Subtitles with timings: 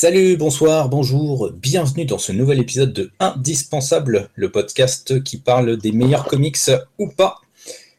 [0.00, 5.90] Salut, bonsoir, bonjour, bienvenue dans ce nouvel épisode de Indispensable, le podcast qui parle des
[5.90, 6.70] meilleurs comics
[7.00, 7.40] ou pas.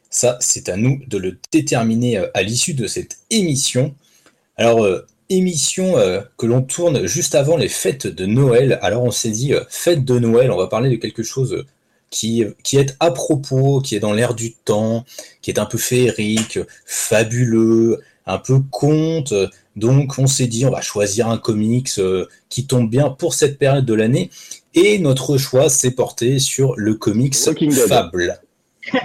[0.08, 3.94] Ça, c'est à nous de le déterminer euh, à l'issue de cette émission.
[4.56, 8.78] Alors, euh, émission euh, que l'on tourne juste avant les fêtes de Noël.
[8.80, 11.66] Alors, on s'est dit, fête de Noël, on va parler de quelque chose
[12.08, 12.40] qui
[12.72, 15.04] est à propos, qui est dans l'air du temps,
[15.42, 19.34] qui est un peu féerique, fabuleux, un peu conte.
[19.76, 23.58] Donc on s'est dit on va choisir un comics euh, qui tombe bien pour cette
[23.58, 24.30] période de l'année.
[24.74, 28.40] Et notre choix s'est porté sur le comics Fable.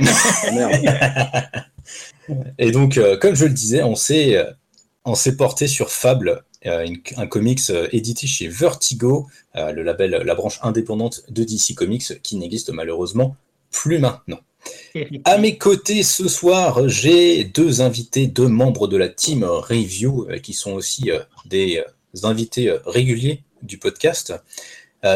[2.57, 4.51] et donc, euh, comme je le disais, on s'est, euh,
[5.05, 11.21] on s'est porté sur Fable, un comics édité chez Vertigo, le label, la branche indépendante
[11.29, 13.35] de DC Comics, qui n'existe malheureusement
[13.69, 14.39] plus maintenant.
[15.25, 20.37] À mes côtés ce soir, j'ai deux invités, deux membres de la team Review, euh,
[20.39, 24.33] qui sont aussi euh, des euh, invités réguliers du podcast.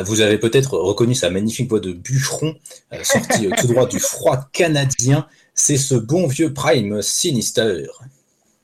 [0.06, 2.54] Vous avez peut-être reconnu sa magnifique voix de bûcheron,
[3.02, 5.26] sortie tout droit du froid canadien.
[5.56, 7.88] C'est ce bon vieux Prime Sinister.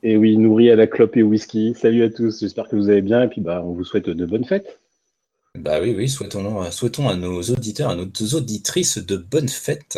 [0.04, 1.74] Et oui, nourri à la clope et au whisky.
[1.82, 4.26] Salut à tous, j'espère que vous allez bien et puis bah, on vous souhaite de
[4.28, 4.80] bonnes fêtes.
[5.58, 9.98] Bah oui, oui, souhaitons, souhaitons à nos auditeurs, à nos auditrices de bonnes fêtes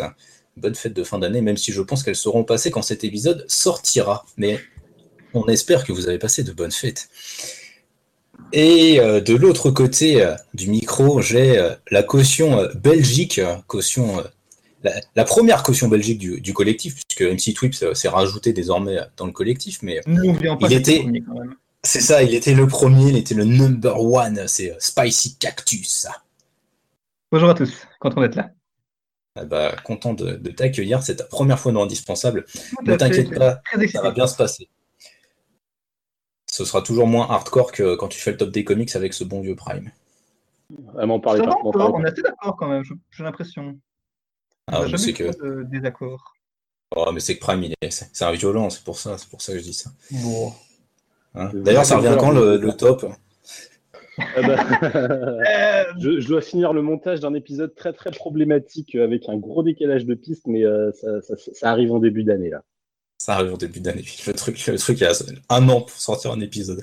[0.58, 3.44] bonne fête de fin d'année, même si je pense qu'elles seront passées quand cet épisode
[3.48, 4.26] sortira.
[4.36, 4.60] Mais
[5.34, 7.08] on espère que vous avez passé de bonnes fêtes.
[8.52, 14.24] Et euh, de l'autre côté euh, du micro, j'ai euh, la caution Belgique, caution,
[15.14, 19.80] la, première caution Belgique du, collectif, puisque MC Twips s'est rajouté désormais dans le collectif,
[19.82, 21.04] mais il était,
[21.82, 26.06] c'est ça, il était le premier, il était le number one, c'est Spicy Cactus.
[27.30, 27.70] Bonjour à tous,
[28.00, 28.50] content d'être là.
[29.40, 31.02] Ah bah, content de, t'accueillir.
[31.02, 32.44] C'est ta première fois dans Indispensable.
[32.84, 33.60] Ne t'inquiète pas,
[33.92, 34.68] ça va bien se passer.
[36.50, 39.22] Ce sera toujours moins hardcore que quand tu fais le top des comics avec ce
[39.22, 39.92] bon vieux Prime.
[40.98, 43.78] Ah, on est assez d'accord quand même, j'ai l'impression.
[44.66, 45.24] Ah, c'est que.
[45.40, 46.34] De désaccord.
[46.96, 49.58] Oh, mais c'est que Prime, c'est un violent, c'est pour ça, c'est pour ça que
[49.58, 49.90] je dis ça.
[51.34, 53.06] Hein D'ailleurs, ça revient quand le top?
[54.36, 59.36] Ah bah, euh, je, dois finir le montage d'un épisode très très problématique avec un
[59.36, 62.62] gros décalage de piste, mais euh, ça, arrive en début d'année là.
[63.18, 64.04] Ça arrive en début d'année.
[64.26, 65.12] Le truc, le truc, il y a
[65.48, 66.80] un an pour sortir un épisode.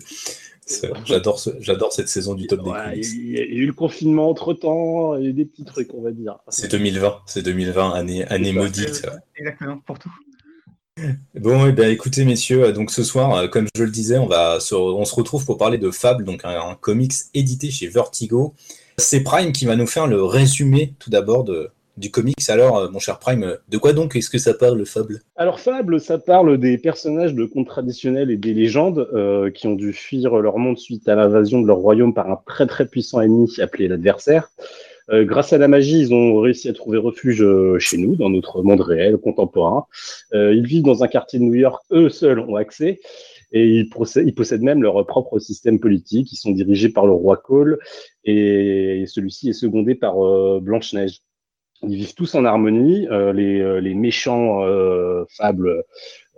[1.06, 5.16] J'adore, j'adore cette saison du top des Il y, a eu le confinement entre temps,
[5.16, 6.40] et des petits trucs, on va dire.
[6.50, 9.06] C'est 2020, c'est 2020, année, année maudite.
[9.38, 10.12] Exactement, pour tout.
[11.38, 14.30] Bon, eh bien, écoutez, messieurs, euh, donc ce soir, euh, comme je le disais, on,
[14.30, 18.54] se, retrouve pour parler de Fable, donc un, comics édité chez Vertigo.
[18.98, 21.46] C'est Prime qui va nous faire le résumé tout d'abord
[21.98, 22.38] du comics.
[22.48, 25.22] Alors, euh, mon cher Prime, de quoi donc est-ce que ça parle, Fable?
[25.36, 29.06] Alors, Fable, ça parle des personnages de contes traditionnels et des légendes
[29.54, 32.68] qui ont dû fuir leur monde suite à l'invasion de leur royaume par un très
[32.68, 34.50] très puissant ennemi appelé l'adversaire.
[35.12, 38.30] Euh, grâce à la magie, ils ont réussi à trouver refuge euh, chez nous, dans
[38.30, 39.86] notre monde réel, contemporain.
[40.34, 43.00] Euh, ils vivent dans un quartier de New York, eux seuls ont accès.
[43.52, 46.34] Et ils, possèdent même leur propre système politique.
[46.34, 47.80] Ils sont dirigés par le roi Cole
[48.26, 50.16] et celui-ci est secondé par
[50.60, 51.22] Blanche-Neige.
[51.84, 53.08] Ils vivent tous en harmonie.
[53.34, 54.66] les, méchants
[55.38, 55.84] fables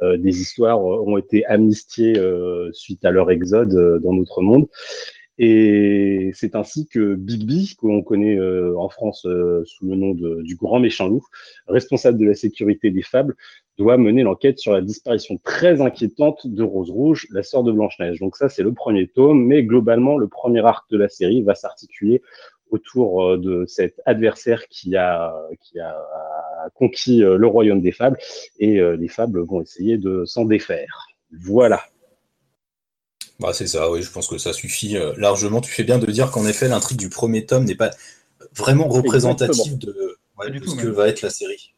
[0.03, 2.21] des histoires ont été amnistiés
[2.73, 4.67] suite à leur exode dans notre monde.
[5.39, 10.13] Et c'est ainsi que Bigby, que l'on connaît euh, en France euh, sous le nom
[10.13, 11.23] du grand méchant loup,
[11.67, 13.35] responsable de la sécurité des fables,
[13.77, 18.19] doit mener l'enquête sur la disparition très inquiétante de Rose Rouge, la sœur de Blanche-Neige.
[18.19, 21.53] Donc ça, c'est le premier tome, mais globalement, le premier arc de la série va
[21.53, 22.23] s'articuler
[22.71, 25.35] autour euh, de cet adversaire qui a
[26.73, 28.17] conquis le royaume des fables,
[28.59, 31.07] et les fables vont essayer de s'en défaire.
[31.31, 31.81] Voilà.
[33.39, 35.61] Bah, c'est ça, oui, je pense que ça suffit euh, largement.
[35.61, 37.91] Tu fais bien de dire qu'en effet, l'intrigue du premier tome n'est pas
[38.55, 40.17] vraiment représentative de,
[40.65, 41.73] ce que va être la série.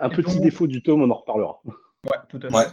[0.00, 1.60] Un petit défaut du tome, on en reparlera.
[1.64, 2.70] Ouais, tout à fait.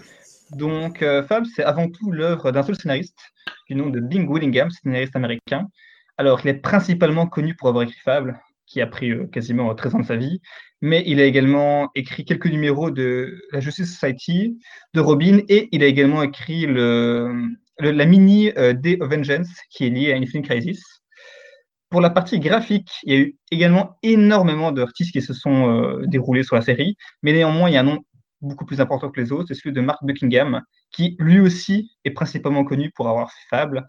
[0.51, 3.19] Donc, euh, Fab, c'est avant tout l'œuvre d'un seul scénariste,
[3.67, 5.67] du nom de Bing Willingham, scénariste américain.
[6.17, 9.95] Alors, il est principalement connu pour avoir écrit Fable, qui a pris euh, quasiment 13
[9.95, 10.41] ans de sa vie,
[10.81, 14.59] mais il a également écrit quelques numéros de la Justice Society,
[14.93, 19.85] de Robin, et il a également écrit le, la mini euh, Day of Vengeance qui
[19.85, 20.83] est liée à Infinite Crisis.
[21.89, 26.05] Pour la partie graphique, il y a eu également énormément d'artistes qui se sont euh,
[26.05, 27.99] déroulés sur la série, mais néanmoins, il y a un nom
[28.41, 30.61] beaucoup plus important que les autres, c'est celui de Mark Buckingham,
[30.91, 33.87] qui lui aussi est principalement connu pour avoir fait Fable,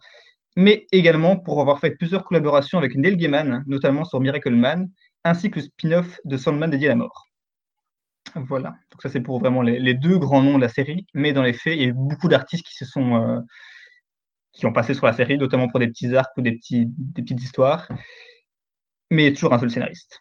[0.56, 4.88] mais également pour avoir fait plusieurs collaborations avec Neil Gaiman, notamment sur Miracle Man,
[5.24, 7.26] ainsi que le spin-off de Sandman dédié à la mort.
[8.34, 11.42] Voilà, donc ça c'est pour vraiment les, deux grands noms de la série, mais dans
[11.42, 13.40] les faits, il y a eu beaucoup d'artistes qui se sont euh,
[14.52, 17.22] qui ont passé sur la série, notamment pour des petits arcs ou des, petits, des
[17.22, 17.88] petites histoires.
[19.10, 20.20] Mais il y a toujours un seul scénariste.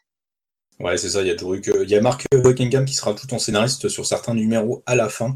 [0.79, 1.21] Ouais, c'est ça.
[1.21, 4.33] Il y a Il y a Mark Buckingham qui sera tout en scénariste sur certains
[4.33, 5.35] numéros à la fin.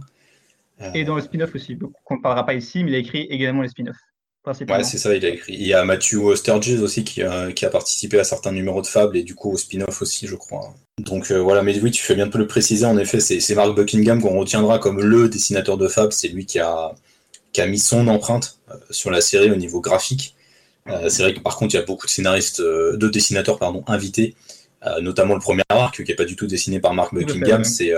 [0.93, 1.77] Et dans le spin-off aussi.
[2.09, 3.97] on ne parlera pas ici, mais il a écrit également les spin-offs.
[4.45, 5.53] Ouais, c'est ça, il a écrit.
[5.53, 7.21] Il y a Matthew Sturges aussi qui,
[7.55, 10.35] qui, a participé à certains numéros de Fable et du coup au spin-off aussi, je
[10.35, 10.75] crois.
[10.99, 12.85] Donc euh, voilà, mais oui, tu fais bien de le préciser.
[12.85, 16.11] En effet, c'est Mark Buckingham qu'on retiendra comme le dessinateur de Fable.
[16.11, 16.91] C'est lui qui a,
[17.53, 20.35] qui a mis son empreinte euh, sur la série au niveau graphique.
[20.89, 23.83] Euh, c'est vrai que par contre, il y a beaucoup de scénaristes, de dessinateurs pardon,
[23.87, 24.35] invités,
[25.01, 27.63] notamment le premier arc qui n'est pas du tout dessiné par Mark Buckingham.
[27.63, 27.93] C'est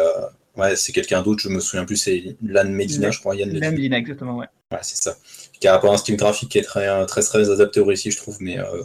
[0.55, 3.35] ouais, c'est quelqu'un d'autre, je me souviens plus, c'est Lan Medina, je crois.
[3.35, 4.45] Yann Medina, exactement, ouais.
[4.71, 5.17] Ouais, c'est ça
[5.59, 8.37] qui a un style graphique qui est très, très, très adapté au récit, je trouve,
[8.39, 8.83] mais euh,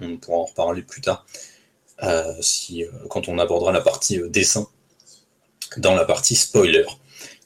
[0.00, 1.24] on, pourra en reparler plus tard,
[2.02, 4.66] euh, si, euh, quand on abordera la partie dessin,
[5.76, 6.84] dans la partie spoiler.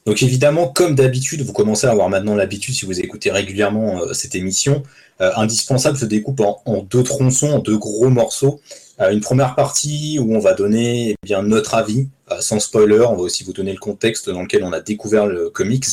[0.05, 4.35] Donc évidemment, comme d'habitude, vous commencez à avoir maintenant l'habitude, si vous écoutez régulièrement cette
[4.35, 4.83] émission,
[5.19, 8.61] Indispensable se découpe en, deux tronçons, en deux gros morceaux.
[8.99, 12.07] une première partie où on va donner eh bien, notre avis,
[12.39, 15.49] sans spoiler, on va aussi vous donner le contexte dans lequel on a découvert le
[15.49, 15.87] comics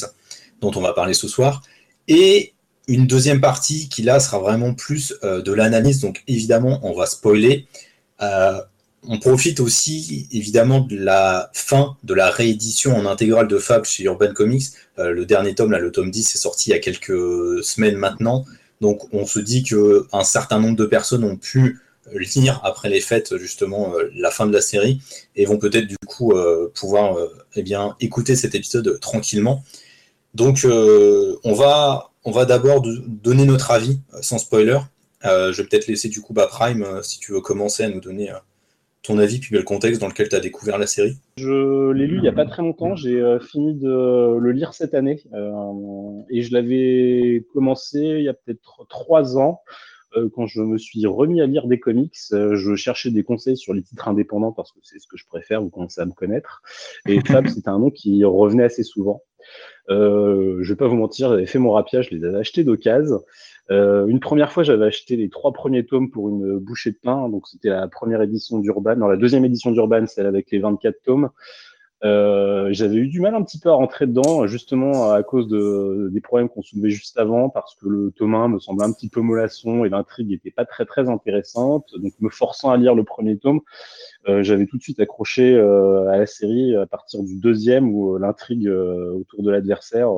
[0.61, 1.63] dont on va parler ce soir.
[2.09, 2.53] Et
[2.89, 7.07] une deuxième partie qui là sera vraiment plus euh, de l'analyse, donc évidemment on va
[7.07, 7.67] spoiler.
[9.05, 13.85] Euh, on profite aussi évidemment de la fin de la réédition en intégrale de Fab
[13.85, 14.65] chez Urban Comics.
[14.99, 18.45] Euh, le dernier tome, le tome 10, est sorti il y a quelques semaines maintenant.
[18.81, 21.81] Donc on se dit qu'un certain nombre de personnes ont pu
[22.15, 25.01] lire après les fêtes justement la fin de la série
[25.37, 26.35] et vont peut-être du coup
[26.75, 27.17] pouvoir
[27.55, 29.63] eh bien, écouter cet épisode tranquillement.
[30.35, 30.67] Donc
[32.25, 34.79] on va d'abord donner notre avis euh, sans spoiler.
[35.25, 37.89] Euh, je vais peut-être laisser du coup bah, Prime, euh, si tu veux commencer à
[37.89, 38.31] nous donner
[39.03, 41.17] ton avis, puis le contexte dans lequel tu as découvert la série?
[41.37, 44.95] Je l'ai lu il n'y a pas très longtemps, j'ai fini de le lire cette
[44.95, 45.23] année,
[46.31, 49.61] et je l'avais commencé il y a peut-être trois ans.
[50.35, 53.83] Quand je me suis remis à lire des comics, je cherchais des conseils sur les
[53.83, 56.63] titres indépendants parce que c'est ce que je préfère, vous commencez à me connaître.
[57.07, 59.23] Et Fab, c'était un nom qui revenait assez souvent.
[59.91, 63.23] Euh, je vais pas vous mentir, j'avais fait mon rapia, je les avais achetés d'occasion.
[63.71, 67.29] Euh, une première fois, j'avais acheté les trois premiers tomes pour une bouchée de pain.
[67.29, 68.97] Donc, c'était la première édition d'Urban.
[68.97, 71.31] Dans la deuxième édition d'Urban, celle avec les 24 tomes.
[72.05, 76.09] Euh, j'avais eu du mal un petit peu à rentrer dedans, justement à cause de,
[76.13, 79.09] des problèmes qu'on soulevait juste avant, parce que le tome 1 me semblait un petit
[79.09, 81.87] peu mollasson et l'intrigue n'était pas très très intéressante.
[81.97, 83.61] Donc, me forçant à lire le premier tome,
[84.29, 88.19] euh, j'avais tout de suite accroché euh, à la série à partir du deuxième où
[88.19, 90.09] l'intrigue autour de l'adversaire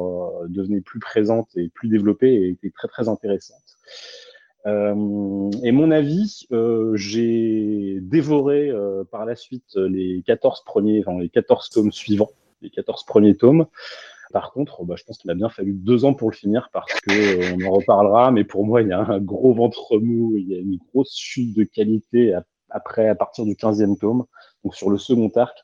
[0.49, 3.77] devenait plus présente et plus développée et était très très intéressante.
[4.67, 11.19] Euh, et mon avis, euh, j'ai dévoré euh, par la suite les 14 premiers, enfin,
[11.19, 12.31] les 14 tomes suivants,
[12.63, 13.67] les 14 premiers tomes.
[14.33, 16.93] Par contre, bah, je pense qu'il m'a bien fallu deux ans pour le finir parce
[17.01, 18.31] que on en reparlera.
[18.31, 21.17] Mais pour moi, il y a un gros ventre mou, il y a une grosse
[21.17, 22.35] chute de qualité
[22.71, 24.25] après, à partir du 15e tome,
[24.65, 25.57] donc sur le second arc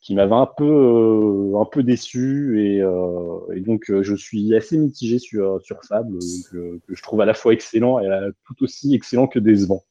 [0.00, 4.54] qui m'avait un peu euh, un peu déçu et, euh, et donc euh, je suis
[4.54, 6.18] assez mitigé sur sur Fable
[6.50, 8.08] que, que, je trouve à la fois excellent et
[8.46, 9.84] tout aussi excellent que décevant.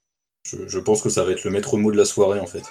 [0.44, 2.64] Je, je, pense que ça va être le maître mot de la soirée en fait.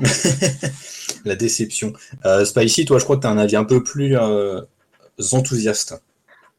[1.24, 1.92] la déception.
[2.24, 4.16] Euh, Spicy, toi, je crois que tu as un avis un peu plus
[5.32, 6.02] enthousiaste.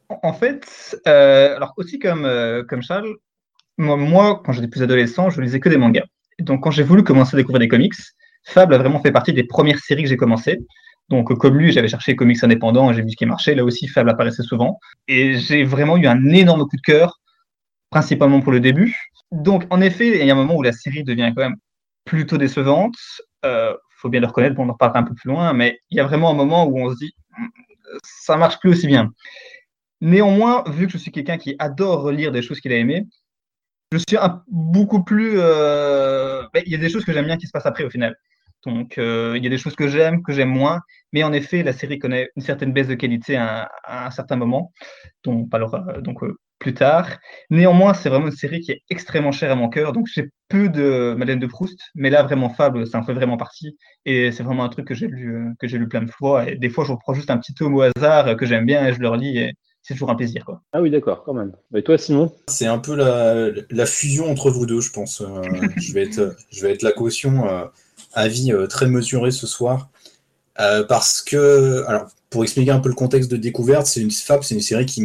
[0.07, 2.29] En fait, alors aussi comme,
[2.69, 3.15] comme Charles,
[3.77, 6.05] moi, moi quand j'étais plus adolescent, je lisais que des mangas.
[6.39, 7.95] Donc quand j'ai voulu commencer à découvrir des comics,
[8.45, 10.59] Fable a vraiment fait partie des premières séries que j'ai commencé.
[11.09, 13.55] Donc, comme lui, j'avais cherché comics indépendants, j'ai vu ce qui marchait.
[13.55, 14.79] Là aussi, Fable apparaissait souvent.
[15.07, 17.19] Et j'ai vraiment eu un énorme coup de cœur,
[17.89, 18.95] principalement pour le début.
[19.31, 21.57] Donc, en effet, il y a un moment où la série devient quand même
[22.05, 22.95] plutôt décevante.
[23.43, 25.99] Euh, faut bien le reconnaître, on en reparlera un peu plus loin, mais il y
[25.99, 27.13] a vraiment un moment où on se dit,
[28.03, 29.11] ça marche plus aussi bien.
[30.01, 33.07] Néanmoins, vu que je suis quelqu'un qui adore relire des choses qu'il a aimées,
[33.91, 35.35] je suis beaucoup plus.
[35.37, 37.89] Euh, ben, il y a des choses que j'aime bien qui se passent après au
[37.89, 38.15] final.
[38.65, 40.81] Donc, euh, il y a des choses que j'aime, que j'aime moins.
[41.13, 44.71] Mais en effet, la série connaît une certaine baisse de qualité à, un certain moment,
[45.23, 47.07] dont on parlera donc, euh, plus tard.
[47.49, 49.93] Néanmoins, c'est vraiment une série qui est extrêmement chère à mon cœur.
[49.93, 51.79] Donc, j'ai peu de Madeleine de Proust.
[51.95, 53.77] Mais là, vraiment, Fable, ça en fait vraiment partie.
[54.05, 56.49] Et c'est vraiment un truc que j'ai lu, que j'ai lu plein de fois.
[56.49, 58.93] Et des fois, je reprends juste un petit tome au hasard que j'aime bien et
[58.93, 59.37] je le relis.
[59.37, 59.53] Et
[59.85, 60.43] c'est toujours un plaisir.
[60.43, 60.61] Quoi.
[60.73, 61.53] Ah oui, d'accord, quand même.
[61.75, 62.33] Et toi, Simon?
[62.47, 65.21] C'est un peu la, fusion entre vous deux, je pense.
[65.21, 65.43] Euh,
[65.77, 67.47] je, vais être, je vais être la caution
[68.15, 69.89] avis euh, très mesuré ce soir.
[70.59, 74.41] Euh, parce que, alors, pour expliquer un peu le contexte de découverte, c'est une Fab,
[74.41, 75.03] c'est une série qui,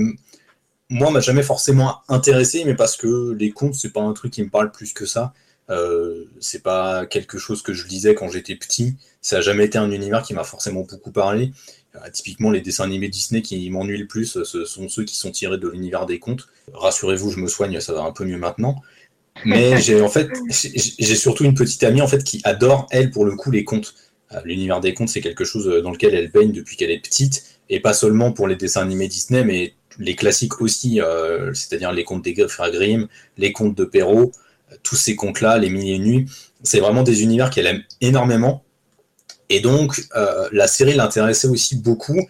[0.88, 4.42] moi, m'a jamais forcément intéressé, mais parce que les contes, c'est pas un truc qui
[4.42, 5.34] me parle plus que ça.
[5.68, 8.96] Euh, c'est pas quelque chose que je lisais quand j'étais petit.
[9.20, 11.52] Ça a jamais été un univers qui m'a forcément beaucoup parlé.
[12.12, 15.58] typiquement, les dessins animés Disney qui m'ennuient le plus, ce sont ceux qui sont tirés
[15.58, 16.48] de l'univers des contes.
[16.72, 18.82] Rassurez-vous, je me soigne, ça va un peu mieux maintenant.
[19.44, 23.24] Mais j'ai en fait, j'ai surtout une petite amie en fait qui adore elle pour
[23.24, 23.94] le coup les contes.
[24.32, 27.00] Euh, l'univers des contes, c'est quelque chose euh, dans lequel elle baigne depuis qu'elle est
[27.00, 31.92] petite, et pas seulement pour les dessins animés Disney, mais les classiques aussi, euh, c'est-à-dire
[31.92, 34.30] les contes des frères Grimm, les contes de Perrault,
[34.82, 36.26] tous ces contes-là, les milliers de nuits.
[36.62, 38.62] C'est vraiment des univers qu'elle aime énormément.
[39.48, 40.00] Et donc,
[40.52, 42.20] la série l'intéressait aussi beaucoup,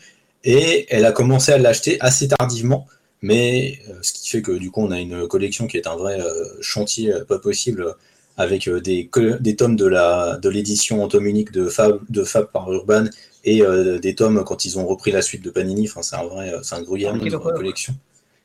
[0.42, 2.86] et elle a commencé à l'acheter assez tardivement.
[3.22, 6.18] Mais ce qui fait que du coup, on a une collection qui est un vrai
[6.60, 7.96] chantier pas possible
[8.40, 9.08] avec euh, des,
[9.40, 13.04] des tomes de l'édition en tome unique de Fab, de Fab par Urban
[13.44, 15.88] et euh, des tomes quand ils ont repris la suite de Panini.
[15.88, 17.94] Enfin, c'est un vrai, c'est un gruyère ah, la collection.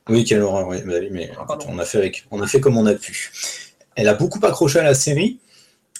[0.08, 2.76] Oui, quelle horreur, oui, bah mais ah, on a, fait avec, on a fait comme
[2.76, 3.32] on a pu.
[3.96, 5.38] Elle a beaucoup accroché à la série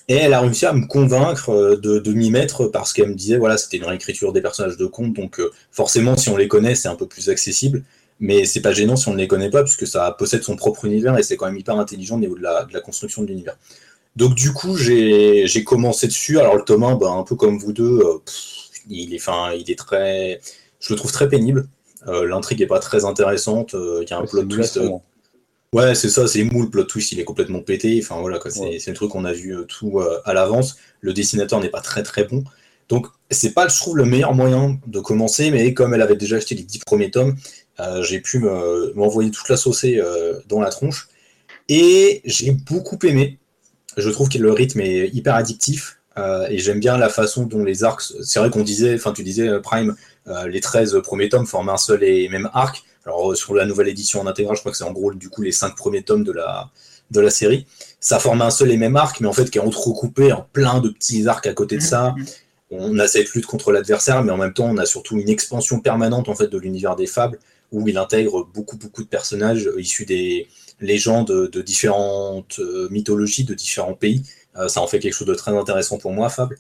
[0.09, 3.39] et elle a réussi à me convaincre euh, de, m'y mettre parce qu'elle me disait
[3.39, 5.41] voilà, c'était une réécriture des personnages de conte, donc
[5.73, 7.83] forcément, si on les connaît, c'est un peu plus accessible.
[8.19, 10.87] Mais c'est pas gênant si on ne les connaît pas, puisque ça possède son propre
[10.87, 13.29] univers et c'est quand même hyper intelligent au niveau de la, de la construction de
[13.29, 13.57] l'univers.
[14.17, 16.41] Donc du coup, j'ai commencé dessus.
[16.41, 18.19] Alors le tome 1, bah, un peu comme vous deux, euh,
[18.89, 20.41] il, est, fin, il est très...
[20.81, 21.69] Je le trouve très pénible.
[22.09, 23.75] Euh, l'intrigue n'est pas très intéressante.
[23.75, 24.81] Euh, il y a un plot twist.
[25.73, 28.01] Ouais, c'est ça, c'est mou, le plot twist, il est complètement pété.
[28.03, 30.77] Enfin voilà, c'est le truc qu'on a vu tout à l'avance.
[31.01, 32.45] Le dessinateur n'est pas très très bon.
[32.89, 36.37] Donc c'est pas, je trouve, le meilleur moyen de commencer, mais comme elle avait déjà
[36.37, 37.37] acheté les dix premiers tomes,
[38.03, 38.41] j'ai pu
[38.95, 40.03] m'envoyer toute la saucée
[40.49, 41.09] dans la tronche.
[41.69, 43.39] Et j'ai beaucoup aimé.
[43.97, 47.65] Je trouve que le rythme est hyper addictif euh, et j'aime bien la façon dont
[47.65, 48.03] les arcs.
[48.23, 49.97] C'est vrai qu'on disait, enfin tu disais euh, Prime,
[50.29, 52.85] euh, les 13 premiers tomes forment un seul et même arc.
[53.05, 55.43] Alors sur la nouvelle édition en intégral, je crois que c'est en gros du coup
[55.43, 56.71] les 5 premiers tomes de la,
[57.11, 57.67] de la série.
[58.01, 60.81] Ça forme un seul et même arc, mais en fait qui est entrecoupé en plein
[60.81, 62.15] de petits arcs à côté de ça.
[62.17, 62.27] Mm-hmm.
[62.71, 65.81] On a cette lutte contre l'adversaire, mais en même temps on a surtout une expansion
[65.81, 67.39] permanente en fait de l'univers des fables
[67.73, 70.49] où il intègre beaucoup beaucoup de personnages issus des,
[70.81, 74.23] légendes de différentes euh, mythologies, de différents pays.
[74.57, 76.59] Euh, ça en fait quelque chose de très intéressant pour moi, Fable.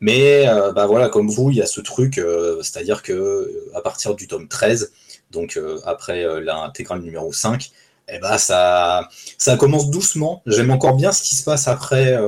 [0.00, 2.20] Mais euh, bah voilà, comme vous, il y a ce truc,
[2.62, 4.92] c'est-à-dire que à partir du tome 13,
[5.30, 7.70] donc après l'intégrale numéro 5,
[8.08, 9.08] eh bah ça,
[9.58, 10.42] commence doucement.
[10.46, 12.18] J'aime encore bien ce qui se passe après,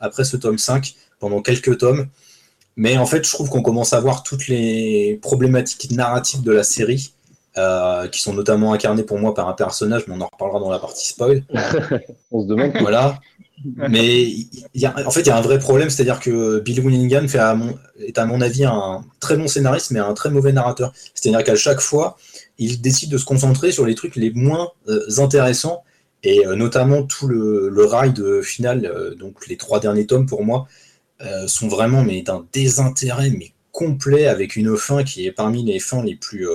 [0.00, 2.08] après ce tome 5, pendant quelques tomes.
[2.76, 6.64] Mais en fait, je trouve qu'on commence à voir toutes les problématiques narratives de la
[6.64, 7.12] série
[7.58, 10.70] euh, qui sont notamment incarnés pour moi par un personnage, mais on en reparlera dans
[10.70, 11.44] la partie spoil.
[12.30, 12.72] on se demande.
[12.80, 13.20] Voilà.
[13.90, 14.24] Mais
[14.74, 17.38] y a, en fait, il y a un vrai problème, c'est-à-dire que Bill Willingham fait
[17.38, 20.94] à mon, est à mon avis un très bon scénariste, mais un très mauvais narrateur.
[21.12, 22.16] C'est-à-dire qu'à chaque fois,
[22.56, 25.84] il décide de se concentrer sur les trucs les moins euh, intéressants,
[26.22, 30.66] et euh, notamment tout le, le ride final, donc les trois derniers tomes pour moi,
[31.46, 36.02] sont vraiment mais d'un désintérêt mais complet, avec une fin qui est parmi les fins
[36.02, 36.48] les plus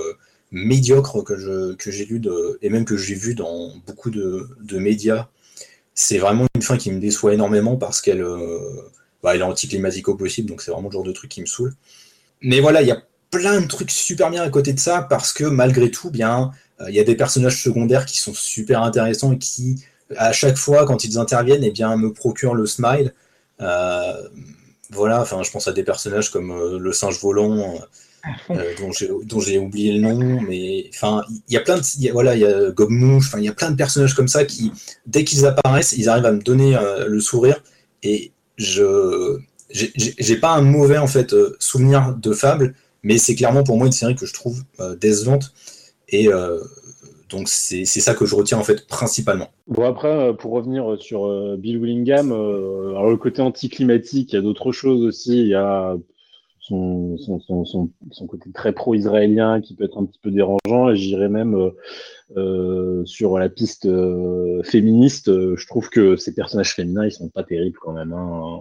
[0.50, 2.22] médiocre que je que j'ai lu
[2.62, 5.28] et même que j'ai vu dans beaucoup de, de médias.
[5.94, 8.58] C'est vraiment une fin qui me déçoit énormément parce qu'elle euh,
[9.22, 11.46] bah, elle est anticlimatique au possible, donc c'est vraiment le genre de truc qui me
[11.46, 11.74] saoule.
[12.40, 15.32] Mais voilà, il y a plein de trucs super bien à côté de ça parce
[15.32, 19.32] que malgré tout, bien, euh, il y a des personnages secondaires qui sont super intéressants
[19.32, 19.84] et qui,
[20.16, 23.12] à chaque fois, quand ils interviennent, eh bien, me procurent le smile.
[23.60, 24.28] Euh,
[24.90, 27.78] voilà, enfin, je pense à des personnages comme le singe volant
[28.50, 28.74] euh,
[29.24, 32.44] dont j'ai oublié le nom, mais enfin, il y a plein de, voilà, il y
[32.44, 34.72] a Gobmouche, enfin, il y a plein de personnages comme ça qui,
[35.06, 37.62] dès qu'ils apparaissent, ils arrivent à me donner euh, le sourire,
[38.02, 39.38] et je,
[39.70, 43.86] j'ai pas un mauvais en fait euh, souvenir de Fable, mais c'est clairement pour moi
[43.86, 44.62] une série que je trouve
[45.00, 45.52] décevante,
[46.08, 46.28] et
[47.28, 49.48] donc c'est ça que je retiens en fait principalement.
[49.68, 54.72] Bon après, pour revenir sur Bill Willingham, alors le côté anticlimatique, il y a d'autres
[54.72, 55.38] choses aussi.
[55.38, 55.96] Il y a
[56.68, 60.90] son, son, son, son, côté très pro-israélien qui peut être un petit peu dérangeant.
[60.90, 61.70] Et j'irais même euh,
[62.36, 65.26] euh sur la piste euh, féministe.
[65.28, 68.12] je trouve que ces personnages féminins, ils sont pas terribles quand même.
[68.12, 68.60] Hein.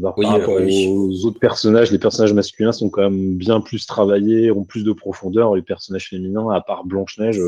[0.00, 4.64] Par rapport aux autres personnages, les personnages masculins sont quand même bien plus travaillés, ont
[4.64, 5.54] plus de profondeur.
[5.54, 7.40] Les personnages féminins, à part Blanche-Neige,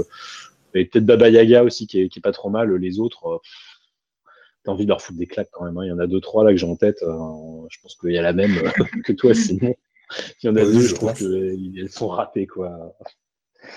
[0.74, 2.74] et peut-être Baba Yaga aussi, qui est, qui est pas trop mal.
[2.76, 3.40] Les autres
[4.64, 5.76] t'as envie de leur foutre des claques quand même.
[5.78, 5.84] Hein.
[5.84, 7.02] Il y en a deux, trois là que j'ai en tête.
[7.02, 9.74] Euh, je pense qu'il y a la même euh, que toi, sinon.
[10.42, 12.94] Il y en a deux, je, trouve qu'elles sont ratées, quoi.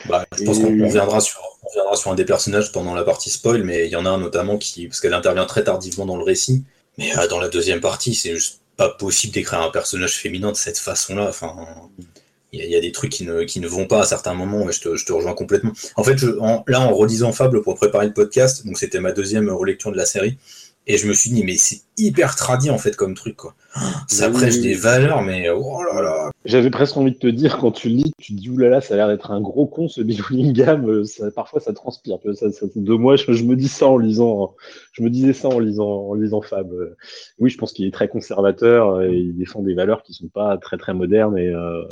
[0.07, 3.29] Bah, je pense qu'on reviendra sur, on reviendra sur un des personnages pendant la partie
[3.29, 6.17] spoil, mais il y en a un notamment qui, parce qu'elle intervient très tardivement dans
[6.17, 6.65] le récit,
[6.97, 10.57] mais euh, dans la deuxième partie, c'est juste pas possible d'écrire un personnage féminin de
[10.57, 11.27] cette façon-là.
[11.29, 11.55] Enfin,
[12.51, 14.73] il y, a des trucs qui ne, qui ne vont pas à certains moments, et
[14.73, 15.71] je te, je te rejoins complètement.
[15.95, 16.27] En fait, je,
[16.67, 20.05] là, en relisant Fable pour préparer le podcast, donc c'était ma deuxième relecture de la
[20.05, 20.37] série,
[20.87, 23.55] Et je me suis dit, mais c'est hyper tradit en fait comme truc quoi.
[24.07, 26.31] Ça prêche des valeurs, mais oh là là.
[26.45, 28.97] J'avais presque envie de te dire, quand tu lis, tu te dis, oulala, ça a
[28.97, 30.87] l'air d'être un gros con ce Bill Willingham.
[30.87, 32.19] Euh, ça, parfois ça transpire.
[32.35, 34.55] Ça, ça, de moi, je, me dis ça en lisant,
[34.93, 36.71] je me disais ça en lisant, en lisant Fab.
[36.71, 36.95] Euh,
[37.39, 40.57] oui, je pense qu'il est très conservateur et il défend des valeurs qui sont pas
[40.57, 41.83] très très modernes et euh,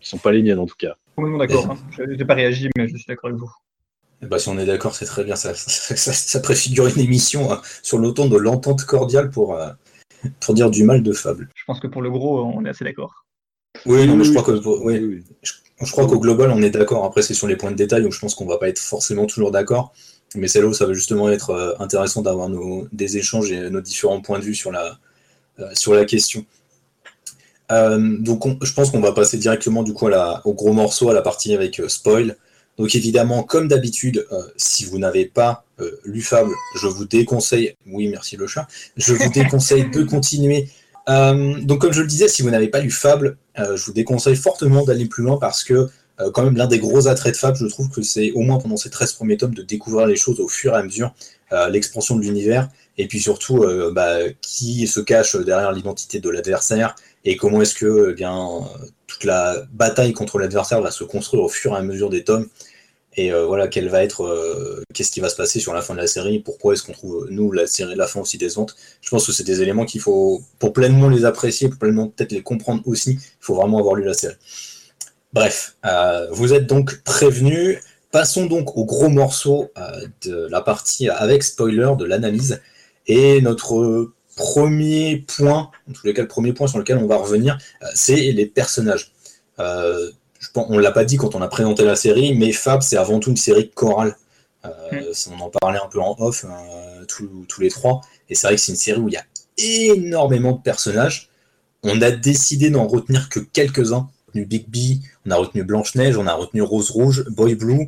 [0.00, 0.96] qui sont pas les miennes en tout cas.
[1.16, 1.70] Complètement d'accord.
[1.70, 1.78] Hein.
[1.96, 3.50] Je n'ai pas réagi, mais je suis d'accord avec vous.
[4.22, 5.36] Bah, si on est d'accord, c'est très bien.
[5.36, 9.68] Ça, ça, préfigure une émission hein, sur l'automne de l'entente cordiale pour, euh,
[10.40, 11.48] pour dire du mal de Fable.
[11.54, 13.26] Je pense que pour le gros, on est assez d'accord.
[13.86, 17.04] Oui, non, mais je crois que je, crois qu'au global, on est d'accord.
[17.04, 19.26] Après, c'est sur les points de détail où je pense qu'on va pas être forcément
[19.26, 19.92] toujours d'accord.
[20.36, 22.48] Mais c'est là où ça va justement être euh, intéressant d'avoir
[22.92, 24.98] des échanges et nos différents points de vue sur la,
[25.58, 26.46] euh, sur la question.
[27.70, 30.08] donc, je pense qu'on va passer directement du coup
[30.44, 32.36] au gros morceau, à la partie avec spoil.
[32.78, 37.74] Donc évidemment, comme d'habitude, euh, si vous n'avez pas euh, lu Fable, je vous déconseille,
[37.86, 40.68] oui merci le chat, je vous déconseille de continuer.
[41.08, 44.36] Euh, donc comme je le disais, si vous n'avez pas lu Fable, je vous déconseille
[44.36, 45.88] fortement d'aller plus loin parce que
[46.32, 48.76] quand même l'un des gros attraits de Fable, je trouve que c'est au moins pendant
[48.76, 51.12] ces 13 premiers tomes de découvrir les choses au fur et à mesure,
[51.70, 57.36] l'expansion de l'univers, et puis surtout bah, qui se cache derrière l'identité de l'adversaire, et
[57.36, 58.60] comment est-ce que eh bien,
[59.24, 62.48] la bataille contre l'adversaire va se construire au fur et à mesure des tomes.
[63.14, 65.94] Et euh, voilà quelle va être euh, qu'est-ce qui va se passer sur la fin
[65.94, 66.38] de la série?
[66.38, 68.74] Pourquoi est-ce qu'on trouve nous la série la fin aussi décevante?
[69.02, 72.32] Je pense que c'est des éléments qu'il faut pour pleinement les apprécier pour pleinement peut-être
[72.32, 74.36] les comprendre aussi il faut vraiment avoir lu la série.
[75.34, 77.78] Bref euh, vous êtes donc prévenus.
[78.12, 79.70] Passons donc au gros morceau
[80.22, 82.60] de la partie avec spoiler de l'analyse.
[83.06, 87.16] Et notre premier point en tous les cas le premier point sur lequel on va
[87.16, 87.58] revenir
[87.94, 89.12] c'est les personnages
[90.54, 93.30] on l'a pas dit quand on a présenté la série, mais Fab, c'est avant tout
[93.30, 94.16] une série chorale.
[94.64, 95.32] Euh, mm.
[95.32, 98.00] On en parlait un peu en off, euh, tous, les trois.
[98.28, 99.24] Et c'est vrai que c'est une série où il y a
[99.58, 101.30] énormément de personnages.
[101.82, 104.08] On a décidé d'en retenir que quelques-uns.
[104.34, 107.54] On a retenu Big B, on a retenu Blanche-Neige, on a retenu Rose Rouge, Boy
[107.54, 107.86] Blue,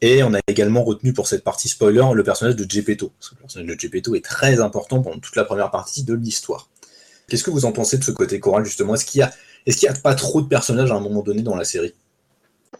[0.00, 3.12] et on a également retenu pour cette partie spoiler le personnage de Gepetto.
[3.32, 6.68] le personnage de Gepetto est très important pendant toute la première partie de l'histoire.
[7.28, 8.94] Qu'est-ce que vous en pensez de ce côté choral justement?
[8.94, 9.32] Est-ce qu'il y a
[9.66, 11.92] est-ce qu'il n'y a pas trop de personnages à un moment donné dans la série?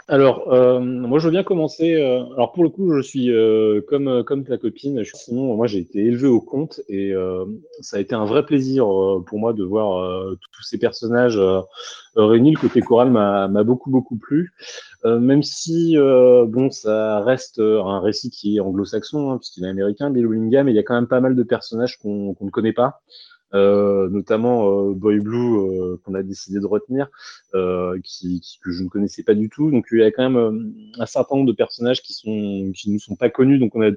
[0.08, 1.94] Alors, euh, moi, je veux bien commencer.
[1.94, 5.02] Euh, alors, pour le coup, je suis euh, comme comme ta copine.
[5.14, 7.12] sinon, moi, j'ai été élevé au conte et
[7.80, 8.86] ça a été un vrai plaisir
[9.26, 11.40] pour moi de voir tous ces personnages
[12.14, 12.52] réunis.
[12.52, 14.52] Le côté choral m'a beaucoup beaucoup plu,
[15.04, 20.26] même si bon, ça reste un récit qui est anglo-saxon hein, puisqu'il est américain, Bill
[20.26, 23.00] Willingham, et il y a quand même pas mal de personnages qu'on ne connaît pas.
[23.54, 27.08] Euh, notamment euh, Boy Blue euh, qu'on a décidé de retenir,
[28.02, 29.70] qui, que je ne connaissais pas du tout.
[29.70, 32.98] Donc il y a quand même un certain nombre de personnages qui sont qui ne
[32.98, 33.90] sont pas connus, donc on a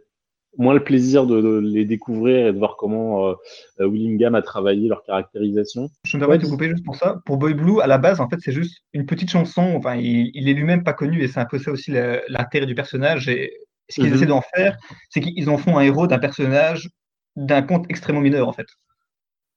[0.57, 3.35] moins le plaisir de, les découvrir et de voir comment
[3.79, 5.89] Willingham a travaillé leur caractérisation.
[6.05, 7.21] Je me permets de te couper juste pour ça.
[7.25, 9.73] Pour Boy Blue, à la base, en fait, c'est juste une petite chanson.
[9.75, 13.29] Enfin, il, est lui-même pas connu et c'est un peu ça aussi l'intérêt du personnage.
[13.29, 13.53] Et
[13.89, 14.15] ce qu'ils mhm.
[14.15, 14.77] essaient d'en faire,
[15.09, 16.89] c'est qu'ils en font un héros d'un personnage
[17.35, 18.67] d'un conte extrêmement mineur, en fait.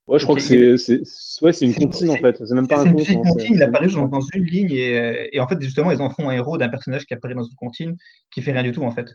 [0.08, 1.00] Ouais, je crois que c'est
[1.42, 2.44] ouais, une comptine en fait.
[2.44, 5.60] C'est même pas un une comptine, il apparaît dans, une ligne et, et, en fait,
[5.60, 7.96] justement, ils en font un héros d'un personnage qui apparaît dans une comptine
[8.32, 9.14] qui fait rien du tout en fait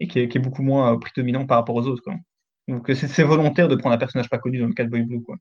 [0.00, 2.02] et qui est, qui est beaucoup moins euh, prédominant par rapport aux autres.
[2.02, 2.14] Quoi.
[2.68, 5.22] Donc c'est volontaire de prendre un personnage pas connu dans le cas de Boy Blue.
[5.22, 5.36] Quoi.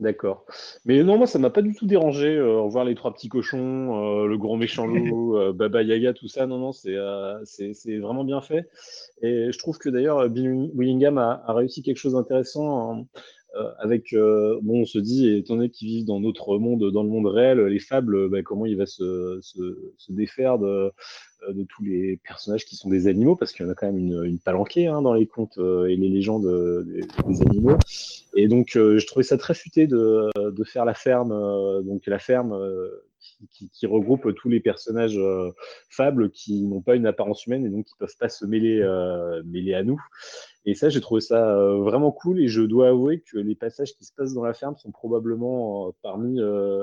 [0.00, 0.46] D'accord.
[0.86, 2.34] Mais non, moi, ça m'a pas du tout dérangé.
[2.34, 6.26] Euh, voir les trois petits cochons, euh, le gros méchant loup, euh, Baba Yaga, tout
[6.26, 6.46] ça.
[6.46, 6.96] Non, non, c'est
[7.98, 8.68] vraiment bien fait.
[9.20, 13.02] Et je trouve que d'ailleurs, Bill Willingham a, a, réussi quelque chose d'intéressant euh,
[13.78, 17.08] avec, euh, bon, on se dit, étant donné qu'ils vivent dans notre monde, dans le
[17.08, 20.92] monde réel, les fables, bah, comment il va se, se, se défaire de,
[21.48, 23.86] euh, de, tous les personnages qui sont des animaux, parce qu'il y en a quand
[23.86, 26.46] même une, une palanquée hein, dans les contes et les légendes
[26.86, 27.76] des, des animaux.
[28.36, 31.30] Et donc, je trouvais ça très futé de, de faire la ferme,
[31.84, 32.56] donc la ferme
[33.50, 35.20] qui, qui, regroupe tous les personnages
[35.88, 38.80] fables qui n'ont pas une apparence humaine et donc qui peuvent pas se mêler,
[39.44, 40.00] mêler à nous.
[40.66, 44.04] Et ça, j'ai trouvé ça vraiment cool et je dois avouer que les passages qui
[44.04, 46.38] se passent dans la ferme sont probablement parmi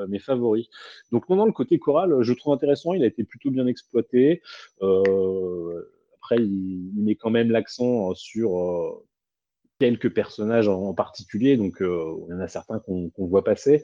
[0.09, 0.67] mes favoris.
[1.11, 2.93] Donc, non, le côté choral, je trouve intéressant.
[2.93, 4.41] Il a été plutôt bien exploité.
[4.81, 9.03] après, il, met quand même l'accent sur
[9.79, 11.55] quelques personnages en, particulier.
[11.55, 11.85] Donc, il
[12.29, 13.83] y en a certains qu'on voit passer.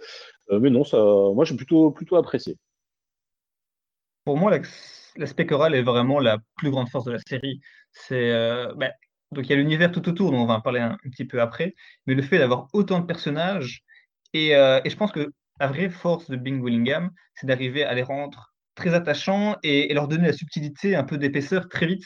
[0.49, 0.83] mais non,
[1.35, 2.57] moi, j'ai plutôt, plutôt apprécié.
[4.25, 4.57] Pour moi,
[5.17, 7.59] l'aspect choral est vraiment la plus grande force de la série.
[7.91, 8.31] C'est
[8.75, 8.91] ben,
[9.33, 11.41] donc il y a l'univers tout autour, dont on va en parler un, petit peu
[11.41, 11.75] après,
[12.07, 13.83] mais le fait d'avoir autant de personnages,
[14.33, 18.03] et, euh, je pense que la vraie force de Bing Willingham, c'est d'arriver à les
[18.03, 22.05] rendre très attachants et, leur donner la subtilité, un peu d'épaisseur très vite.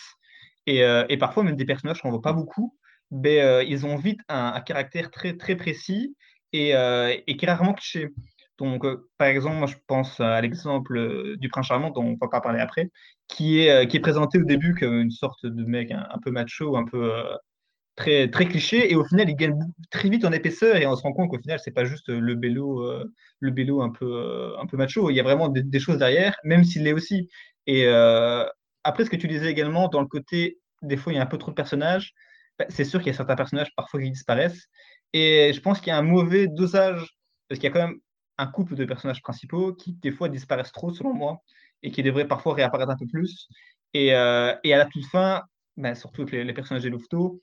[0.65, 2.77] Et, euh, parfois même des personnages qu'on ne voit pas beaucoup,
[3.11, 6.15] ben, ils ont vite un, caractère très, très précis
[6.51, 8.09] et, et qui est rarement cliché.
[8.57, 8.85] Donc,
[9.17, 12.89] par exemple, je pense à l'exemple du prince charmant, dont on va pas parler après,
[13.27, 16.85] qui est, est présenté au début comme une sorte de mec un, peu macho, un
[16.85, 17.11] peu
[17.97, 19.59] très, cliché, et au final, il gagne
[19.91, 22.35] très vite en épaisseur, et on se rend compte qu'au final, c'est pas juste le
[22.35, 22.83] bélo,
[23.39, 26.83] le un peu, un peu macho, il y a vraiment des, choses derrière, même s'il
[26.83, 27.29] l'est aussi.
[27.65, 27.87] Et
[28.83, 31.27] après, ce que tu disais également, dans le côté, des fois, il y a un
[31.27, 32.13] peu trop de personnages,
[32.59, 34.67] bah, c'est sûr qu'il y a certains personnages parfois qui disparaissent,
[35.13, 37.17] et je pense qu'il y a un mauvais dosage,
[37.49, 37.99] parce qu'il y a quand même
[38.37, 41.41] un couple de personnages principaux qui, des fois, disparaissent trop, selon moi,
[41.83, 43.47] et qui devraient parfois réapparaître un peu plus.
[43.93, 45.43] Et, euh, à la toute fin,
[45.77, 47.41] ben, surtout avec les, personnages des Louveteaux,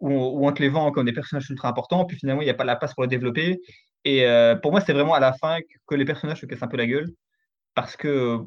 [0.00, 2.50] où, où, on te les vend comme des personnages ultra importants, puis finalement, il n'y
[2.50, 3.60] a pas la place pour les développer.
[4.04, 6.68] Et euh, pour moi, c'est vraiment à la fin que, les personnages se cassent un
[6.68, 7.08] peu la gueule,
[7.74, 8.38] parce que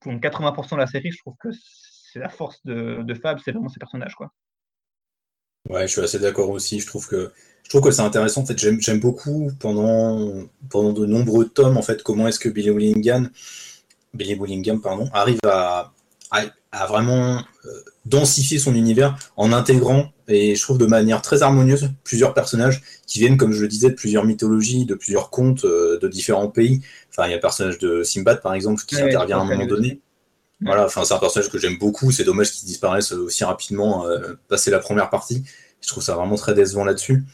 [0.00, 3.52] pour 80% de la série, je trouve que c'est la force de, de Fab, c'est
[3.52, 4.14] vraiment ces personnages.
[4.14, 4.32] Quoi.
[5.68, 6.80] Ouais, je suis assez d'accord aussi.
[6.80, 7.30] Je trouve que
[7.68, 8.40] je trouve que c'est intéressant.
[8.40, 10.32] En fait, j'aime beaucoup pendant,
[10.70, 13.28] pendant de nombreux tomes, en fait, comment est-ce que Billy Willingham,
[14.14, 15.92] Billy Willingham pardon, arrive à,
[16.30, 17.70] à, vraiment euh,
[18.06, 23.18] densifier son univers en intégrant, et je trouve de manière très harmonieuse, plusieurs personnages qui
[23.18, 26.80] viennent, comme je le disais, de plusieurs mythologies, de plusieurs contes, euh, de différents pays.
[27.10, 29.66] Enfin, il y a le personnage de Simbad, par exemple, qui intervient à un moment
[29.66, 30.00] donné.
[30.60, 32.10] Voilà, enfin, c'est un personnage que j'aime beaucoup.
[32.10, 35.44] C'est dommage qu'il disparaisse aussi rapidement, euh, passer la première partie.
[35.80, 37.24] Je trouve ça vraiment très décevant là-dessus.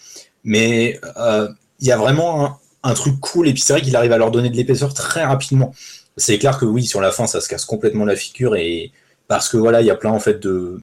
[0.44, 1.48] Mais euh,
[1.80, 4.50] il y a vraiment un, truc cool, et puis c'est qu'il arrive à leur donner
[4.50, 5.74] de l'épaisseur très rapidement.
[6.16, 8.92] C'est clair que oui, sur la fin, ça se casse complètement la figure, et
[9.26, 10.80] parce que voilà, il y a plein en fait de,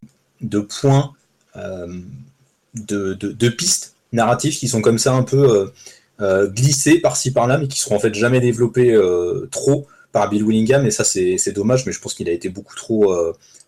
[0.81, 1.13] points,
[1.55, 1.87] euh,
[2.73, 5.71] de, pistes narratives qui sont comme ça un peu
[6.19, 8.99] euh, glissées par-ci par-là, mais qui seront en fait jamais développées
[9.51, 12.75] trop par Bill Willingham, et ça c'est dommage, mais je pense qu'il a été beaucoup
[12.75, 13.13] trop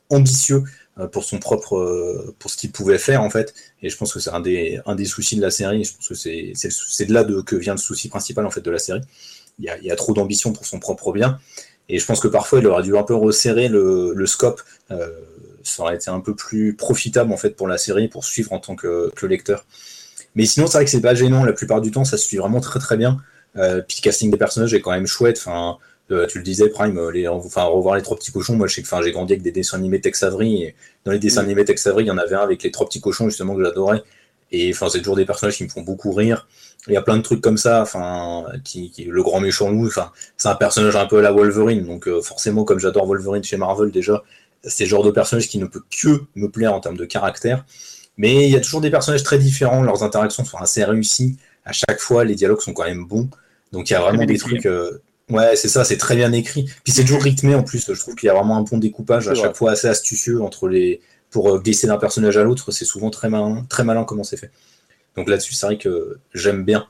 [0.10, 0.64] ambitieux
[1.00, 3.56] euh, pour son propre euh, pour ce qu'il pouvait faire en fait.
[3.82, 6.08] Et je pense que c'est un des un des soucis de la série je pense
[6.08, 8.78] que c'est c'est de là de, que vient le souci principal en fait de la
[8.78, 9.02] série.
[9.58, 11.40] Il y a, il y a trop d'ambition pour son propre bien
[11.90, 15.10] et je pense que parfois il aurait dû un peu resserrer le, le scope euh,
[15.64, 18.60] ça aurait été un peu plus profitable en fait pour la série pour suivre en
[18.60, 19.66] tant que, lecteur.
[20.36, 22.38] Mais sinon c'est vrai que c'est pas gênant la plupart du temps ça se suit
[22.38, 23.20] vraiment très très bien.
[23.56, 25.78] Euh, puis le casting des personnages est quand même chouette enfin
[26.12, 28.56] euh, tu le disais, Prime, euh, les, enfin, revoir les trois petits cochons.
[28.56, 30.64] Moi, je sais que j'ai grandi avec des dessins animés Tex Avery.
[30.64, 31.46] Et dans les dessins mm.
[31.46, 33.64] animés Tex Avery, il y en avait un avec les trois petits cochons, justement, que
[33.64, 34.04] j'adorais.
[34.52, 36.48] Et enfin, c'est toujours des personnages qui me font beaucoup rire.
[36.88, 37.82] Il y a plein de trucs comme ça.
[37.82, 39.88] Enfin, qui, le grand méchant loup.
[39.88, 41.86] Enfin, c'est un personnage un peu à la Wolverine.
[41.86, 44.24] Donc, euh, forcément, comme j'adore Wolverine chez Marvel déjà,
[44.64, 47.66] c'est le genre de personnage qui ne peut que me plaire en termes de caractère.
[48.18, 49.82] Mais il y a toujours des personnages très différents.
[49.82, 51.38] Leurs interactions sont assez réussies.
[51.66, 53.30] À chaque fois, les dialogues sont quand même bons.
[53.72, 54.68] Donc, il y a vraiment des trucs.
[55.34, 56.66] Ouais, c'est ça, c'est très bien écrit.
[56.84, 57.92] Puis c'est toujours rythmé en plus.
[57.92, 60.68] Je trouve qu'il y a vraiment un bon découpage à chaque fois assez astucieux entre
[60.68, 62.72] les pour euh, glisser d'un personnage à l'autre.
[62.72, 64.52] C'est souvent très malin, très malin comment c'est fait.
[65.18, 66.86] Donc là-dessus, c'est vrai que j'aime bien.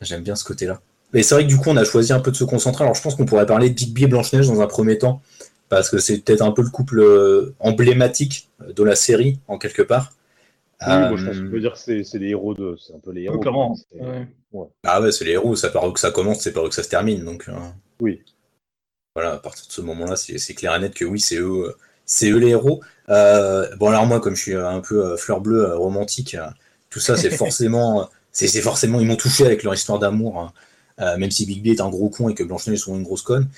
[0.00, 0.80] J'aime bien ce côté-là.
[1.12, 2.82] Mais c'est vrai que du coup, on a choisi un peu de se concentrer.
[2.82, 5.20] Alors je pense qu'on pourrait parler de Big et Blanche-Neige dans un premier temps,
[5.68, 9.82] parce que c'est peut-être un peu le couple euh, emblématique de la série, en quelque
[9.82, 10.12] part.
[10.86, 12.76] Oui, moi, je pense qu'on peut dire que c'est les héros de.
[12.78, 13.38] C'est un peu les héros.
[13.38, 13.76] Clairement.
[14.84, 16.74] Ah ouais, c'est les héros, ça par où que ça commence, c'est par où que
[16.74, 17.24] ça se termine.
[17.24, 17.52] Donc, euh,
[18.00, 18.22] oui.
[19.14, 22.30] Voilà, à partir de ce moment-là, c'est clair et net que oui, c'est eux, c'est
[22.30, 22.82] eux les héros.
[23.08, 26.36] Euh, bon, alors moi, comme je suis un peu euh, fleur bleue romantique,
[26.90, 28.08] tout ça, c'est forcément.
[28.32, 29.00] c'est forcément.
[29.00, 30.52] Ils m'ont touché avec leur histoire d'amour,
[30.98, 31.16] hein.
[31.18, 33.48] même si Big B est un gros con et que Blanche-Neige sont une grosse conne.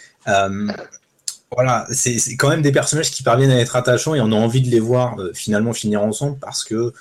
[1.50, 4.62] voilà, c'est quand même des personnages qui parviennent à être attachants et on a envie
[4.62, 6.92] de les voir finalement finir ensemble parce que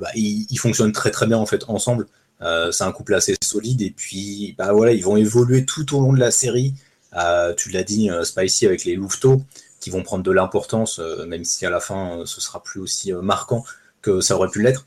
[0.00, 2.06] bah, ils, ils, fonctionnent très très bien en fait ensemble.
[2.42, 6.00] Euh, c'est un couple assez solide et puis bah voilà, ils vont évoluer tout au
[6.00, 6.74] long de la série.
[7.16, 9.42] Euh, tu l'as dit, euh, Spicy avec les Louveteaux
[9.80, 13.64] qui vont prendre de l'importance, même si à la fin ce sera plus aussi marquant
[14.00, 14.86] que ça aurait pu l'être.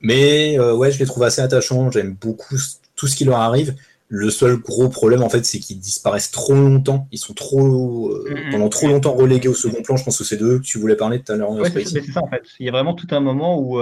[0.00, 1.90] Mais ouais, je les trouve assez attachants.
[1.90, 2.56] J'aime beaucoup
[2.96, 3.76] tout ce qui leur arrive.
[4.08, 7.08] Le seul gros problème, en fait, c'est qu'ils disparaissent trop longtemps.
[7.12, 8.52] Ils sont trop, mm-hmm.
[8.52, 9.98] pendant trop longtemps relégués au second plan.
[9.98, 11.52] Je pense que c'est d'eux que tu voulais parler tout à l'heure.
[11.66, 12.42] c'est ça, en fait.
[12.58, 13.78] Il y a vraiment tout un moment où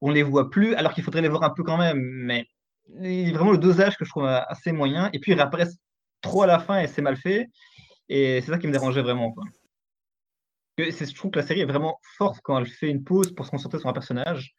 [0.00, 1.98] on les voit plus, alors qu'il faudrait les voir un peu quand même.
[2.00, 2.46] Mais
[3.00, 5.10] il vraiment le dosage que je trouve assez moyen.
[5.12, 5.78] Et puis ils réapparaissent
[6.20, 7.48] trop à la fin et c'est mal fait.
[8.08, 9.34] Et c'est ça qui me dérangeait vraiment.
[10.78, 13.50] Je trouve que la série est vraiment forte quand elle fait une pause pour se
[13.50, 14.54] concentrer sur un personnage.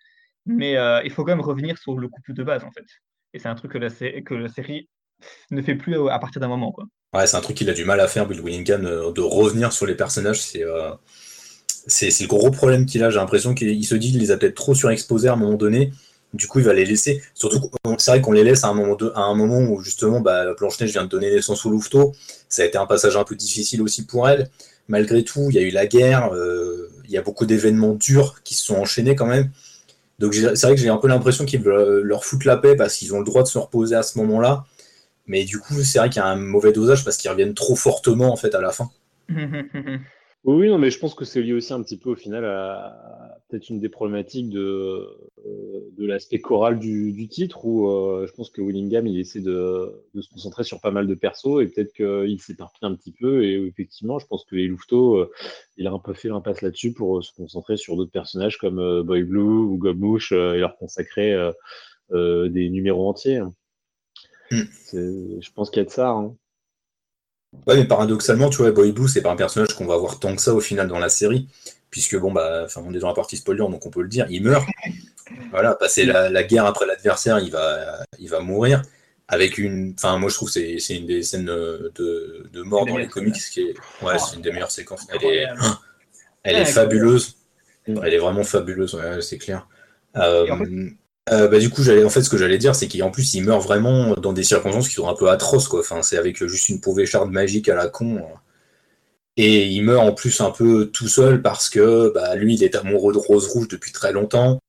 [0.46, 2.86] Mais euh, il faut quand même revenir sur le couple de base, en fait.
[3.34, 4.90] Et c'est un truc que la, que la série
[5.52, 6.72] ne fait plus à partir d'un moment.
[6.72, 6.86] Quoi.
[7.14, 9.72] Ouais, c'est un truc qu'il a du mal à faire, Bill Willingham, euh, de revenir
[9.72, 10.42] sur les personnages.
[10.42, 10.64] C'est.
[10.64, 10.92] Euh,
[11.88, 13.10] c'est le gros problème qu'il a.
[13.10, 15.92] J'ai l'impression qu'il se dit qu'il les a peut-être trop surexposés à un moment donné.
[16.34, 17.22] Du coup, il va les laisser.
[17.34, 20.54] Surtout, c'est vrai qu'on les laisse à un moment, à un moment où justement, bah,
[20.54, 22.14] Blanche-Neige vient de donner naissance au Louveteau.
[22.48, 24.50] Ça a été un passage un peu difficile aussi pour elle.
[24.88, 28.42] Malgré tout, il y a eu la guerre, euh, il y a beaucoup d'événements durs
[28.44, 29.50] qui se sont enchaînés quand même.
[30.20, 32.96] Donc c'est vrai que j'ai un peu l'impression qu'ils veulent leur foutre la paix parce
[32.96, 34.66] qu'ils ont le droit de se reposer à ce moment-là.
[35.28, 37.76] Mais du coup, c'est vrai qu'il y a un mauvais dosage parce qu'ils reviennent trop
[37.76, 38.90] fortement en fait à la fin.
[40.44, 43.38] Oui, non, mais je pense que c'est lié aussi un petit peu au final à,
[43.48, 45.08] peut-être une des problématiques de,
[45.46, 50.04] euh, de l'aspect choral du, titre, où euh, je pense que Willingham, il essaie de,
[50.20, 53.54] se concentrer sur pas mal de persos, et peut-être qu'il s'éparpille un petit peu, et
[53.68, 55.32] effectivement, je pense que les Louveteaux, euh,
[55.78, 59.24] il a un peu fait l'impasse là-dessus pour se concentrer sur d'autres personnages comme Boy
[59.24, 61.36] Blue ou Gobmouche, et leur consacrer
[62.10, 63.42] des numéros entiers.
[64.50, 64.64] Hmm.
[64.92, 66.10] Je pense qu'il y a de ça.
[66.10, 66.36] Hein.
[67.68, 70.36] Ouais, mais paradoxalement, tu vois, Boy Blue, c'est pas un personnage qu'on va voir tant
[70.36, 71.48] que ça au final dans la série,
[71.90, 74.44] puisque bon, bah, on est dans la partie spoiler, donc on peut le dire, il
[74.44, 74.66] meurt.
[75.52, 78.82] Voilà, passer la, guerre après l'adversaire, il va, il va mourir.
[79.28, 79.94] Avec une.
[79.98, 83.34] Enfin, moi je trouve que c'est une des scènes de, de mort dans les comics
[83.34, 83.74] qui est.
[84.02, 85.08] Ouais, c'est une des meilleures séquences.
[85.10, 85.46] Elle est,
[86.44, 87.38] elle est fabuleuse.
[87.88, 89.68] Elle est vraiment fabuleuse, c'est clair.
[90.18, 90.90] Euh,
[91.32, 93.64] euh, bah, du coup, en fait, ce que j'allais dire, c'est qu'en plus, il meurt
[93.64, 95.82] vraiment dans des circonstances qui sont un peu atroces, quoi.
[96.02, 98.22] C'est avec juste une pauvre écharpe magique à la con.
[99.38, 102.76] Et il meurt en plus un peu tout seul parce que bah, lui, il est
[102.76, 104.60] amoureux de Rose Rouge depuis très longtemps.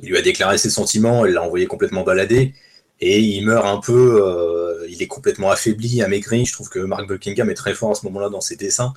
[0.00, 2.54] Il lui a déclaré ses sentiments, elle l'a envoyé complètement balader.
[3.00, 6.44] Et il meurt un peu, euh, il est complètement affaibli, amaigri.
[6.44, 8.92] Je trouve que Mark Buckingham est très fort à ce moment-là dans ses dessins.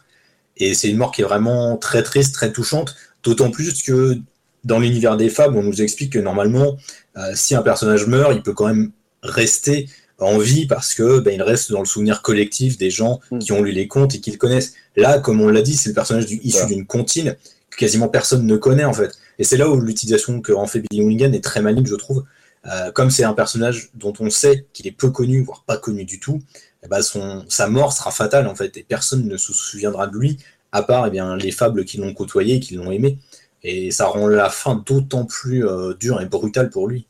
[0.58, 2.96] Et c'est une mort qui est vraiment très triste, très touchante.
[3.24, 4.18] D'autant plus que
[4.64, 6.78] dans l'univers des fables, on nous explique que normalement,
[7.18, 8.92] euh, si un personnage meurt, il peut quand même
[9.24, 9.88] rester
[10.20, 13.40] en vie parce que ben, il reste dans le souvenir collectif des gens hmm.
[13.40, 14.74] qui ont lu les contes et qui le connaissent.
[14.96, 17.36] Là, comme on l'a dit, c'est le personnage du, issu d'une comptine
[17.70, 19.12] que quasiment personne ne connaît en fait.
[19.40, 22.24] Et c'est là où l'utilisation que en fait Billy est très maligne, je trouve.
[22.68, 26.06] Euh, comme c'est un personnage dont on sait qu'il est peu connu, voire pas connu
[26.06, 26.42] du tout,
[26.84, 30.16] eh ben son, sa mort sera fatale en fait, et personne ne se souviendra de
[30.16, 30.38] lui,
[30.72, 33.18] à part eh bien, les fables qui l'ont côtoyé et qui l'ont aimé.
[33.64, 37.08] Et ça rend la fin d'autant plus euh, dure et brutale pour lui.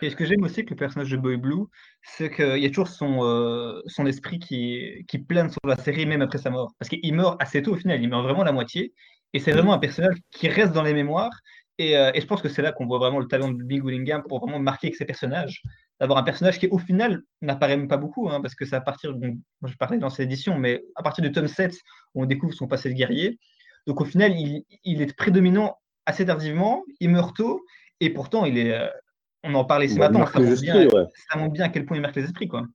[0.00, 1.64] Et ce que j'aime aussi avec le personnage de Boy Blue,
[2.02, 6.06] c'est qu'il y a toujours son, euh, son esprit qui, qui plane sur la série
[6.06, 6.72] même après sa mort.
[6.78, 8.94] Parce qu'il meurt assez tôt au final, il meurt vraiment la moitié.
[9.34, 11.32] Et c'est vraiment un personnage qui reste dans les mémoires.
[11.78, 13.84] Et, euh, et je pense que c'est là qu'on voit vraiment le talent de Big
[13.84, 15.62] Willingham pour vraiment marquer avec ses personnages.
[16.00, 18.80] D'avoir un personnage qui, au final, n'apparaît même pas beaucoup, hein, parce que c'est à
[18.80, 19.16] partir,
[19.64, 21.74] je parlais dans cette édition, mais à partir du tome 7,
[22.14, 23.40] où on découvre son passé de guerrier,
[23.88, 24.34] donc au final,
[24.84, 27.64] il, est prédominant assez tardivement, il meurt tôt,
[28.00, 28.74] et pourtant, il est.
[28.74, 28.86] Euh,
[29.44, 30.88] on en parlait ce matin, ça montre, bien,
[31.32, 32.48] ça bien à quel point il marque les esprits.
[32.48, 32.66] Quoi.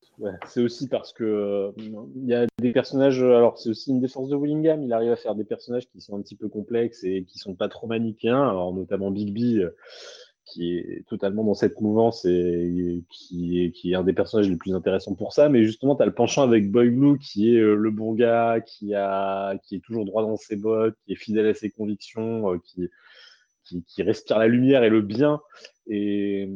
[0.48, 3.22] c'est aussi parce que euh, il y a des personnages.
[3.22, 4.82] Alors, c'est aussi une défense de Willingham.
[4.82, 7.54] Il arrive à faire des personnages qui sont un petit peu complexes et qui sont
[7.54, 8.42] pas trop manichéens.
[8.42, 9.76] Alors, notamment Big B, euh,
[10.46, 14.58] qui est totalement dans cette mouvance et qui est, qui est un des personnages les
[14.58, 15.50] plus intéressants pour ça.
[15.50, 18.60] Mais justement, tu as le penchant avec Boy Blue, qui est euh, le bon gars,
[18.62, 22.54] qui, a, qui est toujours droit dans ses bottes, qui est fidèle à ses convictions,
[22.54, 22.90] euh, qui,
[23.88, 25.42] qui, respire la lumière et le bien.
[25.88, 26.50] Et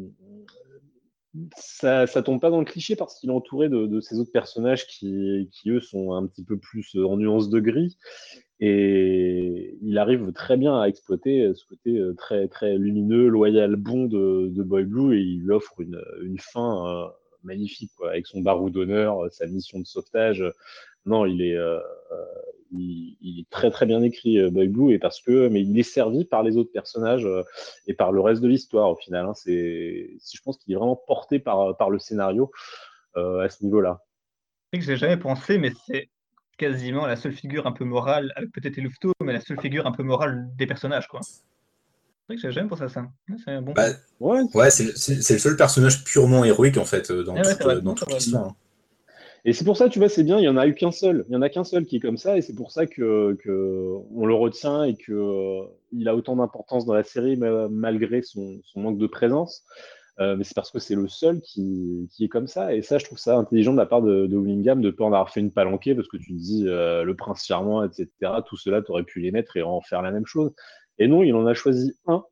[1.56, 4.88] ça, ça tombe pas dans le cliché parce qu'il est entouré de, ces autres personnages
[4.88, 7.98] qui, qui, eux, sont un petit peu plus en nuance de gris.
[8.60, 14.06] Et il arrive très bien à exploiter ce côté euh, très, très lumineux, loyal, bon
[14.06, 17.08] de, de Boy Blue et il offre une, une fin euh,
[17.44, 20.44] magnifique quoi, avec son barreau d'honneur, sa mission de sauvetage.
[21.06, 21.80] Non, il est, euh,
[22.72, 26.26] il, est très très bien écrit Boy Blue et parce que, mais il est servi
[26.26, 27.28] par les autres personnages
[27.86, 29.28] et par le reste de l'histoire au final.
[29.28, 32.52] Hein, c'est, je pense qu'il est vraiment porté par, par le scénario
[33.16, 34.04] à ce niveau-là.
[34.74, 36.10] Je n'ai jamais pensé, mais c'est
[36.58, 40.04] quasiment la seule figure un peu morale, peut-être Louveteau, mais la seule figure un peu
[40.04, 41.22] morale des personnages, quoi.
[41.22, 43.06] C'est vrai que j'aime pour ça, ça.
[43.46, 43.72] C'est bon.
[43.74, 43.88] Bah,
[44.20, 47.36] ouais, c'est le seul personnage purement héroïque, en fait, euh, dans,
[47.96, 48.54] toute, l'histoire.
[49.46, 51.24] Et c'est pour ça, tu vois, c'est bien, il n'y en a eu qu'un seul.
[51.28, 53.38] Il n'y en a qu'un seul qui est comme ça, et c'est pour ça que,
[54.14, 55.62] on le retient et qu'il euh,
[55.94, 59.64] il a autant d'importance dans la série, malgré son, son, manque de présence.
[60.20, 62.74] Euh, mais c'est parce que c'est le seul qui, qui, est comme ça.
[62.74, 65.04] Et ça, je trouve ça intelligent de la part de, de Willingham de ne pas
[65.04, 68.08] en avoir fait une palanquée, parce que tu te dis euh, le prince charmant, etc.
[68.46, 70.54] Tout cela, tu aurais pu les mettre et en faire la même chose.
[70.98, 72.24] Et non, il en a choisi un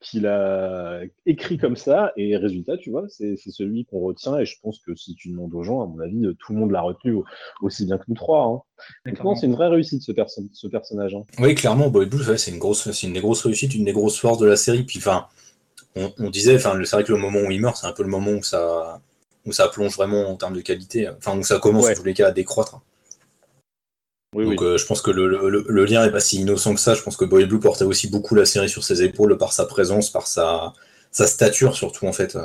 [0.00, 4.56] qu'il a écrit comme ça, et résultat, tu vois, c'est celui qu'on retient, et je
[4.62, 7.16] pense que si tu demandes aux gens, à mon avis, tout le monde l'a retenu
[7.60, 8.64] aussi bien que nous trois.
[9.04, 9.12] Hein.
[9.36, 11.14] c'est une vraie réussite, ce, perso ce personnage.
[11.14, 11.24] Hein.
[11.38, 14.38] Oui, clairement, Boy Blue, c'est une, grosse, une des grosses réussites, une des grosses forces
[14.38, 15.26] de la série, puis enfin,
[15.96, 18.08] on, disait, enfin, c'est vrai que le moment où il meurt, c'est un peu le
[18.08, 19.00] moment où ça,
[19.46, 22.14] où ça plonge vraiment en termes de qualité, enfin, où ça commence en tous les
[22.14, 22.80] cas à décroître.
[24.32, 26.94] Donc euh, je pense que le, lien est pas si innocent que ça.
[26.94, 29.66] Je pense que Boy Blue portait aussi beaucoup la série sur ses épaules par sa
[29.66, 30.72] présence, par sa,
[31.10, 32.38] sa stature surtout en fait.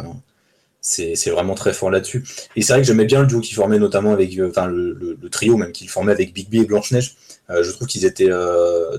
[0.81, 2.23] C'est vraiment très fort là-dessus.
[2.55, 5.17] Et c'est vrai que j'aimais bien le duo qu'il formait notamment avec, euh, enfin le,
[5.31, 7.15] trio même qu'il formait avec Big B et Blanche Neige.
[7.51, 8.31] Euh, je trouve qu'ils étaient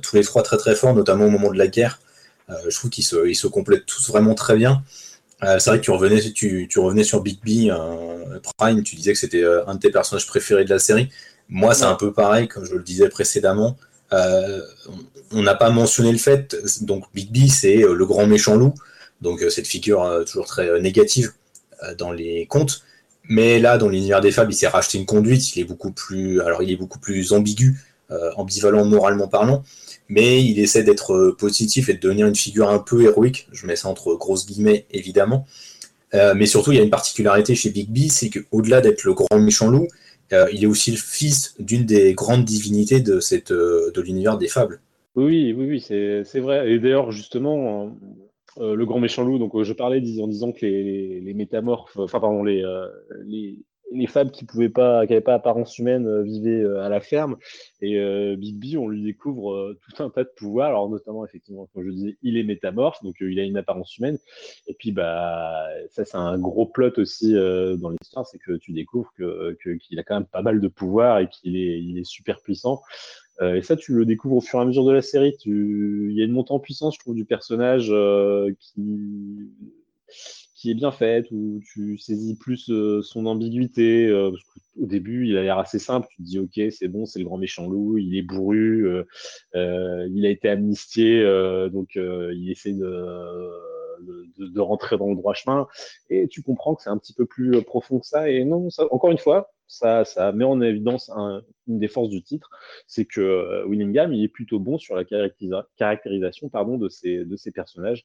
[0.03, 2.01] tous les trois très très forts, notamment au moment de la guerre.
[2.49, 4.83] Je trouve qu'ils se, ils se complètent tous vraiment très bien.
[5.43, 7.71] c'est vrai que tu revenais, tu, tu revenais sur Big B
[8.57, 11.09] Prime, tu disais que c'était un de tes personnages préférés de la série.
[11.49, 13.77] Moi, c'est un peu pareil, comme je le disais précédemment.
[14.13, 18.75] on n'a pas mentionné le fait, donc Big B, c'est le grand méchant loup,
[19.21, 21.33] donc cette figure toujours très négative
[21.99, 22.83] dans les contes.
[23.29, 25.57] Mais là, dans l'univers des fables, il s'est racheté une conduite.
[25.57, 27.81] Il est beaucoup plus, alors il est beaucoup plus ambigu,
[28.11, 29.65] euh, ambivalent moralement parlant,
[30.09, 33.49] mais il essaie d'être euh, positif et de devenir une figure un peu héroïque.
[33.53, 35.47] Je mets ça entre grosses guillemets, évidemment.
[36.15, 39.15] Euh, mais surtout, il y a une particularité chez Big B, c'est qu'au-delà d'être le
[39.15, 39.89] grand méchant loup,
[40.53, 43.21] il est aussi le fils d'une des grandes divinités de,
[43.93, 44.81] de l'univers des fables.
[45.15, 46.71] Oui, oui, oui, c'est vrai.
[46.71, 47.97] Et d'ailleurs, justement,
[48.59, 52.21] euh, le grand méchant loup, donc euh, je parlais en disant que les, métamorphes, enfin
[52.21, 52.89] pardon, euh,
[53.27, 53.59] les,
[53.93, 57.37] les femmes qui pouvaient pas, qui n'avaient pas apparence humaine, vivaient à la ferme.
[57.81, 57.97] Et
[58.37, 60.69] Big B, on lui découvre tout un tas de pouvoirs.
[60.69, 64.19] Alors notamment, effectivement, comme je disais, il est métamorphe, donc il a une apparence humaine.
[64.67, 69.13] Et puis, bah, ça c'est un gros plot aussi dans l'histoire, c'est que tu découvres
[69.17, 72.83] que qu'il a quand même pas mal de pouvoirs et qu'il est, super puissant.
[73.43, 75.37] Euh, et ça, tu le découvres au fur et à mesure de la série.
[75.45, 79.51] Il y a une montée en puissance, je trouve, du personnage euh, qui...
[80.57, 84.11] qui est bien faite, où tu saisis plus euh, son ambiguïté.
[84.13, 86.09] au début, il a l'air assez simple.
[86.11, 88.89] Tu te dis, OK, c'est bon, c'est le grand méchant loup, il est bourru,
[89.55, 91.23] il a été amnistié,
[91.71, 95.67] donc il essaie de de, rentrer dans le droit chemin.
[96.11, 98.29] Et tu comprends que c'est un petit peu plus profond que ça.
[98.29, 101.11] Et non, ça, encore une fois, ça, ça met en évidence
[101.67, 102.51] une des forces du titre,
[102.87, 105.05] c'est que euh, Willingham il est plutôt bon sur la
[105.77, 108.05] caractérisation pardon, de, ces, de ces personnages,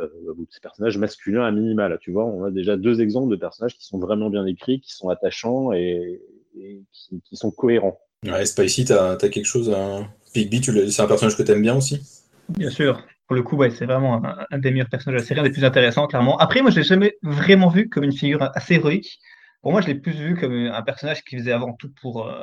[0.00, 1.96] euh, de ces personnages masculins à minima.
[1.98, 4.92] tu vois, on a déjà deux exemples de personnages qui sont vraiment bien écrits, qui
[4.92, 6.22] sont attachants et,
[6.54, 7.98] qui, sont cohérents.
[8.24, 10.00] Ouais, Spicy, tu as, quelque chose à...
[10.34, 12.00] Big B, c'est un personnage que tu aimes bien aussi?
[12.48, 13.02] Bien sûr.
[13.32, 16.36] Le coup, ouais, c'est vraiment un, des meilleurs personnages de la des plus intéressants, clairement.
[16.38, 19.18] Après, moi, je l'ai jamais vraiment vu comme une figure assez héroïque.
[19.62, 22.42] Pour moi, je l'ai plus vu comme un personnage qui faisait avant tout pour, euh,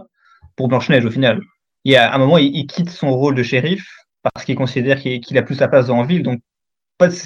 [0.56, 1.42] pour Blanche-Neige au final.
[1.84, 3.88] Il y a un moment, il, quitte son rôle de shérif
[4.24, 6.24] parce qu'il considère qu'il a plus sa place dans la ville.
[6.24, 6.42] Donc,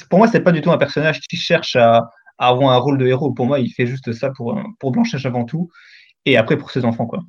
[0.10, 3.08] pour moi, c'est pas du tout un personnage qui cherche à, avoir un rôle de
[3.08, 3.32] héros.
[3.34, 5.70] Pour moi, il fait juste ça pour, pour Blanche-Neige avant tout
[6.26, 7.06] et après pour ses enfants.
[7.06, 7.24] quoi.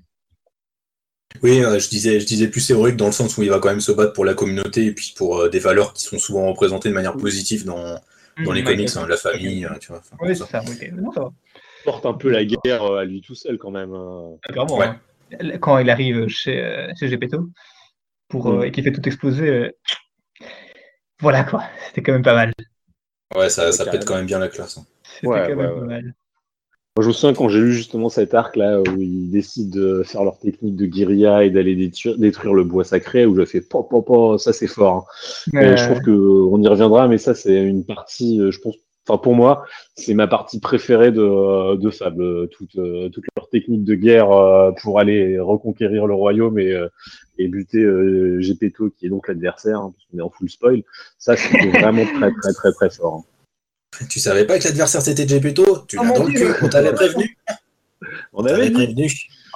[1.42, 3.68] Oui, euh, je, disais, je disais plus héroïque dans le sens où il va quand
[3.68, 6.46] même se battre pour la communauté et puis pour euh, des valeurs qui sont souvent
[6.46, 8.00] représentées de manière positive dans,
[8.44, 9.68] dans les mmh, comics, hein, la famille.
[9.80, 10.62] Tu vois, oui, c'est ça.
[10.92, 11.32] Non, ça va
[11.84, 13.94] porte un peu la guerre euh, à lui tout seul quand même.
[13.94, 14.38] Hein.
[14.56, 14.96] Ah,
[15.60, 17.50] quand il arrive chez, euh, chez Gepetto
[18.28, 18.64] pour, euh, mm.
[18.64, 19.72] et qu'il fait tout exploser,
[21.20, 22.52] voilà quoi, c'était quand même pas mal.
[23.36, 24.78] Ouais, ça, ça pète quand même bien la classe.
[24.78, 24.86] Hein.
[25.02, 26.14] C'était quand même pas mal.
[26.96, 30.02] Moi, je me souviens quand j'ai lu justement cet arc là où ils décident de
[30.04, 33.90] faire leur technique de guérilla et d'aller détruire, le bois sacré, où je fais pop
[33.90, 35.08] pop ça c'est fort.
[35.54, 35.76] Hein.
[35.76, 38.76] je trouve qu'on y reviendra, mais ça c'est une partie, je pense,
[39.06, 39.64] enfin pour moi,
[39.96, 42.48] c'est ma partie préférée de, de Fable.
[42.50, 46.88] Toute, euh, toute leur technique de guerre euh, pour aller reconquérir le royaume et, euh,
[47.38, 50.82] et buter euh, Gepetto, qui est donc l'adversaire, hein, parce qu'on est en full spoil.
[51.18, 53.24] Ça, c'était vraiment très, très, très, très fort.
[53.26, 53.33] Hein.
[54.08, 56.92] Tu savais pas que l'adversaire c'était Gepetto Tu l'as oh dans le cul, on t'avait
[56.92, 57.36] prévenu.
[58.32, 59.10] On avait prévenu.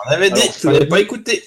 [0.06, 1.42] On avait dit, il fallait pas écouter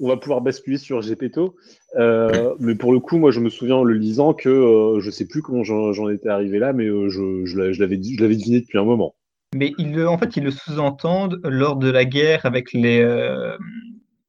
[0.00, 1.56] on va pouvoir basculer sur Gepetto.
[1.96, 5.10] Euh, mais pour le coup, moi, je me souviens en le lisant que euh, je
[5.10, 8.84] sais plus comment j'en étais arrivé là, mais euh, je, je l'avais deviné depuis un
[8.84, 9.14] moment.
[9.54, 13.04] Mais il, en fait, ils le sous-entendent lors de la guerre avec les,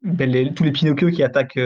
[0.03, 1.59] ben, tous les Pinocchio qui attaquent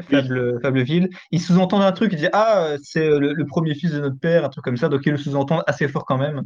[0.00, 1.10] Fable, Fableville.
[1.30, 4.48] Ils sous-entendent un truc, ils disent Ah, c'est le, premier fils de notre père, un
[4.48, 4.88] truc comme ça.
[4.88, 6.42] Donc ils le sous-entendent assez fort quand même.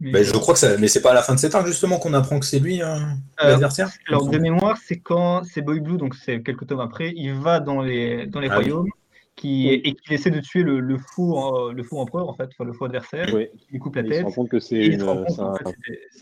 [0.00, 1.98] Mais, je crois que ça, mais c'est pas à la fin de cet arc justement
[1.98, 3.90] qu'on apprend que c'est lui hein, l'adversaire.
[4.06, 7.58] Alors de mémoire, c'est quand c'est Boy Blue, donc c'est quelques tomes après, il va
[7.58, 8.86] dans les dans les ah royaumes
[9.34, 12.48] qui, et qu'il essaie de tuer le, le fou euh, le fou empereur en fait,
[12.52, 13.28] enfin, le fou adversaire.
[13.34, 13.48] Oui.
[13.72, 14.12] Il coupe la tête.
[14.12, 14.98] Il se rend compte que c'est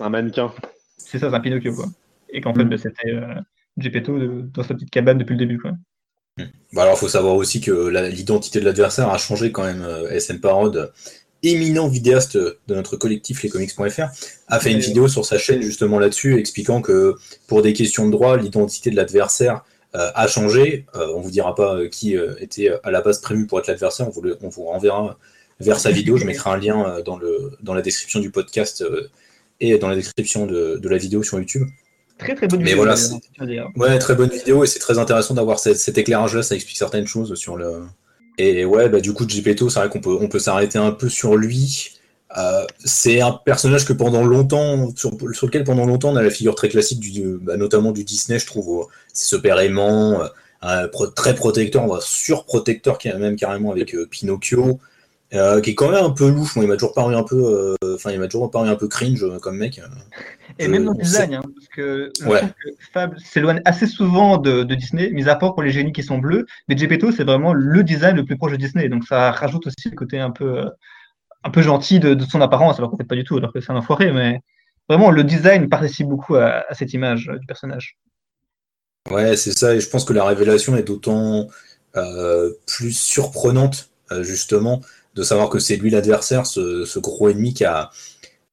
[0.00, 0.52] un, mannequin.
[0.96, 1.86] C'est ça, c'est un Pinocchio quoi.
[2.30, 2.70] Et qu'en fait, mm.
[2.70, 3.34] bah, c'était euh,
[3.76, 5.72] Geppetto dans sa petite cabane depuis le début quoi.
[6.72, 9.83] Bah alors, il faut savoir aussi que l'identité de l'adversaire a changé quand même.
[9.83, 10.92] Euh, SN Parode
[11.42, 14.09] éminent vidéaste de notre collectif lescomics.fr,
[14.49, 17.14] a fait une vidéo sur sa chaîne justement là-dessus, expliquant que
[17.46, 19.64] pour des questions de droit, l'identité de l'adversaire
[19.95, 20.87] euh, a changé.
[20.95, 24.09] Euh, on vous dira pas euh, qui était à la base prévu pour être l'adversaire,
[24.09, 25.18] on vous, on vous renverra
[25.61, 26.16] vers sa vidéo.
[26.16, 28.84] Je mettrai un lien dans, le, dans la description du podcast
[29.61, 31.66] et dans la description de, la vidéo sur YouTube.
[32.18, 32.86] Très très bonne vidéo.
[33.76, 36.42] ouais, très bonne vidéo et c'est très intéressant d'avoir cet éclairage-là.
[36.42, 37.82] Ça explique certaines choses sur le,
[38.38, 41.08] et ouais, bah, du coup, Gepetto, c'est vrai qu'on peut, on peut s'arrêter un peu
[41.08, 41.92] sur lui.
[42.36, 46.54] Euh, c'est un personnage que pendant longtemps, sur, lequel pendant longtemps on a la figure
[46.54, 48.88] très classique, du, bah, notamment du Disney, je trouve.
[49.12, 50.20] C'est ce père aimant,
[50.64, 54.80] euh, très protecteur, surprotecteur même carrément avec euh, Pinocchio.
[55.34, 56.54] Euh, qui est quand même un peu louche.
[56.54, 59.26] Moi, il m'a toujours paru un peu, enfin, il m'a toujours paru un peu cringe
[59.40, 59.80] comme mec.
[60.59, 62.11] Et même dans le design, hein, parce que,
[62.92, 66.46] Fable s'éloigne assez souvent de, Disney, mis à part pour les génies qui sont bleus.
[66.68, 69.90] Mais Gepetto, c'est vraiment le design le plus proche de Disney, donc ça rajoute aussi
[69.90, 70.64] le côté un peu,
[71.44, 73.70] un peu gentil de, son apparence, alors qu'en fait pas du tout, alors que c'est
[73.70, 74.40] un enfoiré, mais
[74.88, 77.98] vraiment le design participe beaucoup à, cette image du personnage.
[79.11, 81.48] Ouais, c'est ça, et je pense que la révélation est d'autant
[82.66, 83.90] plus surprenante,
[84.20, 84.80] justement,
[85.14, 87.90] de savoir que c'est lui l'adversaire, ce, gros ennemi qui a,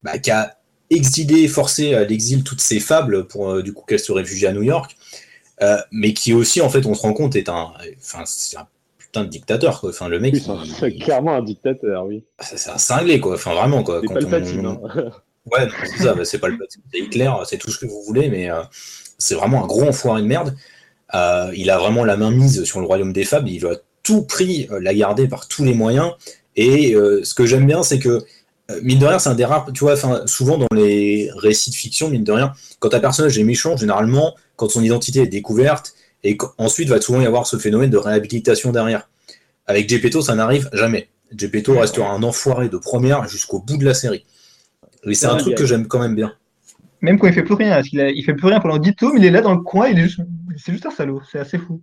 [0.01, 0.57] bah, qui a
[0.95, 4.53] exilé, forcé à l'exil toutes ses fables pour euh, du coup qu'elle se réfugie à
[4.53, 4.95] New York,
[5.61, 8.67] euh, mais qui aussi, en fait, on se rend compte, est un, enfin, c'est un
[8.97, 9.79] putain de dictateur.
[9.79, 9.89] Quoi.
[9.89, 10.35] Enfin, le mec,
[10.79, 12.23] c'est clairement un dictateur, oui.
[12.39, 13.35] C'est un cinglé, quoi.
[13.35, 14.01] Enfin, vraiment, quoi.
[14.01, 14.79] C'est pas le hein.
[15.51, 16.13] Ouais, c'est ça.
[16.13, 18.61] Bah, c'est pas le c'est Hitler, c'est tout ce que vous voulez, mais euh,
[19.17, 20.55] c'est vraiment un gros enfoiré de merde.
[21.53, 23.49] il a vraiment la main mise sur le royaume des fables.
[23.49, 26.13] Il a tout pris la garder par tous les moyens.
[26.55, 28.21] Et euh, ce que j'aime bien, c'est que, euh,
[28.81, 29.95] mine de rien, c'est un des rares, tu vois,
[30.27, 34.35] souvent dans les récits de fiction, mine de rien, quand un personnage est méchant, généralement,
[34.55, 35.93] quand son identité est découverte,
[36.23, 39.09] et ensuite va souvent y avoir ce phénomène de réhabilitation derrière.
[39.67, 41.09] Avec Gepetto, ça n'arrive jamais.
[41.35, 44.25] Gepetto restera un enfoiré de première jusqu'au bout de la série.
[45.05, 46.33] Et c'est un truc que j'aime quand même bien.
[47.01, 49.25] Même quand il fait plus rien, il, il fait plus rien pendant 10 tomes, il
[49.25, 50.21] est là dans le coin, il est juste,
[50.55, 51.81] c'est juste un salaud, c'est assez fou.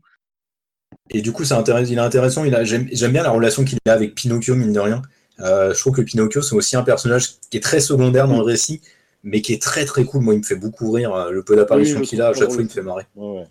[1.10, 2.44] Et du coup, c'est intéressant, il est intéressant.
[2.44, 5.02] Il a, j'aime, bien la relation qu'il a avec Pinocchio, mine de rien.
[5.42, 8.44] Euh, je trouve que Pinocchio, c'est aussi un personnage qui est très secondaire dans le
[8.44, 8.80] récit,
[9.22, 10.22] mais qui est très très cool.
[10.22, 11.14] Moi, il me fait beaucoup rire.
[11.14, 13.04] Euh, le peu d'apparition qu'il a, à chaque fois, il me fait marrer.
[13.14, 13.44] Ouais,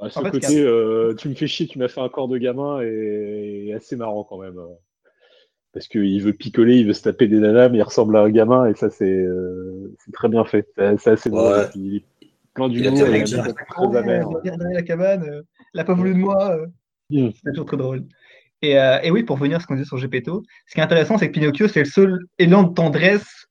[0.00, 2.80] À ce côté, euh, tu me fais chier, tu m'as fait un corps de gamin
[2.82, 4.60] et, assez marrant quand même.
[5.72, 8.30] Parce qu'il veut picoler, il veut se taper des nanas, mais il ressemble à un
[8.30, 9.26] gamin et ça, c'est,
[10.12, 10.68] très bien fait.
[10.76, 11.68] C'est, assez drôle.
[11.74, 12.02] Il,
[12.54, 14.28] quand du coup, il, il a très amer.
[14.44, 16.58] la cabane, elle n'a pas voulu de moi.
[17.10, 18.04] C'est toujours très drôle.
[18.64, 21.18] Euh, et, oui, pour revenir à ce qu'on disait sur Gepetto, ce qui est intéressant,
[21.18, 23.46] c'est que Pinocchio, c'est le seul élan de tendresse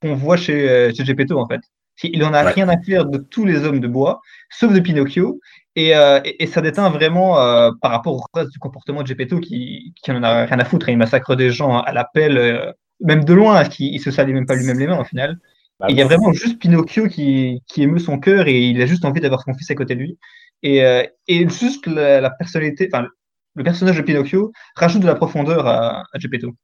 [0.00, 1.60] qu'on voit chez, euh, chez Gepetto, en fait.
[2.04, 4.20] Il n'en a rien à faire de tous les hommes de bois,
[4.50, 5.40] sauf de Pinocchio.
[5.74, 7.34] Et, euh, ça déteint vraiment
[7.80, 10.88] par rapport au reste du comportement de Gepetto qui, qui en a rien à foutre.
[10.88, 14.46] Il massacre des gens à l'appel, même de loin, parce qu'il ne se salit même
[14.46, 15.38] pas lui-même les mains, au final.
[15.80, 18.86] Bah il y a vraiment juste Pinocchio qui, qui émeut son cœur et il a
[18.86, 20.18] juste envie d'avoir son fils à côté de lui.
[20.62, 23.06] Et, euh, et juste la, personnalité, enfin,
[23.58, 26.54] le personnage de Pinocchio rajoute de la profondeur à, à Geppetto.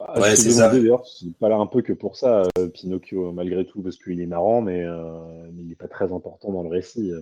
[0.00, 0.68] Ah, ouais, c'est ça.
[0.68, 4.20] D'ailleurs, c'est pas là un peu que pour ça, euh, Pinocchio, malgré tout, parce qu'il
[4.20, 7.12] est marrant, mais, euh, mais il n'est pas très important dans le récit.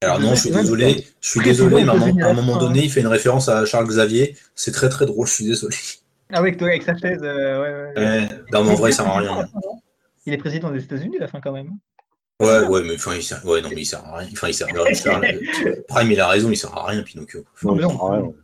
[0.00, 3.00] Alors non, je suis désolé, je suis désolé, mais à un moment donné, il fait
[3.00, 4.36] une référence à Charles Xavier.
[4.54, 5.76] C'est très très drôle, je suis désolé.
[6.32, 8.28] Ah oui, avec sa chaise, ouais, ouais.
[8.52, 9.48] non, mais en vrai, ça sert à rien.
[10.24, 11.72] Il est président des États-Unis à la fin quand même.
[12.40, 13.44] Ouais, ouais, mais enfin, il sert...
[13.46, 14.28] ouais, non, mais il sert à rien.
[14.32, 15.38] Enfin, il sert à rien.
[15.88, 17.44] Prime, il a raison, il sert à rien, Pinocchio.
[17.62, 18.34] non,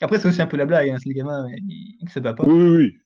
[0.00, 2.34] Après, c'est aussi un peu la blague, hein, c'est le gamin, il ne se bat
[2.34, 2.44] pas.
[2.44, 2.98] Oui, oui.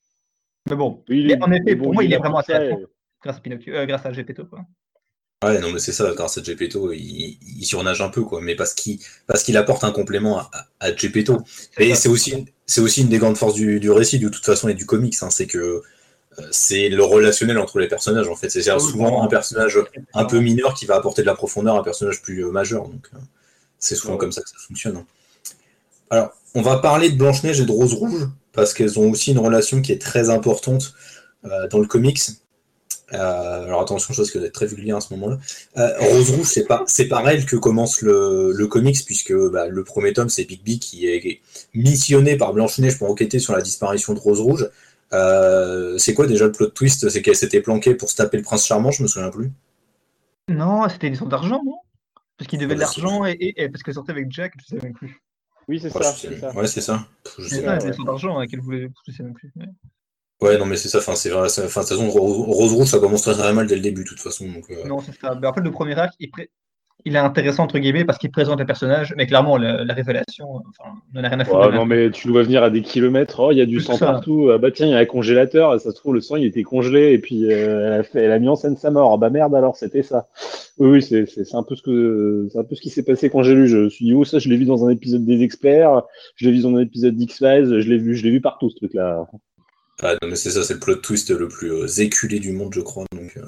[0.69, 2.81] Mais bon, en effet, pour moi, il est vraiment intéressant
[3.23, 4.61] grâce à Pinocchio, euh, grâce à Gepetto, quoi.
[5.45, 8.55] Ouais, non, mais c'est ça, grâce à Gepetto, il, il, surnage un peu, quoi, mais
[8.55, 11.43] parce qu'il parce qu'il apporte un complément à, à Gepetto.
[11.79, 14.69] Et c'est aussi, c'est aussi une des grandes forces du, du, récit, de toute façon,
[14.69, 15.83] et du comics, hein, c'est que
[16.51, 18.51] c'est le relationnel entre les personnages en fait.
[18.51, 19.79] C'est souvent un personnage
[20.15, 22.89] un peu mineur qui va apporter de la profondeur à un personnage plus euh, majeur.
[22.89, 23.19] Donc euh,
[23.79, 24.97] c'est souvent comme ça que ça fonctionne.
[24.97, 25.07] Hein.
[26.11, 29.39] Alors, on va parler de Blanche-Neige et de Rose Rouge parce qu'elles ont aussi une
[29.39, 30.95] relation qui est très importante
[31.45, 32.21] euh, dans le comics.
[33.11, 35.39] alors attention, je pense que d'être très vulgaire à ce moment-là.
[36.01, 39.85] Rose Rouge, c'est pas c'est par elle que commence le, le comics puisque bah, le
[39.85, 41.41] premier tome c'est Big qui est
[41.75, 44.71] missionné par Blanche-Neige pour enquêter sur la disparition de Rose Rouge.
[45.13, 47.09] Euh, c'est quoi déjà le plot twist?
[47.09, 49.53] C'est qu'elle s'était planquée pour se taper le prince charmant, je me souviens plus.
[50.49, 51.77] Non, c'était une sorte d'argent, non?
[52.39, 54.95] Parce qu'il devait de l'argent et, parce qu'elle sortait avec Jack, je ne sais même
[54.95, 55.23] plus.
[55.69, 57.07] Oui, c'est ça, ça, Ouais, c'est ça.
[57.39, 57.93] Je sais pas, ouais.
[58.05, 59.53] d'argent hein, qu'elle voulait, je sais même plus.
[60.41, 60.59] Ouais.
[60.59, 60.99] non, mais c'est ça.
[60.99, 61.47] Enfin, c'est vrai.
[61.47, 64.09] Enfin, de toute façon, Rose Rouge, ça commence très, très mal dès le début, de
[64.09, 64.51] toute façon.
[64.51, 64.85] Donc, euh.
[64.87, 65.37] Non, c'est ça.
[65.41, 66.51] Mais en fait, le premier acte, il, pré
[67.05, 70.91] il est intéressant entre guillemets parce qu'il présente un personnage, mais clairement la, révélation, enfin,
[71.15, 71.73] n'en a rien à foutre.
[71.73, 73.41] non mais tu dois venir à des kilomètres.
[73.41, 74.51] Oh, il y a du sang partout.
[74.53, 75.81] Ah, bah tiens, il y a un congélateur.
[75.81, 78.33] Ça se trouve le sang il était congelé et puis euh, elle, a fait, elle
[78.33, 79.13] a mis en scène sa mort.
[79.13, 80.29] Ah, bah merde alors c'était ça.
[80.79, 83.31] Oui oui c'est, c'est, un peu ce que c'est un peu ce qui s'est passé
[83.31, 83.69] quand j'ai lu.
[83.69, 86.03] Je me suis dit oh ça je l'ai vu dans un épisode des experts,
[86.37, 88.71] je l'ai vu dans un épisode d'X Files, je l'ai vu je l'ai vu partout
[88.71, 89.27] ce truc là.
[90.03, 92.73] Ah non mais c'est ça c'est le plot twist le plus euh, éculé du monde
[92.75, 93.37] je crois donc.
[93.37, 93.43] Euh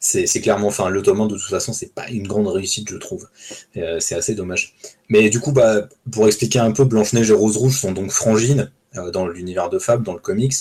[0.00, 3.28] c'est clairement, enfin, le tome de toute façon, c'est pas une grande réussite, je trouve.
[3.76, 4.74] Euh, c'est assez dommage.
[5.08, 8.70] Mais du coup, bah, pour expliquer un peu, Blanche-Neige et Rose Rouge sont donc frangines
[8.96, 10.54] euh, dans l'univers de Fab, dans le comics.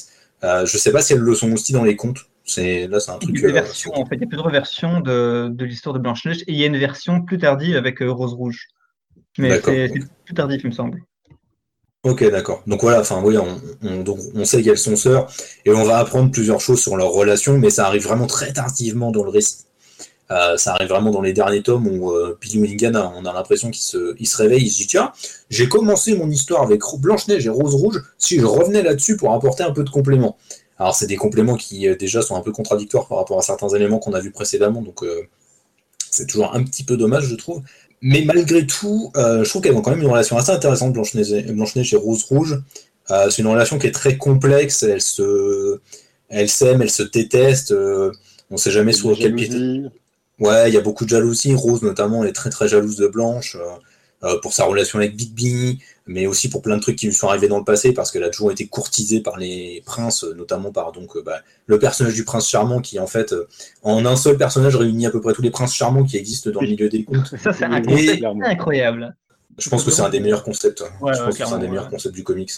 [0.44, 2.26] Euh, je sais pas si elles le sont aussi dans les contes.
[2.46, 3.36] C'est là, c'est un truc.
[3.38, 6.00] Il y a, versions, en fait, il y a plusieurs versions de, de l'histoire de
[6.00, 8.68] Blanche-Neige et il y a une version plus tardive avec Rose Rouge.
[9.38, 9.92] Mais c'est
[10.26, 11.04] plus tardif, il me semble.
[12.08, 12.64] Ok, d'accord.
[12.68, 15.30] Donc voilà, enfin oui, on, sait qu'elles sont sœurs
[15.66, 19.12] et on va apprendre plusieurs choses sur leur relation, mais ça arrive vraiment très tardivement
[19.12, 19.66] dans le récit.
[20.32, 23.82] Euh, ça arrive vraiment dans les derniers tomes où euh, Billy on a l'impression qu'il
[23.82, 25.12] se, se réveille, il se dit tiens,
[25.50, 29.64] j'ai commencé mon histoire avec Blanche-Neige et Rose Rouge, si je revenais là-dessus pour apporter
[29.64, 30.38] un peu de compléments.
[30.80, 33.70] Alors c'est des compléments qui euh, déjà sont un peu contradictoires par rapport à certains
[33.70, 35.04] éléments qu'on a vus précédemment, donc
[36.10, 37.62] c'est toujours un petit peu dommage je trouve.
[38.02, 41.98] Mais malgré tout, je trouve qu'elles ont quand même une relation assez intéressante, Blanche-Neige et
[41.98, 42.62] Rose Rouge.
[43.10, 45.80] c'est une relation qui est très complexe, elles se,
[46.30, 49.90] elles s'aiment, elles se détestent, on ne sait jamais sur quel pied.
[50.40, 51.54] Ouais, il y a beaucoup de jalousie.
[51.56, 55.16] Rose, notamment, elle est très très jalouse de Blanche euh, euh, pour sa relation avec
[55.16, 58.12] Bigby, mais aussi pour plein de trucs qui lui sont arrivés dans le passé parce
[58.12, 62.14] qu'elle a toujours été courtisée par les princes, notamment par donc euh, bah, le personnage
[62.14, 63.36] du prince charmant qui, en fait,
[63.84, 66.62] en un seul personnage réunit à peu près tous les princes charmants qui existent dans
[66.62, 67.36] le milieu des contes.
[67.44, 69.16] Ça, c'est un concept incroyable.
[69.58, 70.84] Je pense que c'est un des meilleurs concepts.
[70.84, 72.52] je pense que c'est un des meilleurs concepts du comics.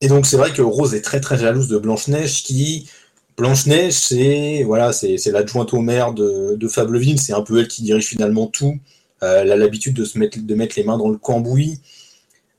[0.00, 2.88] Et donc, c'est vrai que Rose est très très jalouse de Blanche-Neige qui
[3.36, 7.82] Blanche-Neige, c'est voilà, c'est l'adjointe au maire de, de Fableville, c'est un peu elle qui
[7.82, 8.78] dirige finalement tout.
[9.22, 11.80] Euh, elle a l'habitude de se mettre, de mettre les mains dans le cambouis.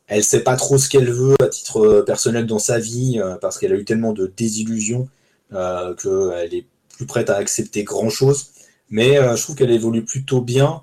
[0.08, 3.36] Elle sait pas trop ce qu'elle veut à titre euh, personnel dans sa vie euh,
[3.36, 5.10] parce qu'elle a eu tellement de désillusions
[5.52, 8.48] qu'elle est plus prête à accepter grand chose.
[8.90, 10.82] Mais je trouve qu'elle évolue plutôt bien.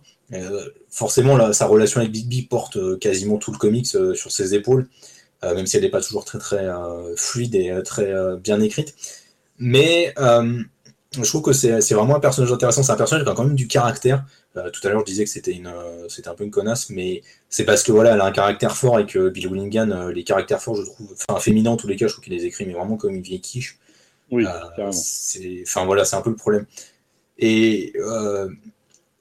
[0.89, 4.89] forcément, sa relation avec Big B porte quasiment tout le comics sur ses épaules,
[5.43, 6.66] même si elle n'est pas toujours très très
[7.16, 8.95] fluide et très bien écrite.
[9.59, 10.62] Mais euh,
[11.12, 12.83] je trouve que c'est vraiment un personnage intéressant.
[12.83, 14.25] C'est un personnage qui a quand même du caractère.
[14.57, 16.90] Euh, tout à l'heure, je disais que c'était une, euh, c'était un peu une connasse,
[16.90, 20.24] mais c'est parce que voilà, elle a un caractère fort et que Bill Willingham, les
[20.24, 22.64] caractères forts, je trouve, enfin féminins en tous les cas, je trouve qu'il les écrit,
[22.66, 23.78] mais vraiment comme une vieille quiche.
[24.30, 26.66] Oui, Enfin voilà, c'est un peu le problème.
[27.38, 27.92] Et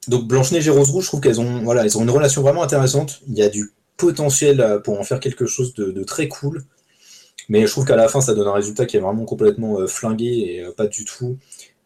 [0.08, 2.62] donc Blanche-Neige et Rose Rouge, je trouve qu'elles ont, voilà, elles ont une relation vraiment
[2.62, 3.22] intéressante.
[3.26, 6.64] Il y a du potentiel pour en faire quelque chose de, de très cool.
[7.48, 9.86] Mais je trouve qu'à la fin, ça donne un résultat qui est vraiment complètement euh,
[9.86, 11.36] flingué et euh, pas du tout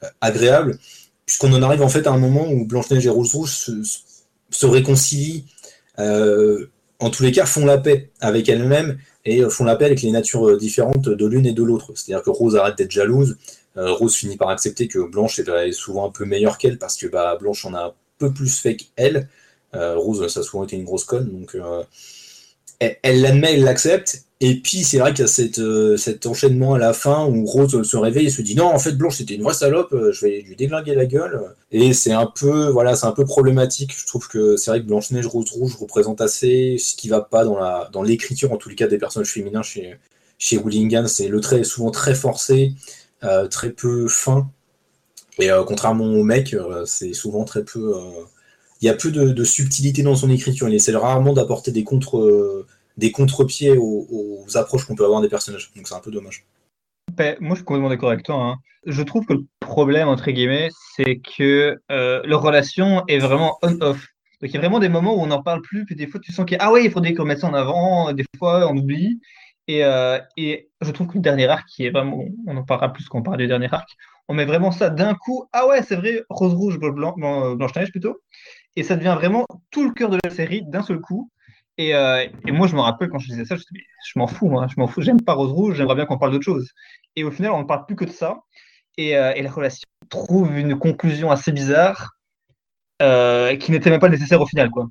[0.03, 0.79] euh, agréable,
[1.29, 3.71] puisqu'on en arrive en fait à un moment où Blanche-Neige et Rose Rouge
[4.51, 5.45] se, réconcilient,
[5.99, 10.11] en tous les cas font la paix avec elles-mêmes et font la paix avec les
[10.11, 11.93] natures différentes de l'une et de l'autre.
[11.95, 13.37] C'est-à-dire que Rose arrête d'être jalouse,
[13.77, 17.37] Rose finit par accepter que Blanche est souvent un peu meilleure qu'elle parce que bah,
[17.39, 19.29] Blanche en a un peu plus fait qu'elle.
[19.75, 21.59] Rose, ça a souvent été une grosse conne, donc
[22.81, 26.79] elle l'admet, elle l'accepte, et puis c'est vrai qu'il y a euh, cet enchaînement à
[26.79, 29.43] la fin où Rose se réveille et se dit non en fait Blanche c'était une
[29.43, 31.43] vraie salope, euh, je vais lui déglinguer la gueule.
[31.73, 33.97] Et c'est un peu voilà c'est un peu problématique.
[33.99, 37.21] Je trouve que c'est vrai que Blanche Neige Rose Rouge représente assez ce qui va
[37.21, 39.97] pas dans la dans l'écriture en tous les cas des personnages féminins chez
[40.39, 41.09] chez Willingham.
[41.09, 42.75] C'est le trait est souvent très forcé,
[43.25, 44.49] euh, très peu fin.
[45.41, 47.95] Et contrairement au mec, c'est souvent très peu.
[48.81, 50.69] Il y a peu de, subtilité dans son écriture.
[50.69, 52.67] Il essaie rarement d'apporter des contre
[52.99, 55.71] des contre-pieds aux, approches qu'on peut avoir des personnages.
[55.75, 56.45] Donc c'est un peu dommage.
[57.17, 58.37] Ben, moi, je suis complètement d'accord avec toi.
[58.37, 58.57] Hein.
[58.85, 64.09] Je trouve que le problème, entre guillemets, c'est que euh, leur relation est vraiment on-off.
[64.41, 66.21] Donc il y a vraiment des moments où on n'en parle plus, puis des fois
[66.21, 68.77] tu sens que ah ouais, il faudrait qu'on mette ça en avant, des fois on
[68.77, 69.21] oublie.
[69.67, 73.09] Et, euh, je trouve que le dernier arc, qui est vraiment, on en parlera plus
[73.09, 73.89] quand on parle du dernier arc,
[74.29, 75.49] on met vraiment ça d'un coup.
[75.53, 78.21] Ah ouais, c'est vrai, rose rouge, blanc, blanche neige plutôt.
[78.77, 81.31] Et ça devient vraiment tout le cœur de la série d'un seul coup.
[81.81, 84.75] Euh, et, moi, je me rappelle quand je disais ça, je, je m'en fous, je
[84.81, 86.73] m'en fous, j'aime pas Rose Rouge, j'aimerais bien qu'on parle d'autre chose.
[87.17, 88.41] Et au final, on ne parle plus que de ça.
[88.97, 92.17] Et, euh, la relation trouve une conclusion assez bizarre
[93.03, 94.71] euh, qui n'était même pas nécessaire au final.
[94.71, 94.89] Quoi.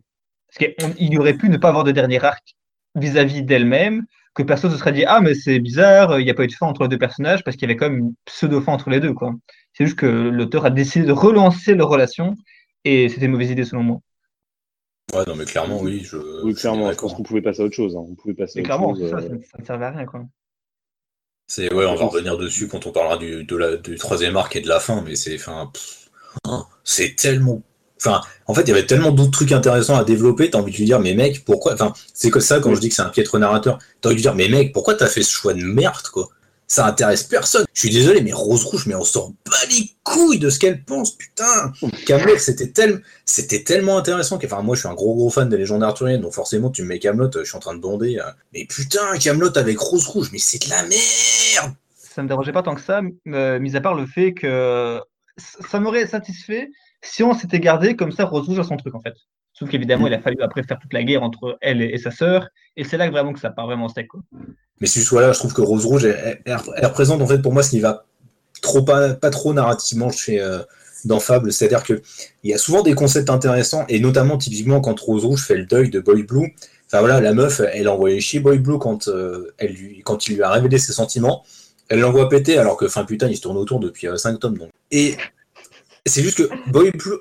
[0.47, 2.55] Parce qu'il aurait pu ne pas avoir de dernier arc
[2.95, 6.43] vis-à-vis d'elle-même, que personne se serait dit Ah, mais c'est bizarre, il n'y a pas
[6.43, 8.71] eu de fin entre les deux personnages, parce qu'il y avait quand même une pseudo-fin
[8.71, 9.13] entre les deux.
[9.13, 9.33] Quoi.
[9.73, 12.35] C'est juste que l'auteur a décidé de relancer leur relation,
[12.85, 13.99] et c'était une mauvaise idée selon moi.
[15.13, 16.01] Ouais, non, mais clairement, oui.
[16.03, 17.95] Je, oui, clairement, je pense qu'on pouvait passer à autre chose.
[17.95, 18.03] Hein.
[18.09, 19.39] On pouvait passer clairement, ça, euh.
[19.51, 20.25] ça, ne servait à rien, quoi.
[21.47, 24.53] C'est, ouais, on va revenir dessus quand on parlera du, de la, du troisième arc
[24.57, 25.71] et de la fin, mais c'est, enfin,
[26.43, 27.61] hein, c'est tellement.
[27.99, 30.77] Enfin, en fait, il y avait tellement d'autres trucs intéressants à développer, t'as envie de
[30.77, 31.73] lui dire, mais mec, pourquoi.
[31.73, 34.17] Enfin, c'est que ça, quand je dis que c'est un piètre narrateur, t'as envie de
[34.17, 36.27] lui dire, mais mec, pourquoi t'as fait ce choix de merde, quoi?
[36.67, 37.65] Ça intéresse personne.
[37.73, 40.83] Je suis désolé, mais Rose Rouge, mais on sort pas les couilles de ce qu'elle
[40.83, 41.71] pense, putain.
[42.05, 44.37] Camelot, c'était tellement, intéressant.
[44.43, 46.89] Enfin, moi, je suis un gros gros fan des légendes arthuriennes, donc forcément, tu me
[46.89, 48.19] mets Camelot, je suis en train de bonder.
[48.19, 48.29] Euh.
[48.53, 51.73] Mais putain, Camelot avec Rose Rouge, mais c'est de la merde.
[51.95, 54.99] Ça me dérangeait pas tant que ça, euh, mis à part le fait que
[55.37, 56.69] ça m'aurait satisfait
[57.01, 59.15] si on s'était gardé comme ça Rose Rouge à son truc, en fait.
[59.57, 62.47] Sauf qu'évidemment, il a fallu après faire toute la guerre entre elle et, sa sœur.
[62.75, 64.07] Et c'est là que vraiment que ça part vraiment en steak.
[64.79, 66.39] Mais si je là, je trouve que Rose Rouge, elle,
[66.83, 68.05] représente en fait pour moi ce qui va
[68.61, 70.59] trop pas, pas trop narrativement chez euh,
[71.05, 71.51] dans Fable.
[71.51, 72.01] C'est-à-dire qu'il
[72.43, 75.89] y a souvent des concepts intéressants, et notamment typiquement quand Rose Rouge fait le deuil
[75.89, 76.53] de Boy Blue,
[76.87, 80.35] Enfin voilà, la meuf, elle envoyait chier Boy Blue quand, euh, elle lui, quand il
[80.35, 81.43] lui a révélé ses sentiments.
[81.89, 84.57] Elle l'envoie péter alors que, enfin putain, il se tourne autour depuis 5 euh, tomes.
[84.57, 84.69] Donc.
[84.91, 85.17] Et
[86.05, 87.17] c'est juste que Boy Blue,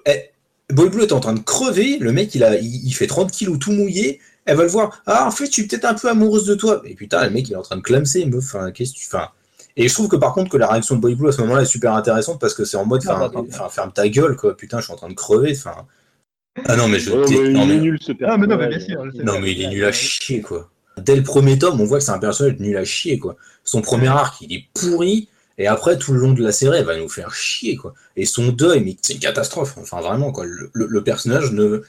[0.73, 1.99] Boy Blue est en train de crever.
[1.99, 4.21] Le mec, il, a, il, fait 30 kilos tout mouillé.
[4.45, 5.03] Elle va le voir.
[5.07, 6.83] Ah, en fait, je suis peut-être un peu amoureuse de toi.
[6.85, 8.45] Et putain, le mec, il est en train de clamser, meuf.
[8.45, 9.07] Enfin, qu'est-ce que tu.
[9.07, 9.29] Enfin,
[9.77, 11.63] et je trouve que par contre que la réaction de Boy Blue à ce moment-là
[11.63, 14.57] est super intéressante parce que c'est en mode, ah, enfin, ferme ta gueule, quoi.
[14.57, 15.53] Putain, je suis en train de crever.
[15.55, 15.87] Enfin,
[16.65, 17.11] ah non, mais je.
[17.51, 17.77] non, mais...
[17.77, 19.05] nul ce Ah, mais non, mais bien sûr.
[19.23, 20.71] Non, mais il est nul à chier, quoi.
[20.97, 23.37] Dès le premier tome, on voit que c'est un personnage nul à chier, quoi.
[23.65, 25.29] Son premier arc, il est pourri.
[25.59, 27.95] Et après, tout le long de la série, elle va nous faire chier, quoi.
[28.17, 29.77] Et son deuil, c'est une catastrophe.
[29.79, 30.45] Enfin, vraiment, quoi.
[30.45, 31.83] Le, personnage ne.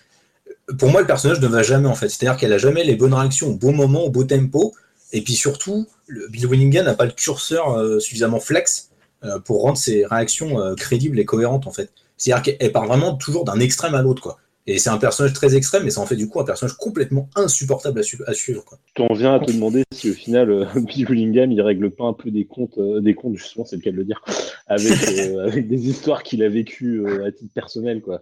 [0.77, 2.09] Pour moi, le personnage ne va jamais, en fait.
[2.09, 4.73] C'est-à-dire qu'elle a jamais les bonnes réactions au bon moment, au beau tempo.
[5.11, 8.89] Et puis surtout, le Bill Willingham n'a pas le curseur euh, suffisamment flex
[9.23, 11.91] euh, pour rendre ses réactions euh, crédibles et cohérentes, en fait.
[12.17, 14.39] C'est-à-dire qu'elle part vraiment toujours d'un extrême à l'autre, quoi.
[14.69, 17.29] Et c'est un personnage très extrême, mais ça en fait du coup un personnage complètement
[17.35, 18.65] insupportable à, suivre.
[18.65, 18.77] Quoi.
[18.97, 22.03] Quand on vient à te demander si au final euh, Bill Willingham il règle pas
[22.03, 24.21] un peu des comptes, euh, des comptes justement, c'est le cas de le dire,
[24.67, 28.21] avec, euh, avec des histoires qu'il a vécues à titre personnel, quoi.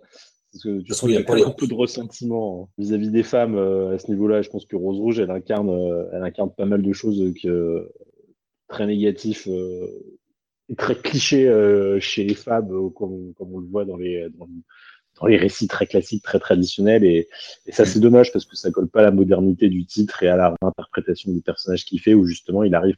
[0.51, 3.99] Parce que tu sens qu'il y a un peu de ressentiment vis-à-vis des femmes à
[3.99, 4.41] ce niveau-là.
[4.41, 5.69] Je pense que Rose Rouge, elle incarne,
[6.13, 7.91] elle incarne pas mal de choses que,
[8.69, 9.49] très négatifs
[10.69, 11.51] et très clichés
[11.99, 14.47] chez les femmes, comme, comme, on le voit dans les, dans,
[15.19, 17.03] dans les récits très classiques, très traditionnels.
[17.03, 17.27] Et,
[17.69, 20.35] ça, c'est dommage parce que ça colle pas à la modernité du titre et à
[20.35, 22.95] la réinterprétation du personnage qu'il fait, où justement il arrive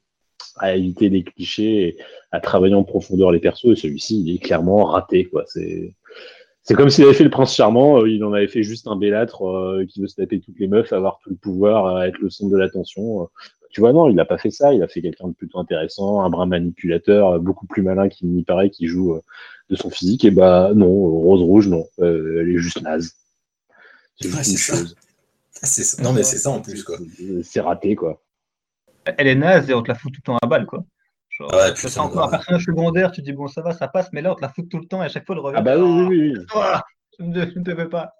[0.58, 1.98] à éviter des clichés et
[2.32, 3.66] à travailler en profondeur les persos.
[3.66, 5.26] Et celui-ci, il est clairement raté.
[5.26, 5.44] Quoi.
[5.48, 5.94] C'est,
[6.64, 8.96] c'est comme s'il avait fait le prince charmant, euh, il en avait fait juste un
[8.96, 12.30] bellâtre euh, qui veut se taper toutes les meufs, avoir tout le pouvoir, être le
[12.30, 13.30] centre de l'attention.
[13.70, 14.74] Tu vois, non, il n'a pas fait ça.
[14.74, 18.44] Il a fait quelqu'un de plutôt intéressant, un brin manipulateur, beaucoup plus malin qu'il n'y
[18.44, 19.22] paraît, qui joue euh,
[19.70, 20.26] de son physique.
[20.26, 21.86] Et bah non, Rose Rouge, non.
[22.00, 23.16] Euh, elle est juste naze.
[24.20, 24.96] C'est juste une chose.
[26.04, 26.98] Non, mais c'est ça en plus, quoi.
[27.42, 28.22] C'est raté, quoi.
[29.06, 30.86] Elle est naze et on te la fout tout le temps à balle, quoi.
[31.30, 34.22] Genre, ouais, c'est encore un personnage secondaire, tu dis bon, ça va, ça passe, mais
[34.22, 35.58] là, on te la fout tout le temps et à chaque fois, elle revient.
[35.58, 36.46] Ah bah oui, oui, oui.
[37.20, 38.14] je ne te fais pas.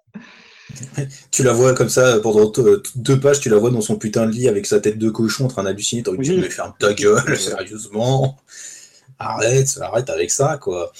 [1.30, 2.52] tu la vois comme ça pendant
[2.96, 5.46] deux pages, tu la vois dans son putain de lit avec sa tête de cochon
[5.46, 6.02] en train d'halluciner.
[6.02, 8.38] T'aurais pu mais ferme ta gueule, sérieusement.
[9.18, 10.92] Arrête, arrête avec ça, quoi.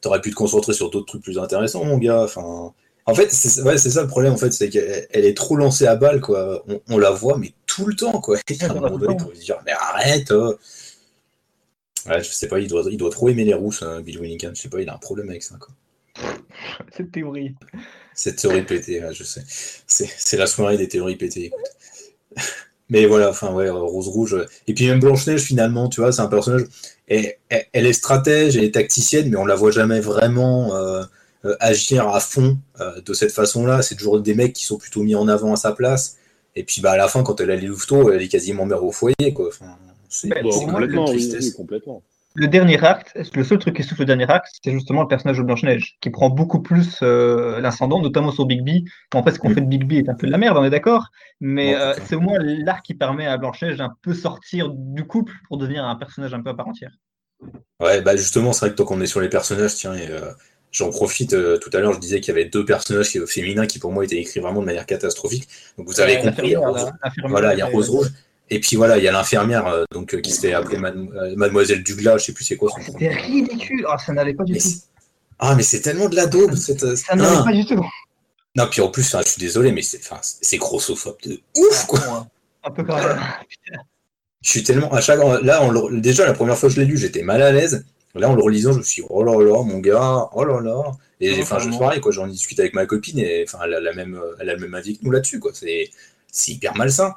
[0.00, 2.22] T'aurais pu te concentrer sur d'autres trucs plus intéressants, mon gars.
[2.22, 2.72] Enfin,
[3.04, 5.96] en fait, c'est ouais, ça le problème, en fait, c'est qu'elle est trop lancée à
[5.96, 6.64] balle, quoi.
[6.88, 8.38] On, la voit, mais tout le temps, quoi.
[8.48, 10.30] Et à un moment donné, dire, mais arrête.
[10.30, 10.56] Oh.
[12.08, 14.54] Ouais, je sais pas, il doit, il doit trop aimer les rousses, hein, Bill Willingham.
[14.54, 15.74] Je sais pas, il a un problème avec ça, quoi.
[16.96, 17.54] Cette théorie.
[18.14, 19.42] Cette théorie pétée, je sais.
[19.46, 21.50] C'est la soirée des théories pétées,
[22.88, 24.46] Mais voilà, enfin, ouais, Rose Rouge.
[24.68, 26.66] Et puis même Blanche-Neige, finalement, tu vois, c'est un personnage.
[27.08, 31.02] Et, elle est stratège, elle est tacticienne, mais on la voit jamais vraiment euh,
[31.44, 33.82] euh, agir à fond euh, de cette façon-là.
[33.82, 36.16] C'est toujours des mecs qui sont plutôt mis en avant à sa place.
[36.54, 38.84] Et puis bah, à la fin, quand elle a les louveteaux, elle est quasiment mère
[38.84, 39.32] au foyer.
[39.34, 39.48] Quoi.
[39.48, 39.76] Enfin,
[40.08, 42.02] c'est complètement, oui, complètement
[42.36, 45.38] le dernier acte, le seul truc qui souffle le dernier acte, c'est justement le personnage
[45.38, 48.86] de Blanche-Neige, qui prend beaucoup plus euh, l'ascendant, notamment sur Big B.
[49.14, 50.64] En fait, ce qu'on fait de Big B est un peu de la merde, on
[50.64, 51.06] est d'accord,
[51.40, 55.32] mais euh, c'est au moins l'arc qui permet à Blanche-Neige d'un peu sortir du couple
[55.48, 56.92] pour devenir un personnage un peu à part entière.
[57.80, 60.32] Ouais, bah justement, c'est vrai que tant qu'on est sur les personnages, tiens, euh,
[60.72, 63.92] j'en profite, tout à l'heure, je disais qu'il y avait deux personnages féminins qui pour
[63.92, 65.48] moi étaient écrits vraiment de manière catastrophique.
[65.78, 66.54] Donc vous avez compris,
[67.28, 68.08] voilà, il y a Rose Rouge.
[68.48, 71.34] Et puis voilà, il y a l'infirmière euh, donc euh, qui se fait appeler euh,
[71.36, 72.70] Mademoiselle Douglas, je sais plus c'est quoi.
[72.84, 74.68] C'était ridicule, oh, ça n'allait pas du tout.
[75.38, 76.96] Ah mais c'est tellement de la daube cette.
[76.96, 77.84] Ça n'allait pas du tout.
[78.54, 82.26] Non puis en plus, je suis désolé, mais c'est grossophobe de ouf quoi.
[82.62, 83.18] Un peu quand même.
[84.42, 86.96] je suis tellement à chaque là on déjà la première fois que je l'ai lu,
[86.96, 87.84] j'étais mal à l'aise.
[88.14, 90.60] Là en le relisant, je me suis dit, oh là là mon gars, oh là
[90.60, 90.92] là.
[91.20, 93.92] Et enfin je pareil quoi, j'en discute avec ma copine et enfin elle a la
[93.92, 95.50] même elle a le même avis que nous là-dessus quoi.
[95.52, 95.90] C'est
[96.30, 97.14] c'est hyper malsain.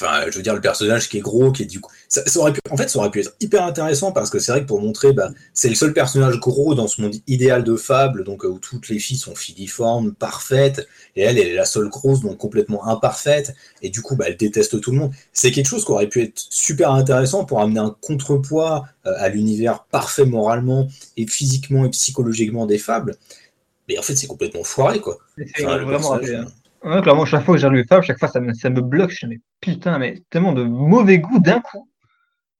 [0.00, 1.90] Enfin, je veux dire, le personnage qui est gros, qui est du coup.
[2.08, 4.62] Ça, aurait pu, en fait, ça aurait pu être hyper intéressant parce que c'est vrai
[4.62, 8.24] que pour montrer, bah, c'est le seul personnage gros dans ce monde idéal de fable,
[8.24, 10.86] donc euh, où toutes les filles sont filiformes, parfaites,
[11.16, 14.36] et elle, elle est la seule grosse, donc complètement imparfaite, et du coup, bah, elle
[14.36, 15.12] déteste tout le monde.
[15.32, 19.28] C'est quelque chose qui aurait pu être super intéressant pour amener un contrepoids euh, à
[19.28, 23.16] l'univers parfait moralement et physiquement et psychologiquement des fables.
[23.88, 25.18] Mais en fait, c'est complètement foiré, quoi.
[25.56, 26.18] C'est vraiment.
[26.84, 29.10] Ouais, clairement, chaque fois que j'ai lu Fable, chaque fois ça me, ça me bloque.
[29.10, 31.88] Je me dis, putain, mais tellement de mauvais goût d'un coup.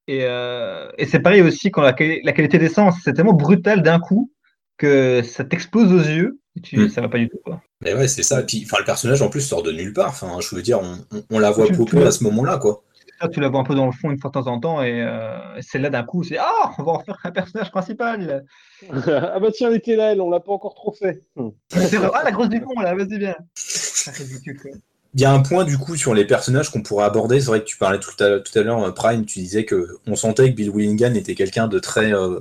[0.06, 1.94] Et, euh, et c'est pareil aussi quand la,
[2.24, 4.32] la qualité des sens, c'est tellement brutal d'un coup
[4.78, 6.88] que ça t'explose aux yeux et tu, hmm.
[6.88, 7.38] ça va pas du tout.
[7.44, 7.60] Quoi.
[7.82, 8.40] Mais ouais, c'est ça.
[8.40, 10.08] Et puis, enfin, le personnage en plus sort de nulle part.
[10.08, 10.98] Enfin, je veux dire, on,
[11.30, 12.82] on, la voit beaucoup à ce moment-là, quoi.
[13.26, 15.02] Tu la vois un peu dans le fond une fois de temps en temps et
[15.02, 18.44] euh, c'est là d'un coup, c'est ah, on va en faire un personnage principal.
[18.92, 21.22] ah bah tiens, elle était là, elle, on l'a pas encore trop fait.
[21.68, 23.34] C'est vrai, ah la grosse du fond là, vas-y bien.
[23.54, 24.70] C'est ridicule quoi.
[25.14, 27.40] il y a un point du coup sur les personnages qu'on pourrait aborder.
[27.40, 29.98] C'est vrai que tu parlais tout à, tout à l'heure, euh, Prime, tu disais que
[30.06, 32.38] on sentait que Bill Willingham était quelqu'un de très euh,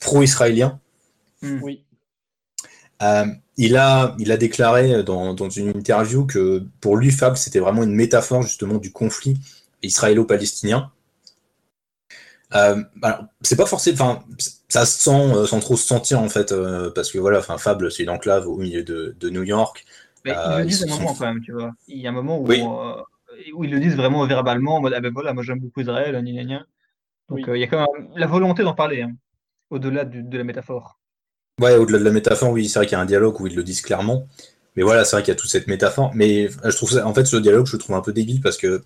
[0.00, 0.78] pro-israélien.
[1.42, 1.58] Hmm.
[1.62, 1.84] Oui.
[3.02, 3.24] Euh,
[3.56, 7.82] il, a, il a déclaré dans, dans, une interview que pour lui, Fab, c'était vraiment
[7.82, 9.40] une métaphore justement du conflit
[9.82, 10.90] israélo-palestinien.
[13.42, 14.24] c'est pas forcément, enfin,
[14.68, 16.54] ça se sent sans trop se sentir en fait,
[16.94, 19.84] parce que voilà, enfin, Fable, c'est une enclave au milieu de, de New York.
[20.24, 21.72] Mais ils le disent à un moment quand même, tu vois.
[21.88, 25.00] Il y a un moment où, où ils le disent vraiment verbalement, en mode Ah
[25.00, 26.66] ben voilà, moi j'aime beaucoup Israël, gna, gna,
[27.28, 29.12] Donc il y a quand même la volonté d'en parler, hein,
[29.70, 31.00] au-delà de la métaphore.
[31.60, 33.54] Ouais, au-delà de la métaphore, oui, c'est vrai qu'il y a un dialogue où ils
[33.54, 34.26] le disent clairement.
[34.76, 36.10] Mais voilà, c'est vrai qu'il y a toute cette métaphore.
[36.14, 38.56] Mais je trouve ça, en fait, ce dialogue, je le trouve un peu débile parce
[38.56, 38.84] que euh,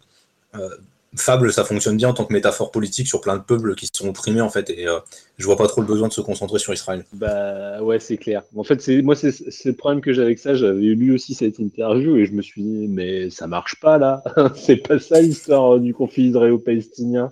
[1.16, 4.08] Fable, ça fonctionne bien en tant que métaphore politique sur plein de peuples qui sont
[4.08, 4.68] opprimés, en fait.
[4.70, 4.98] Et euh,
[5.38, 7.04] je vois pas trop le besoin de se concentrer sur Israël.
[7.12, 8.42] Bah ouais, c'est clair.
[8.56, 9.30] En fait, c'est moi, c'est
[9.64, 10.54] le problème que j'ai avec ça.
[10.54, 14.24] J'avais lu aussi cette interview et je me suis dit, mais ça marche pas là.
[14.56, 17.30] c'est pas ça l'histoire du conflit israélo-palestinien.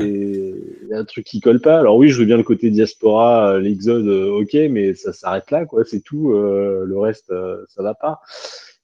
[0.00, 1.80] Il y a un truc qui colle pas.
[1.80, 5.50] Alors oui, je veux bien le côté diaspora, euh, l'exode, euh, ok, mais ça s'arrête
[5.50, 5.84] là, quoi.
[5.84, 6.32] C'est tout.
[6.32, 7.32] Euh, le reste,
[7.68, 8.20] ça va pas.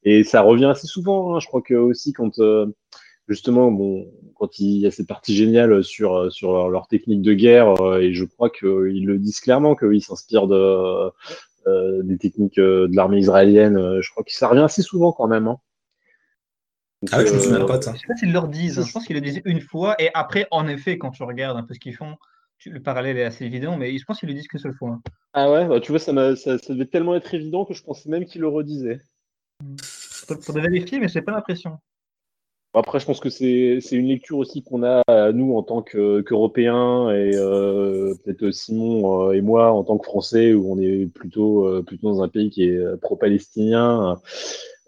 [0.02, 1.36] Et ça revient assez souvent.
[1.36, 1.40] Hein.
[1.40, 2.40] Je crois que aussi quand
[3.28, 7.74] justement, bon, quand il y a cette partie géniale sur sur leur, technique de guerre,
[8.00, 11.10] et je crois qu'ils le disent clairement qu'ils s'inspirent de
[12.02, 14.00] des techniques de l'armée israélienne.
[14.00, 15.48] Je crois que ça revient assez souvent quand même.
[15.48, 15.58] Hein.
[17.12, 17.92] Ah ouais, je me souviens pas de ça.
[17.94, 18.84] Je sais pas s'ils le disent.
[18.84, 19.94] Je pense qu'ils le disent une fois.
[19.98, 22.16] Et après, en effet, quand tu regardes un peu ce qu'ils font,
[22.64, 23.76] le parallèle est assez évident.
[23.76, 24.98] Mais je pense qu'ils le disent qu'une seule fois.
[25.32, 28.08] Ah ouais, bah, tu vois, ça, ça, ça, devait tellement être évident que je pensais
[28.08, 29.00] même qu'ils le redisaient.
[29.82, 31.78] Faudrait vérifier, mais j'ai pas l'impression.
[32.78, 35.02] Après, je pense que c'est une lecture aussi qu'on a,
[35.32, 40.52] nous, en tant qu'Européens, et euh, peut-être Simon euh, et moi, en tant que Français,
[40.52, 44.18] où on est plutôt, euh, plutôt dans un pays qui est pro-palestinien.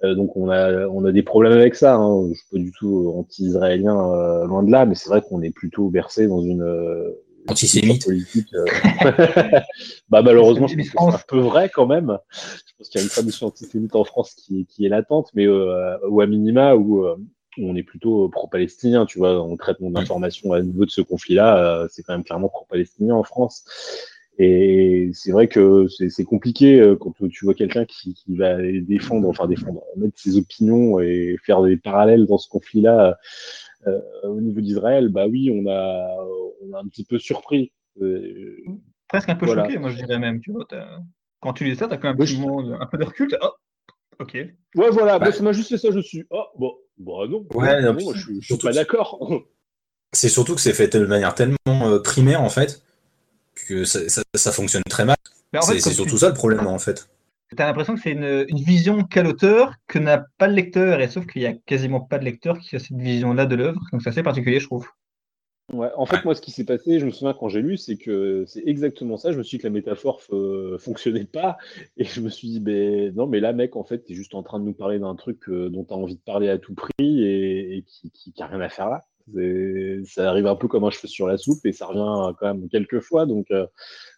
[0.05, 1.97] Euh, donc on a, on a des problèmes avec ça.
[1.97, 2.29] Hein.
[2.29, 5.51] Je suis pas du tout anti-israélien, euh, loin de là, mais c'est vrai qu'on est
[5.51, 7.11] plutôt versé dans une euh,
[7.49, 8.49] antisémite politique.
[10.09, 12.19] bah malheureusement, je pense que c'est un peu vrai quand même.
[12.33, 15.49] Je pense qu'il y a une tradition antisémite en France qui, qui est latente, mais
[15.49, 17.05] ou à minima où
[17.63, 21.87] on est plutôt pro-palestinien, tu vois, on traite mon information à niveau de ce conflit-là,
[21.91, 23.65] c'est quand même clairement pro-palestinien en France.
[24.41, 29.29] Et c'est vrai que c'est compliqué euh, quand tu vois quelqu'un qui, qui, va défendre,
[29.29, 33.19] enfin défendre, mettre ses opinions et faire des parallèles dans ce conflit-là
[33.89, 35.09] euh, au niveau d'Israël.
[35.09, 36.17] Bah oui, on a,
[36.63, 37.73] on a un petit peu surpris.
[38.01, 38.57] Euh,
[39.09, 40.41] Presque un peu choqué, moi je dirais même.
[40.41, 40.67] Tu vois,
[41.41, 43.37] quand tu lis ça, tu as quand même un, petit moment, un peu de recul.
[43.43, 43.51] Oh,
[44.21, 44.35] ok.
[44.77, 46.25] Ouais, voilà, bah, ça m'a juste fait ça, je suis.
[46.31, 47.47] Oh, bon, bon non.
[47.55, 49.19] Ouais, non, moi, je, je suis pas d'accord.
[50.15, 52.83] C'est surtout que c'est fait de manière tellement primaire en fait
[53.67, 55.17] que ça, fonctionne très mal.
[55.63, 57.09] C'est surtout ça le problème en fait.
[57.57, 61.09] Tu as l'impression que c'est une, vision qu'a l'auteur que n'a pas le lecteur, et
[61.09, 64.03] sauf qu'il n'y a quasiment pas de lecteur qui a cette vision-là de l'œuvre, donc
[64.03, 64.87] c'est assez particulier, je trouve.
[65.73, 67.97] Ouais, en fait, moi, ce qui s'est passé, je me souviens quand j'ai lu, c'est
[67.97, 69.33] que c'est exactement ça.
[69.33, 71.59] Je me suis dit que la métaphore ne fonctionnait pas,
[71.97, 74.35] et je me suis dit, ben non, mais là, mec, en fait, tu es juste
[74.35, 76.59] en train de nous parler d'un truc euh, dont tu as envie de parler à
[76.59, 79.03] tout prix et, qui n'a rien à faire là
[80.05, 82.69] ça arrive un peu comme un cheveu sur la soupe et ça revient quand même
[82.69, 83.27] quelques fois.
[83.27, 83.67] Donc, euh,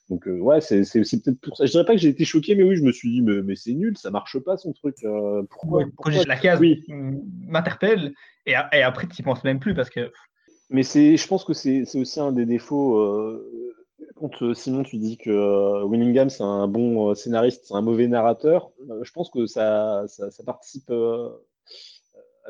[0.08, 1.66] donc euh, ouais, c'est peut-être pour ça.
[1.66, 3.56] Je dirais pas que j'ai été choqué, mais oui, je me suis dit, mais, mais
[3.56, 4.96] c'est nul, ça marche pas son truc.
[5.04, 5.84] Euh, pourquoi,
[6.26, 6.84] La case oui.
[6.88, 8.12] m'interpelle
[8.46, 10.10] et, et, après, tu n'y penses même plus parce que.
[10.70, 13.42] Mais je pense que c'est aussi un des défauts.
[14.14, 18.70] quand Simon, tu dis que Willingham, c'est un bon scénariste, c'est un mauvais narrateur,
[19.02, 20.90] je pense que ça, ça, participe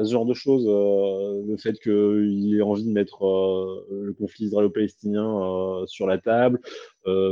[0.01, 4.13] à ce genre de choses, euh, le fait qu'il ait envie de mettre euh, le
[4.13, 6.61] conflit israélo-palestinien euh, sur la table,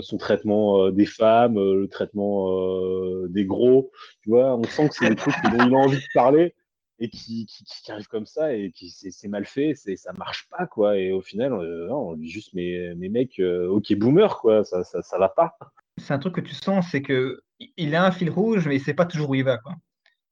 [0.00, 2.50] son traitement des femmes, le traitement
[3.28, 3.90] des gros,
[4.22, 6.54] tu vois, on sent que c'est des trucs dont il a envie de parler
[7.00, 10.66] et qui, qui, arrivent comme ça et qui c'est mal fait, c'est ça marche pas
[10.66, 10.98] quoi.
[10.98, 15.18] Et au final, on dit juste mais, mais mec, ok boomer quoi, ça, ça, ça
[15.18, 15.56] va pas.
[15.96, 17.40] C'est un truc que tu sens, c'est que
[17.76, 19.74] il a un fil rouge, mais il sait pas toujours où il va quoi.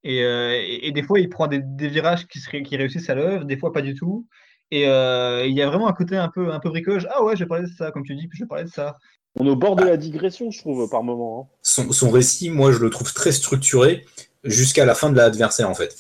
[0.07, 3.73] Euh, et, des fois, il prend des, virages qui, qui réussissent à l'œuvre, des fois
[3.73, 4.27] pas du tout.
[4.71, 7.07] Et euh, il y a vraiment un côté un peu, un peu bricoche.
[7.11, 8.71] Ah ouais, je vais parler de ça, comme tu dis, puis je vais parler de
[8.71, 8.97] ça.
[9.39, 11.51] On est au bord de la digression, je trouve, par moment.
[11.53, 11.57] Hein.
[11.63, 14.07] Son, récit, moi, je le trouve très structuré
[14.45, 15.95] jusqu'à la fin de l'adversaire, en fait.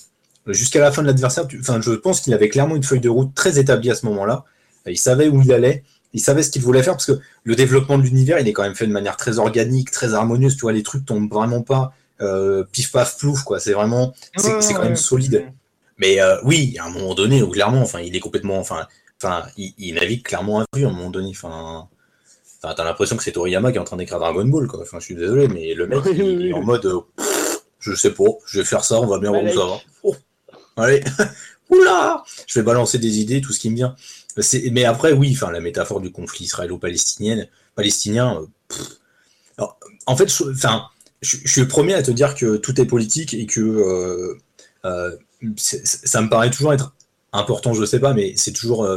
[0.48, 3.34] Jusqu'à la fin de l'adversaire, enfin, je pense qu'il avait clairement une feuille de route
[3.34, 4.44] très établie à ce moment-là.
[4.86, 5.82] Il savait où il allait,
[6.12, 8.62] il savait ce qu'il voulait faire, parce que le développement de l'univers, il est quand
[8.62, 10.56] même fait de manière très organique, très harmonieuse.
[10.56, 11.92] Tu vois, les trucs tombent vraiment pas
[12.22, 13.60] euh, pif paf plouf quoi.
[13.60, 15.52] C'est vraiment, c'est quand même solide.
[15.98, 18.86] Mais euh, oui, à un moment donné, clairement, enfin, il est complètement, enfin,
[19.22, 21.30] enfin, il, navigue clairement à vue à un moment donné.
[21.30, 21.88] Enfin,
[22.62, 24.80] t'as l'impression que c'est Toriyama qui est en train d'écrire Dragon Ball quoi.
[24.82, 27.00] Enfin, je suis désolé, mais le mec, il, est en mode, euh,
[27.80, 30.12] je sais pas, je vais faire ça, on va bien voir où ça va.
[30.76, 31.02] Allez,
[31.70, 33.96] oula, je vais balancer des idées, tout ce qui me vient.
[34.70, 38.42] Mais après, oui, enfin, la métaphore du conflit israélo-palestinien, palestinien,
[39.58, 39.64] euh,
[40.06, 40.84] en fait, enfin,
[41.22, 44.38] je, suis le premier à te dire que tout est politique et que euh,
[44.84, 45.16] euh,
[45.56, 46.94] ça me paraît toujours être
[47.32, 48.88] important, je sais pas, mais c'est toujours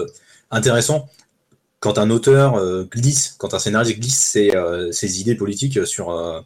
[0.51, 1.09] intéressant
[1.79, 6.45] quand un auteur glisse, quand un scénariste glisse ses, idées politiques sur,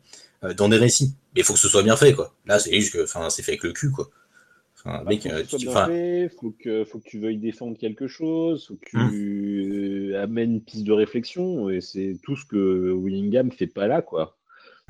[0.55, 1.13] dans des récits.
[1.35, 2.33] Mais il faut que ce soit bien fait, quoi.
[2.45, 4.09] Là, c'est juste que, c'est fait avec le cul, quoi.
[4.85, 8.67] Enfin, bah, faut, que tu, fait, faut, que, faut que tu veuilles défendre quelque chose,
[8.67, 10.21] faut que tu hum.
[10.21, 14.37] amènes une piste de réflexion, et c'est tout ce que Willingham fait pas là, quoi.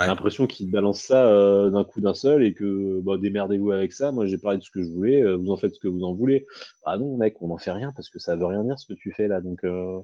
[0.03, 3.93] J'ai l'impression qu'il balance ça euh, d'un coup d'un seul et que bah, démerdez-vous avec
[3.93, 4.11] ça.
[4.11, 6.03] Moi, j'ai parlé de ce que je voulais, euh, vous en faites ce que vous
[6.03, 6.45] en voulez.
[6.85, 8.93] Ah non, mec, on n'en fait rien parce que ça veut rien dire ce que
[8.93, 9.41] tu fais là.
[9.41, 9.99] Donc, euh...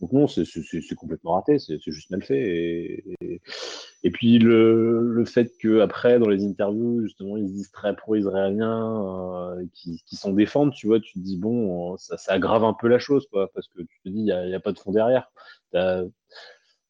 [0.00, 2.40] donc non, c'est complètement raté, c'est juste mal fait.
[2.40, 3.40] Et,
[4.02, 7.94] et, puis le, le fait que après, dans les interviews, justement, ils se disent très
[7.94, 12.64] pro-israéliens, euh, qui, qui s'en défendent, tu vois, tu te dis bon, ça, ça aggrave
[12.64, 14.72] un peu la chose, quoi, parce que tu te dis il n'y a, a, pas
[14.72, 15.30] de fond derrière.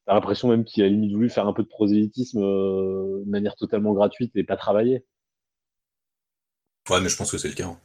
[0.07, 3.57] T'as l'impression même qu'il a limite voulu faire un peu de prosélytisme euh, de manière
[3.57, 5.03] totalement gratuite et pas travailler.
[6.89, 7.65] Ouais, mais je pense que c'est le cas.
[7.65, 7.77] Hein.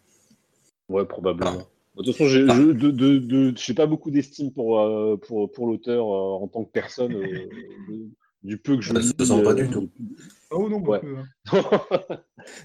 [0.88, 1.66] Ouais, probablement.
[1.96, 2.56] De toute façon, j'ai ah.
[2.56, 7.12] de, pas beaucoup d'estime pour, euh, pour, pour l'auteur euh, en tant que personne,
[8.44, 9.12] du peu que je lis.
[9.18, 9.90] Ça sent pas du tout.
[10.52, 11.00] Oh non, ouais.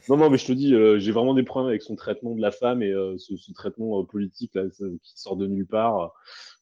[0.07, 2.51] non, non, mais je te dis, j'ai vraiment des problèmes avec son traitement de la
[2.51, 6.13] femme et ce, ce, traitement politique là, qui sort de nulle part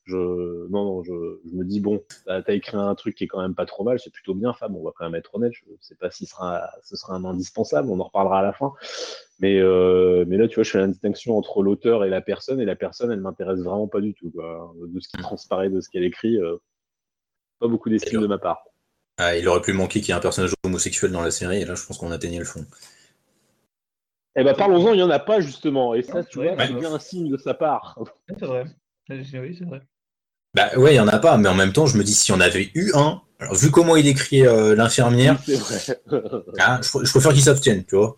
[0.06, 3.28] je, non, non, je, je, me dis, bon, t'as as écrit un truc qui est
[3.28, 5.54] quand même pas trop mal, c'est plutôt bien, Fab, on va quand même être honnête,
[5.54, 8.54] je sais pas si ce sera, ce sera un indispensable, on en reparlera à la
[8.54, 8.74] fin.
[9.40, 12.62] Mais, euh, mais là, tu vois, je fais la distinction entre l'auteur et la personne,
[12.62, 14.74] et la personne, elle m'intéresse vraiment pas du tout, quoi.
[14.80, 16.58] De ce qui transparaît de ce qu'elle écrit, euh,
[17.60, 18.64] pas beaucoup d'estime de ma part.
[19.18, 21.66] Ah, il aurait pu manquer qu'il y ait un personnage homosexuel dans la série, et
[21.66, 22.66] là, je pense qu'on atteignait le fond.
[24.38, 26.94] Eh ben, parlons-en, il n'y en a pas, justement, et ça, tu vois, c'est bien
[26.94, 27.98] un signe de sa part.
[28.28, 28.66] C'est vrai.
[29.10, 29.82] Oui, c'est vrai.
[30.56, 32.32] Bah ouais, il y en a pas, mais en même temps, je me dis si
[32.32, 35.38] on avait eu un, alors, vu comment il écrit euh, l'infirmière,
[36.60, 38.16] hein, je, préfère qu'il s'abstienne, tu vois.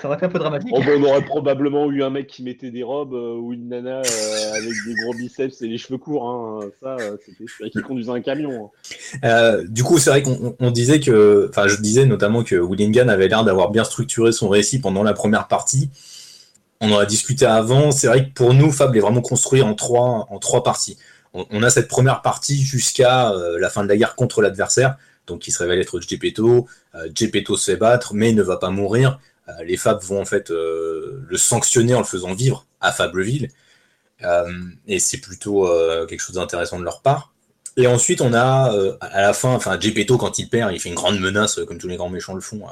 [0.00, 0.70] Ça aurait été un peu dramatique.
[0.72, 3.68] Oh, bah, on aurait probablement eu un mec qui mettait des robes euh, ou une
[3.68, 6.28] nana euh, avec des gros biceps et les cheveux courts.
[6.28, 6.60] Hein.
[6.82, 6.96] Ça,
[7.26, 8.70] c'était qui conduisait un camion.
[9.22, 9.58] Hein.
[9.68, 13.44] du coup, c'est vrai qu'on disait que, enfin, je disais notamment que Willingham avait l'air
[13.44, 15.90] d'avoir bien structuré son récit pendant la première partie.
[16.80, 17.90] On en a discuté avant.
[17.90, 20.96] C'est vrai que pour nous, Fable est vraiment construit en trois, en trois parties
[21.32, 25.40] on, a cette première partie jusqu'à euh, la fin de la guerre contre l'adversaire, donc
[25.40, 26.66] qui se révèle être Gepetto.
[26.94, 29.20] Euh, Gepetto se fait battre, mais ne va pas mourir.
[29.48, 33.48] Euh, les Fab vont en fait le sanctionner en le faisant vivre à Fableville.
[34.86, 35.68] et c'est plutôt
[36.08, 37.32] quelque chose d'intéressant de leur part.
[37.76, 40.94] Et ensuite, on a à la fin, enfin, Gepetto, quand il perd, il fait une
[40.94, 42.62] grande menace, comme tous les grands méchants le font,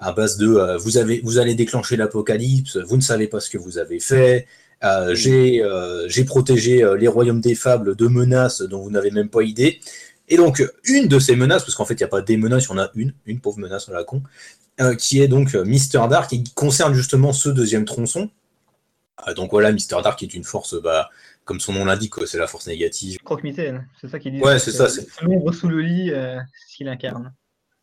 [0.00, 3.58] à base de vous, avez, vous allez déclencher l'apocalypse, vous ne savez pas ce que
[3.58, 4.46] vous avez fait,
[4.84, 9.28] euh, euh, j'ai protégé euh, les royaumes des fables de menaces dont vous n'avez même
[9.28, 9.80] pas idée.
[10.28, 12.64] Et donc, une de ces menaces, parce qu'en fait, il n'y a pas des menaces,
[12.64, 14.22] il y en a une, une pauvre menace, on la con,
[14.98, 18.30] qui est donc Mister Dark et qui concerne justement ce deuxième tronçon.
[19.34, 21.08] donc voilà, Mister Dark est une force, bah,
[21.44, 23.16] comme son nom l'indique, c'est la force négative.
[23.24, 24.40] Croque-mitaine, c'est ça qu'il dit.
[24.40, 24.88] Ouais, c'est ça.
[24.88, 27.32] C'est l'ombre sous le lit, ce qu'il incarne.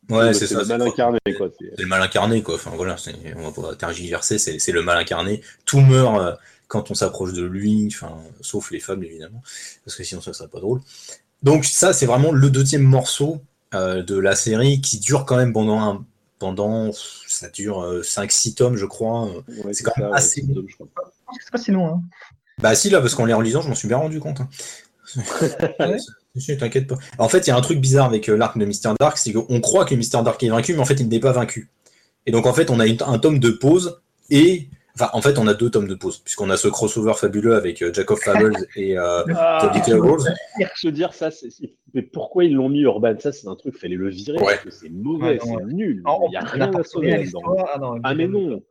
[0.08, 0.60] Ouais, c'est ça.
[0.60, 1.50] Le mal incarné, quoi.
[1.60, 2.56] C'est le mal incarné, quoi.
[2.56, 2.96] Enfin, voilà,
[3.38, 5.41] on va pas tergiverser, c'est le mal incarné.
[5.66, 6.38] Tout meurt
[6.68, 9.41] quand on s'approche de lui, enfin, sauf les femmes évidemment,
[9.84, 10.82] parce que sinon ça serait pas drôle.
[11.43, 13.41] Donc ça, c'est vraiment le deuxième morceau
[13.74, 16.05] euh, de la série qui dure quand même pendant un,
[16.39, 16.91] pendant
[17.28, 19.30] ça dure 5-6 euh, tomes, je crois.
[19.72, 20.63] c'est quand même assez long.
[21.39, 21.88] C'est pas si long.
[21.88, 22.01] Hein.
[22.59, 24.41] Bah si là, parce qu'en les relisant, je m'en suis bien rendu compte.
[24.41, 24.49] Hein.
[26.59, 26.95] T'inquiète pas.
[27.18, 29.34] En fait, il y a un truc bizarre avec euh, l'arc de Mister Dark, c'est
[29.34, 31.70] qu'on croit que Mister Dark est vaincu, mais en fait, il n'est pas vaincu.
[32.26, 35.48] Et donc, en fait, on a un tome de pause et Enfin, en fait, on
[35.48, 38.56] a deux tomes de pause, puisqu'on a ce crossover fabuleux avec euh, Jack of Fables
[38.78, 40.30] et euh, ah, The Little Rose.
[40.76, 41.30] Je dire ça,
[41.93, 43.16] mais pourquoi ils l'ont mis Urban?
[43.20, 46.02] Ça, c'est un truc, il fallait le virer, parce que c'est mauvais, c'est nul.
[46.26, 47.41] Il n'y a rien à sauver là-dedans.
[47.58, 48.62] Ah, ah, mais non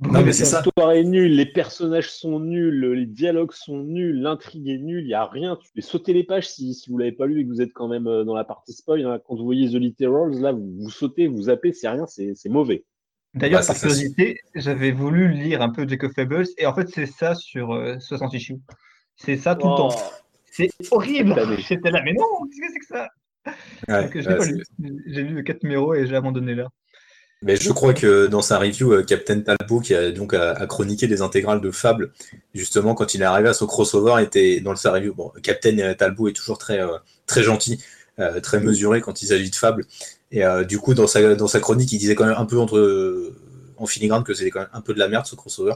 [0.00, 0.62] non, mais c'est ça.
[0.62, 5.08] L'histoire est nulle, les personnages sont nuls, les dialogues sont nuls, l'intrigue est nulle, il
[5.08, 5.56] n'y a rien.
[5.56, 7.60] Tu peux sauter les pages si, si vous ne l'avez pas lu et que vous
[7.60, 9.04] êtes quand même euh, dans la partie spoil.
[9.04, 9.20] Hein.
[9.26, 12.84] Quand vous voyez The Literals, là, vous, vous sautez, vous zappez, c'est rien, c'est mauvais.
[13.34, 17.06] D'ailleurs, par curiosité, j'avais voulu lire un peu Jack of Fables, et en fait, c'est
[17.06, 18.56] ça sur euh, 60 issues.
[19.16, 19.96] C'est ça tout le temps.
[20.50, 21.34] C'est horrible.
[21.58, 24.38] J'étais là, mais non, qu'est-ce que c'est que ça?
[25.06, 26.68] J'ai lu 4 numéros et j'ai abandonné là.
[27.42, 31.06] Mais je crois que dans sa review, euh, Captain Talbot, qui a donc a, chroniqué
[31.06, 32.12] les intégrales de Fable,
[32.52, 35.14] justement, quand il est arrivé à ce crossover, était dans sa review.
[35.14, 37.82] Bon, Captain Talbot est toujours très, euh, très gentil,
[38.42, 39.84] très mesuré quand il s'agit de Fable.
[40.30, 42.58] Et euh, du coup, dans sa, dans sa chronique, il disait quand même un peu
[42.58, 43.32] entre,
[43.76, 45.74] en filigrane que c'était quand même un peu de la merde ce crossover.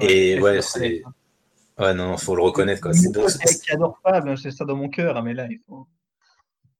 [0.00, 1.02] Et ouais, c'est.
[1.78, 2.80] Ouais, non, faut le reconnaître.
[2.80, 2.92] Quoi.
[2.92, 3.10] C'est
[4.02, 5.86] Fable, c'est ça dans mon cœur, mais là, il faut.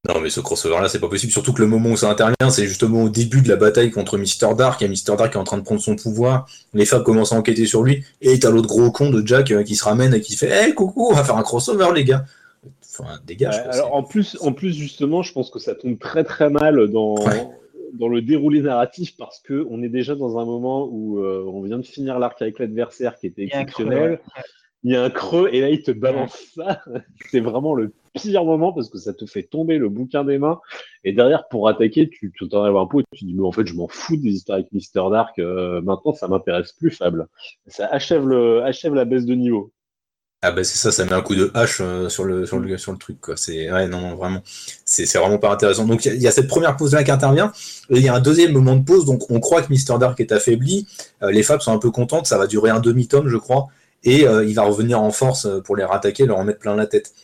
[0.06, 1.32] Non, mais ce crossover-là, c'est pas possible.
[1.32, 4.18] Surtout que le moment où ça intervient, c'est justement au début de la bataille contre
[4.18, 4.80] Mister Dark.
[4.80, 6.46] Il y a Mister Dark qui est en train de prendre son pouvoir.
[6.74, 8.04] Les Fab commencent à enquêter sur lui.
[8.20, 11.08] Et t'as l'autre gros con de Jack qui se ramène et qui fait Hé, coucou,
[11.10, 12.26] on va faire un crossover, les gars.
[12.98, 13.56] Enfin, dégage.
[13.70, 17.16] alors, en plus, en plus, justement, je pense que ça tombe très très mal dans,
[17.94, 21.62] dans le déroulé narratif parce que on est déjà dans un moment où euh, on
[21.62, 24.20] vient de finir l'arc avec l'adversaire qui était exceptionnel.
[24.82, 26.82] Il y a un creux et là il te balance ça.
[27.30, 30.60] C'est vraiment le pire moment parce que ça te fait tomber le bouquin des mains.
[31.04, 33.66] Et derrière, pour attaquer, tu t'en as un peu et tu dis, mais en fait,
[33.66, 35.38] je m'en fous des histoires avec Mister Dark.
[35.38, 37.28] Euh, maintenant, ça m'intéresse plus, Fable.
[37.66, 39.72] Ça achève, le, achève la baisse de niveau.
[40.46, 42.76] Ah bah c'est ça, ça met un coup de hache euh, sur, le, sur, le,
[42.76, 43.18] sur le truc.
[43.20, 43.34] Quoi.
[43.36, 44.42] C'est, ouais, non, vraiment,
[44.84, 45.86] c'est, vraiment pas intéressant.
[45.86, 47.50] Donc il y, a cette première pause-là qui intervient,
[47.88, 50.32] il y a un deuxième moment de pause, donc on croit que Mister Dark est
[50.32, 50.86] affaibli,
[51.22, 53.68] euh, les Fabs sont un peu contentes, ça va durer un demi-tome, je crois,
[54.02, 57.14] et il va revenir en force pour les rattaquer, leur en mettre plein la tête.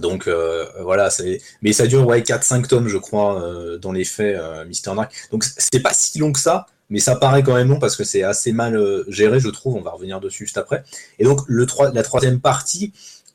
[0.00, 4.04] Donc euh, voilà, c'est mais ça dure ouais 4-5 tomes je crois euh, dans les
[4.04, 5.12] faits euh, Mister Dark.
[5.30, 8.04] Donc c'est pas si long que ça, mais ça paraît quand même long parce que
[8.04, 8.78] c'est assez mal
[9.08, 9.76] géré je trouve.
[9.76, 10.84] On va revenir dessus juste après.
[11.18, 12.92] Et donc le la troisième partie,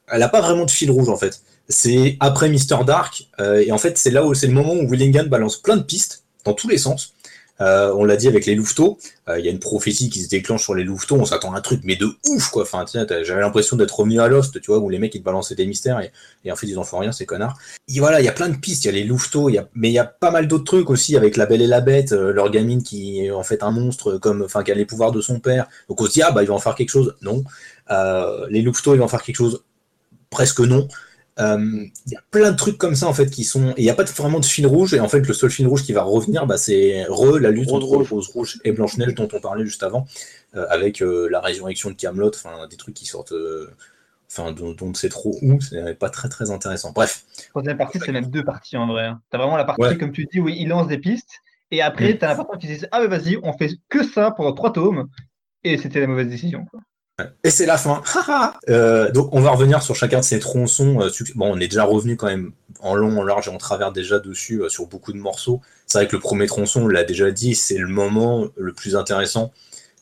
[0.08, 1.42] elle a pas vraiment de fil rouge en fait.
[1.68, 5.28] C'est après Mister Dark et en fait c'est là où c'est le moment où Willingham
[5.28, 7.14] balance plein de pistes dans tous les sens.
[7.62, 8.98] Euh, on l'a dit avec les louveteaux,
[9.28, 11.58] euh, il y a une prophétie qui se déclenche sur les louveteaux, on s'attend à
[11.58, 12.64] un truc, mais de ouf quoi.
[12.64, 15.56] Enfin, j'avais l'impression d'être revenu à Lost, tu vois, où les mecs ils te balançaient
[15.56, 17.58] des mystères et, en fait ils en font rien, ces connards.
[17.88, 19.94] Et voilà, il y a plein de pistes, il y a les louveteaux, mais il
[19.94, 22.50] y a pas mal d'autres trucs aussi avec la Belle et la Bête, euh, leur
[22.50, 25.68] gamine qui est en fait un monstre, comme, qui a les pouvoirs de son père.
[25.90, 27.44] Donc on se dit ah bah ils vont en faire quelque chose, non.
[28.50, 29.64] les louveteaux ils vont en faire quelque chose,
[30.30, 30.88] presque non.
[31.40, 33.74] Euh, il y a plein de trucs comme ça en fait qui sont.
[33.78, 35.84] Il n'y a pas vraiment de fil rouge et en fait le seul fil rouge
[35.84, 39.28] qui va revenir, bah, c'est re la lutte entre Rose Rouge et Blanche Neige dont
[39.32, 40.06] on parlait juste avant,
[40.56, 43.34] euh, avec euh, la résurrection de Camelot, enfin des trucs qui sortent.
[44.32, 46.92] Enfin, dont, dont c'est trop où, c'est pas très très intéressant.
[46.92, 47.24] Bref.
[47.36, 49.06] La troisième partie, c'est même deux parties en vrai.
[49.06, 49.22] Hein.
[49.32, 52.14] Tu as vraiment la partie, comme tu dis, où il lance des pistes, et après,
[52.14, 52.18] mm.
[52.20, 54.72] tu as la partie qui dit Ah, mais vas-y, on fait que ça pendant trois
[54.72, 55.10] tomes,
[55.64, 56.66] et c'était la mauvaise décision.
[56.66, 56.80] Quoi.
[57.44, 58.02] Et c'est la fin.
[58.70, 61.02] Euh, donc on va revenir sur chacun de ces tronçons.
[61.02, 62.52] Euh, bon, on est déjà revenu quand même
[62.82, 65.62] en long, en large et en travers déjà dessus euh, sur beaucoup de morceaux.
[65.88, 68.96] C'est vrai que le premier tronçon, on l'a déjà dit, c'est le moment le plus
[68.96, 69.52] intéressant.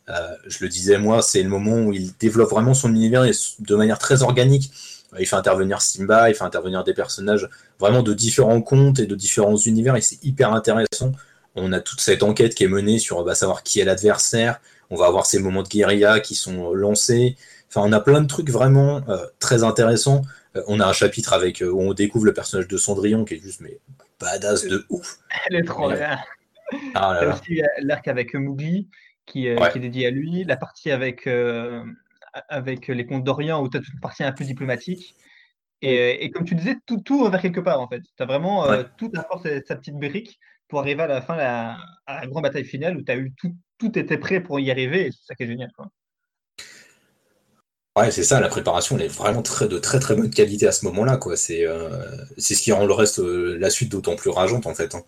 [0.07, 3.25] je le disais moi, c'est le moment où il développe vraiment son univers
[3.59, 4.71] de manière très organique.
[5.17, 7.47] Il fait intervenir Simba, il fait intervenir des personnages
[7.79, 11.13] vraiment de différents contes et de différents univers et c'est hyper intéressant.
[11.55, 14.59] On a toute cette enquête qui est menée sur bah, savoir qui est l'adversaire,
[14.89, 17.35] on va avoir ces moments de guérilla qui sont lancés.
[17.69, 20.21] Enfin, on a plein de trucs vraiment euh, très intéressants.
[20.55, 23.35] Euh, on a un chapitre avec euh, où on découvre le personnage de Cendrillon qui
[23.35, 23.79] est juste mais
[24.19, 25.19] badass de ouf.
[25.49, 26.17] Elle est trop bien.
[26.95, 28.89] Ah aussi l'arc avec Mowgli
[29.25, 31.29] qui, est dédié à lui, la partie avec,
[32.49, 35.15] avec les contes d'Orient où tu as une partie un peu diplomatique.
[35.81, 38.01] Et, comme tu disais, tout, tout vers quelque part en fait.
[38.01, 38.65] Tu as vraiment
[38.97, 41.77] tout à force sa petite brique pour arriver à la fin, à
[42.07, 45.07] la grande bataille finale où tu as eu tout, tout était prêt pour y arriver,
[45.07, 45.71] et c'est ça qui est génial.
[45.75, 45.89] Quoi.
[47.97, 50.71] Ouais, c'est ça, la préparation elle est vraiment très, de très très bonne qualité à
[50.71, 51.17] ce moment-là.
[51.17, 51.35] quoi.
[51.35, 51.89] C'est euh,
[52.37, 54.93] ce qui rend le reste, euh, la suite d'autant plus rageante en fait.
[54.93, 55.01] Hein.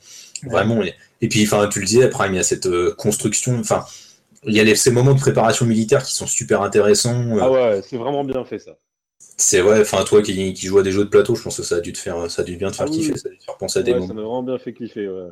[0.44, 0.82] Vraiment.
[1.22, 3.86] Et, puis, enfin, tu le disais, Prime, il y a cette euh, construction, enfin,
[4.44, 7.38] il y a ces moments de préparation militaire qui sont super intéressants.
[7.40, 8.72] Ah ouais, c'est vraiment bien fait ça.
[9.38, 11.64] C'est ouais, enfin toi qui, qui joues à des jeux de plateau, je pense que
[11.64, 13.32] ça a dû te faire, ça a dû bien te faire ah kiffer, ça a
[13.32, 15.08] dû te faire penser à des ouais, Ça m'a vraiment bien fait kiffer.
[15.08, 15.30] Ouais.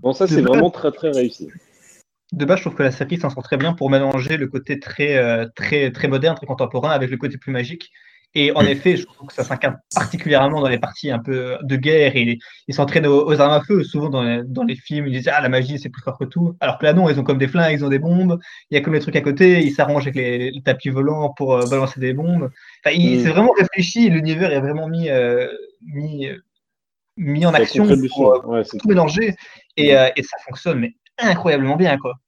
[0.00, 1.48] Bon, ça c'est vraiment très très réussi
[2.32, 4.80] de base, je trouve que la série s'en sort très bien pour mélanger le côté
[4.80, 7.92] très, euh, très, très moderne, très contemporain avec le côté plus magique.
[8.34, 8.68] Et en mm.
[8.68, 12.16] effet, je trouve que ça s'incarne particulièrement dans les parties un peu de guerre.
[12.16, 13.82] Et ils s'entraînent aux, armes à feu.
[13.82, 16.24] Souvent, dans les, dans les films, ils disent Ah, la magie, c'est plus fort que
[16.24, 16.54] tout.
[16.60, 18.38] Alors que là, non, ils ont comme des flingues, ils ont des bombes.
[18.70, 19.64] Il y a comme des trucs à côté.
[19.64, 22.50] Ils s'arrangent avec les, tapis volants pour euh, balancer des bombes.
[22.84, 23.22] Enfin, mm.
[23.22, 24.10] C'est vraiment réfléchi.
[24.10, 25.48] L'univers est vraiment mis, euh,
[25.82, 26.28] mis,
[27.16, 28.44] mis en action pour,
[28.78, 29.34] tout mélanger.
[29.78, 31.98] Et, et, ça fonctionne mais incroyablement bien.
[31.98, 32.18] quoi.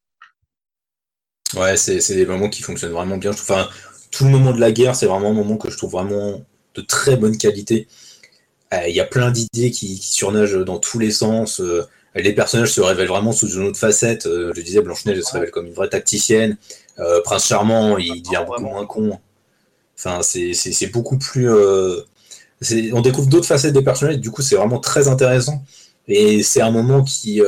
[1.57, 3.30] Ouais, c'est des moments qui fonctionnent vraiment bien.
[3.30, 3.68] Enfin,
[4.11, 6.80] tout le moment de la guerre, c'est vraiment un moment que je trouve vraiment de
[6.82, 7.89] très bonne qualité.
[8.74, 11.61] Euh, il y a plein d'idées qui, surnagent dans tous les sens.
[11.61, 14.26] Euh, les personnages se révèlent vraiment sous une autre facette.
[14.26, 16.57] Euh, je disais, Blanche-Neige se révèle comme une vraie tacticienne.
[17.24, 19.20] Prince Charmant, il devient beaucoup moins con.
[19.97, 21.49] Enfin, c'est beaucoup plus.
[21.49, 24.18] on découvre d'autres facettes des personnages.
[24.18, 25.62] Du coup, c'est vraiment très intéressant.
[26.09, 27.41] Et c'est un moment qui,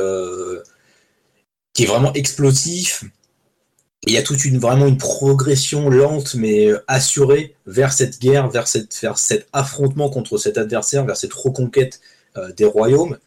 [1.73, 3.05] qui est vraiment explosif
[4.07, 8.49] il y a toute une vraiment une progression lente mais euh, assurée vers cette guerre,
[8.49, 12.01] vers, cette, vers cet affrontement contre cet adversaire, vers cette reconquête
[12.37, 13.17] euh, des royaumes.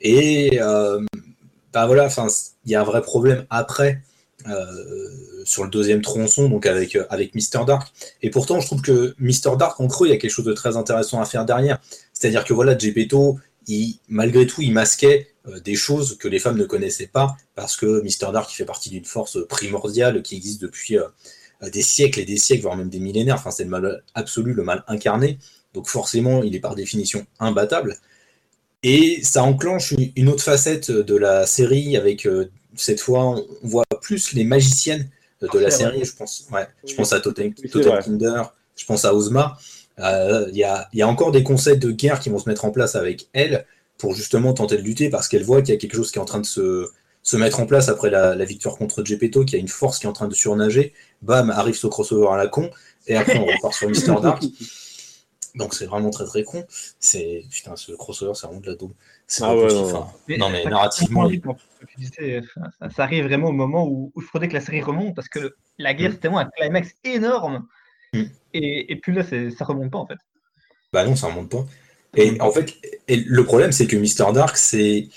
[0.00, 1.04] Et euh,
[1.72, 2.28] bah voilà, enfin,
[2.64, 4.02] il y a un vrai problème après.
[5.44, 7.92] Sur le deuxième tronçon, donc avec, avec Mister Dark.
[8.22, 10.52] Et pourtant, je trouve que Mister Dark, en creux, il y a quelque chose de
[10.52, 11.80] très intéressant à faire derrière.
[12.12, 13.38] C'est-à-dire que voilà, Gepetto,
[13.68, 15.28] il, malgré tout, il masquait
[15.64, 19.04] des choses que les femmes ne connaissaient pas, parce que Mister Dark fait partie d'une
[19.04, 20.96] force primordiale qui existe depuis
[21.72, 23.36] des siècles et des siècles, voire même des millénaires.
[23.36, 25.38] Enfin, c'est le mal absolu, le mal incarné.
[25.74, 27.96] Donc forcément, il est par définition imbattable.
[28.84, 32.26] Et ça enclenche une autre facette de la série avec
[32.76, 35.08] cette fois, on voit plus les magiciennes
[35.40, 36.04] de la série.
[36.04, 39.58] Je pense, ouais, je pense à Totem, Kinder, je pense à Ozma.
[39.98, 42.64] Euh, il y, a, y, a, encore des concepts de guerre qui vont se mettre
[42.64, 43.66] en place avec elle
[44.02, 46.20] pour justement tenter de lutter parce qu'elle voit qu'il y a quelque chose qui est
[46.20, 46.90] en train de se,
[47.22, 50.00] se mettre en place après la, la victoire contre Gepetto, qu'il y a une force
[50.00, 50.92] qui est en train de surnager.
[51.22, 52.68] Bam, arrive ce crossover à la con.
[53.06, 54.42] Et après, on repart sur Mister Dark.
[55.54, 56.64] Donc c'est vraiment très très con.
[56.98, 58.94] C'est putain ce crossover, c'est vraiment de la double.
[59.40, 59.68] Ah ouais,
[60.36, 65.14] non, mais narrativement, ça, arrive vraiment au moment où, il faudrait que la série remonte
[65.14, 66.14] parce que la guerre mm.
[66.14, 67.68] c'était vraiment un climax énorme.
[68.14, 68.22] Mm.
[68.54, 70.18] Et, puis là, ça remonte pas en fait.
[70.92, 71.64] Bah non, ça remonte pas.
[72.16, 72.74] Et en fait,
[73.08, 75.08] le problème c'est que Mister Dark, c'est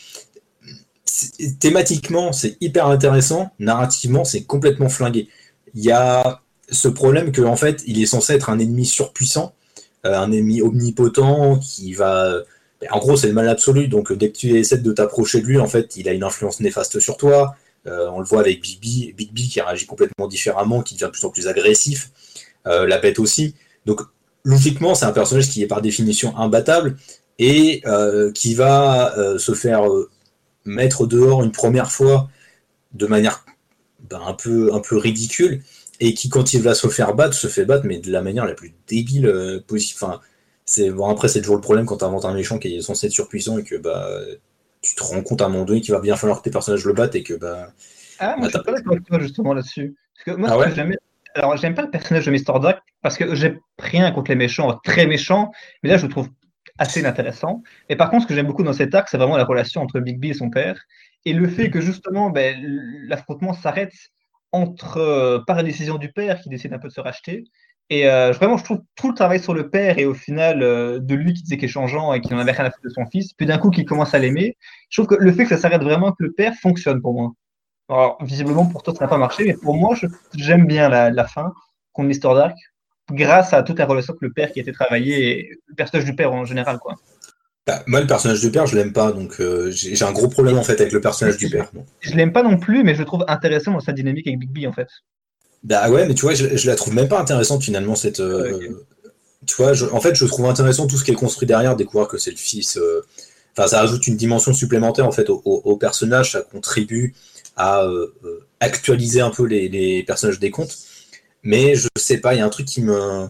[1.60, 5.28] thématiquement c'est hyper intéressant, narrativement c'est complètement flingué.
[5.74, 9.54] Il y a ce problème que en fait il est censé être un ennemi surpuissant
[10.06, 12.44] euh, un ennemi omnipotent qui va.
[12.92, 13.88] En gros, c'est le mal absolu.
[13.88, 16.60] Donc, dès que tu essaies de t'approcher de lui, en fait, il a une influence
[16.60, 17.56] néfaste sur toi.
[17.88, 21.26] Euh, on le voit avec Big B, qui réagit complètement différemment, qui devient de plus
[21.26, 22.12] en plus agressif.
[22.68, 23.56] Euh, la bête aussi.
[23.86, 24.02] Donc,
[24.46, 26.96] logiquement, c'est un personnage qui est par définition imbattable
[27.40, 27.84] et
[28.34, 29.84] qui va se faire
[30.64, 32.30] mettre dehors une première fois
[32.94, 33.46] de manière
[34.10, 35.62] ben, un, peu, un peu ridicule
[36.00, 38.46] et qui, quand il va se faire battre, se fait battre, mais de la manière
[38.46, 40.00] la plus débile euh, possible.
[40.04, 40.20] Enfin,
[40.66, 43.08] c'est bon, après, c'est toujours le problème quand tu inventes un méchant qui est censé
[43.08, 44.20] être surpuissant et que bah,
[44.82, 46.86] tu te rends compte à un moment donné qu'il va bien falloir que tes personnages
[46.86, 47.72] le battent et que bah.
[48.20, 49.96] Ah, moi, bah, je suis pas d'accord avec toi justement là-dessus.
[50.14, 50.96] Parce que moi, ah j'aime.
[51.36, 52.60] Alors, j'aime pas le personnage de Mr.
[52.62, 55.52] Dark parce que j'ai rien contre les méchants, très méchants,
[55.84, 56.30] mais là, je le trouve
[56.78, 57.62] assez inintéressant.
[57.90, 60.00] Et par contre, ce que j'aime beaucoup dans cet arc, c'est vraiment la relation entre
[60.00, 60.80] Big B et son père.
[61.26, 62.58] Et le fait que justement, ben,
[63.08, 63.94] l'affrontement s'arrête
[64.52, 67.44] entre, euh, par la décision du père qui décide un peu de se racheter.
[67.90, 71.00] Et euh, vraiment, je trouve tout le travail sur le père et au final euh,
[71.00, 72.90] de lui qui disait qu'il est changeant et qui n'en avait rien à foutre de
[72.90, 74.58] son fils, puis d'un coup qui commence à l'aimer.
[74.90, 77.34] Je trouve que le fait que ça s'arrête vraiment, que le père fonctionne pour moi.
[77.90, 79.96] Alors, visiblement, pour toi, ça n'a pas marché, mais pour moi,
[80.36, 81.54] j'aime bien la, la fin
[81.94, 82.36] contre Mr.
[82.36, 82.58] Dark,
[83.12, 86.06] grâce à toute la relation que le père qui a été travaillé et le personnage
[86.06, 86.80] du père en général.
[86.80, 86.96] quoi.
[87.68, 90.58] Bah, moi, le personnage du père, je l'aime pas, donc euh, j'ai un gros problème
[90.58, 91.72] en fait avec le personnage du père.
[92.00, 94.50] Je l'aime pas non plus, mais je le trouve intéressant dans sa dynamique avec Big
[94.50, 94.88] B en fait.
[95.64, 98.20] Bah ouais, mais tu vois, je, la trouve même pas intéressante finalement cette.
[98.20, 98.86] Euh,
[99.48, 102.20] tu vois, en fait, je trouve intéressant tout ce qui est construit derrière, découvrir que
[102.20, 102.78] c'est le fils.
[102.78, 103.04] Euh,
[103.58, 107.16] enfin, ça ajoute une dimension supplémentaire en fait au, personnage, ça contribue
[107.56, 107.88] à
[108.60, 110.78] actualiser un peu les, les, personnages des contes.
[111.44, 113.28] Mais je sais pas, il y a un truc qui me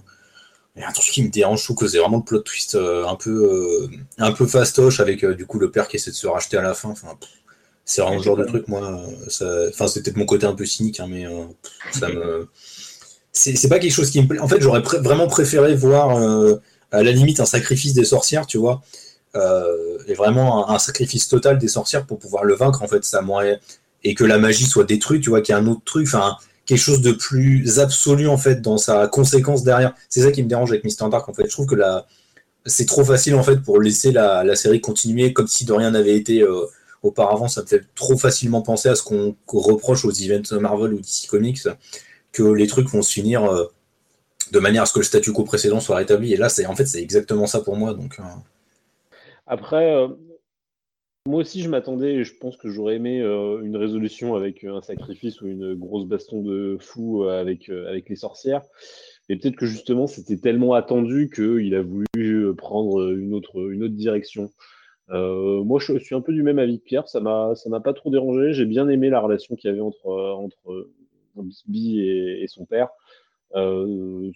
[0.75, 2.39] il y a un truc qui me dérange, je trouve que c'est vraiment le plot
[2.39, 5.95] twist euh, un peu euh, un peu fastoche avec euh, du coup le père qui
[5.95, 6.89] essaie de se racheter à la fin.
[6.89, 7.17] Enfin,
[7.85, 8.79] c'est vraiment le genre de truc, moi.
[8.79, 11.25] Enfin, c'était peut-être mon côté un peu cynique, hein, mais
[11.93, 12.49] ça me.
[13.31, 14.39] C'est pas quelque chose qui me plaît.
[14.39, 16.17] En fait, j'aurais vraiment préféré voir
[16.91, 18.81] à la limite un sacrifice des sorcières, tu vois.
[19.35, 23.59] et vraiment un, sacrifice total des sorcières pour pouvoir le vaincre, en fait, ça m'aurait.
[24.05, 26.07] Et que la magie soit détruite, tu vois, qu'il y a un autre truc.
[26.07, 29.93] Enfin, quelque chose de plus absolu en fait dans sa conséquence derrière.
[30.09, 31.45] C'est ça qui me dérange avec Mister Dark en fait.
[31.45, 32.07] Je trouve que la...
[32.65, 36.15] c'est trop facile en fait pour laisser la, série continuer comme si de rien n'avait
[36.15, 36.65] été euh,
[37.03, 37.47] auparavant.
[37.47, 41.27] Ça me fait trop facilement penser à ce qu'on reproche aux events Marvel ou DC
[41.29, 41.67] Comics
[42.31, 43.65] que les trucs vont se finir euh,
[44.51, 46.33] de manière à ce que le statu quo précédent soit rétabli.
[46.33, 47.93] Et là, c'est en fait c'est exactement ça pour moi.
[47.93, 48.23] Donc euh.
[49.45, 50.07] après,
[51.27, 54.81] moi aussi, je m'attendais, je pense que j'aurais aimé euh, une résolution avec euh, un
[54.81, 58.61] sacrifice ou une grosse baston de fou euh, avec, avec les sorcières.
[59.27, 63.95] Et peut-être que justement, c'était tellement attendu qu'il a voulu prendre une autre, une autre
[63.95, 64.51] direction.
[65.09, 67.07] moi, je suis un peu du même avis que Pierre.
[67.07, 68.53] Ça m'a, m'a pas trop dérangé.
[68.53, 70.89] J'ai bien aimé la relation qu'il y avait entre, entre
[71.73, 72.89] et, son père.
[73.55, 74.31] Euh,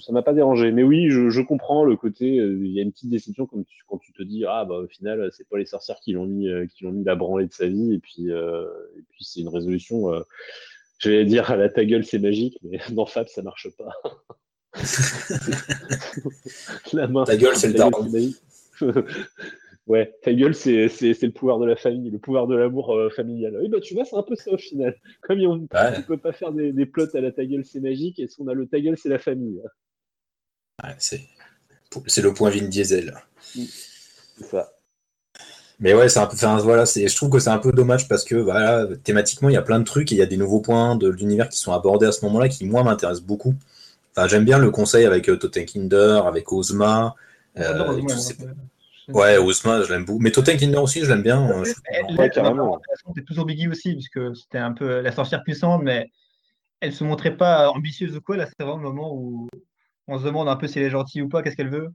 [0.00, 0.70] ça m'a pas dérangé.
[0.70, 2.38] Mais oui, je, comprends le côté.
[2.38, 4.76] Euh, il y a une petite déception quand tu, quand tu te dis ah bah
[4.76, 7.46] au final c'est pas les sorcières qui l'ont mis euh, qui l'ont mis la branlée
[7.46, 10.12] de sa vie et puis et puis c'est une résolution.
[10.98, 13.90] je vais dire à la ta gueule c'est magique, mais dans Fab ça marche pas.
[16.92, 17.24] la main.
[17.24, 18.08] Ta gueule c'est le daron.
[19.88, 23.58] Ouais, ta gueule, c'est, le pouvoir de la famille, le pouvoir de l'amour euh, familial.
[23.60, 24.96] Oui, bah tu vois, c'est un peu ça au final.
[25.22, 28.20] Comme on ne peut pas faire des, des, plots à la ta gueule, c'est magique,
[28.20, 29.60] et si on a le ta gueule, c'est la famille.
[30.82, 31.20] Ouais, c'est,
[32.06, 33.14] c'est le point Vin Diesel.
[33.42, 34.72] C'est ça.
[35.80, 38.22] Mais ouais, c'est un peu, voilà, c'est, je trouve que c'est un peu dommage parce
[38.24, 40.60] que voilà, thématiquement, il y a plein de trucs et il y a des nouveaux
[40.60, 43.54] points de l'univers qui sont abordés à ce moment-là qui, moi, m'intéressent beaucoup.
[44.14, 47.16] Enfin, j'aime bien le conseil avec euh, Kinder, avec Ozma.
[47.58, 48.00] Euh,
[49.08, 50.20] ouais, Ozma, je l'aime beaucoup.
[50.20, 51.48] Mais Kinder aussi, je l'aime bien.
[51.50, 51.64] Euh,
[52.16, 52.80] ouais, carrément.
[53.06, 56.10] C'était toujours Biggie aussi, puisque c'était un peu la sorcière puissante, mais
[56.80, 58.36] elle se montrait pas ambitieuse ou quoi.
[58.36, 59.48] Là, c'est vraiment le moment où
[60.08, 61.92] on se demande un peu si elle est gentille ou pas, qu'est-ce qu'elle veut.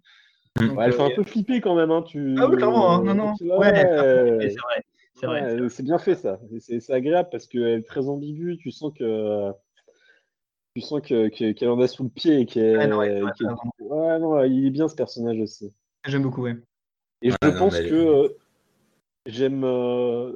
[0.59, 0.79] Mm.
[0.81, 1.91] elle fait un peu flipper quand même.
[1.91, 2.35] Hein, tu...
[2.39, 2.91] Ah oui, clairement.
[2.91, 3.03] Hein.
[3.03, 3.34] Non, non.
[3.57, 4.49] Ouais,
[5.15, 5.69] c'est vrai.
[5.69, 6.39] C'est bien fait ça.
[6.59, 8.57] C'est agréable parce qu'elle est très ambiguë.
[8.57, 9.51] Tu sens que
[10.75, 12.77] tu sens qu'elle en a sous le pied et qu'elle.
[12.77, 15.73] Ouais, non, il est bien ce personnage aussi.
[16.05, 16.55] J'aime beaucoup, ouais.
[17.22, 18.30] Et je pense que euh,
[19.26, 19.64] j'aime.
[19.64, 20.34] Euh,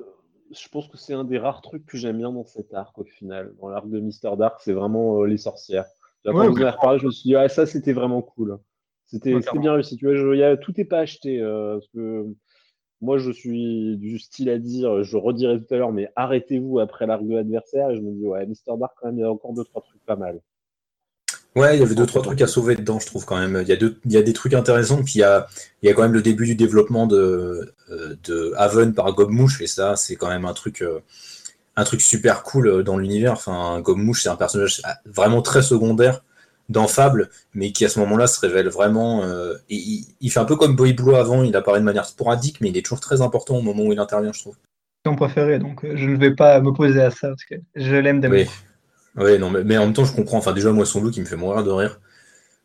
[0.52, 3.03] je pense que c'est un des rares trucs que j'aime bien dans cet arc au
[3.03, 3.53] final.
[3.62, 5.86] Dans l'arc de Mister Dark, c'est vraiment euh, les sorcières.
[6.26, 8.60] Quand vous en avez reparlé, je me suis dit, ah, ça c'était vraiment cool.
[9.06, 9.98] C'était bien réussi.
[9.98, 11.40] Tu vois, tout n'est pas acheté.
[11.40, 12.28] parce que
[13.02, 17.08] moi, je suis du style à dire, je redirai tout à l'heure, mais arrêtez-vous après
[17.08, 17.90] l'arc de l'adversaire.
[17.90, 19.82] Et je me dis, ouais, Mister Dark, quand même, il y a encore deux, trois
[19.82, 20.41] trucs pas mal.
[21.56, 23.60] Ouais, il y avait deux, trois trucs à sauver dedans, je trouve quand même.
[23.61, 25.48] Il y a, deux, il y a des trucs intéressants, puis il y a,
[25.82, 29.61] il y a quand même le début du développement de, euh, de Haven par Gobmouche,
[29.61, 30.99] et ça, c'est quand même un truc, euh,
[31.76, 33.34] un truc super cool euh, dans l'univers.
[33.34, 36.22] Enfin, Gobmouche, c'est un personnage vraiment très secondaire
[36.72, 39.23] dans Fable, mais qui à ce moment-là se révèle vraiment.
[39.23, 42.69] Euh, il, fait un peu comme Boy Blue avant, il apparaît de manière sporadique, mais
[42.69, 44.56] il est toujours très important au moment où il intervient, je trouve.
[45.06, 48.38] Mon préféré, donc je ne vais pas m'opposer à ça parce que je l'aime d'amour.
[48.38, 48.48] Oui.
[49.16, 50.38] Non, mais, en même temps, je comprends.
[50.38, 52.00] Enfin, déjà, moi, son look, il me fait mourir de rire.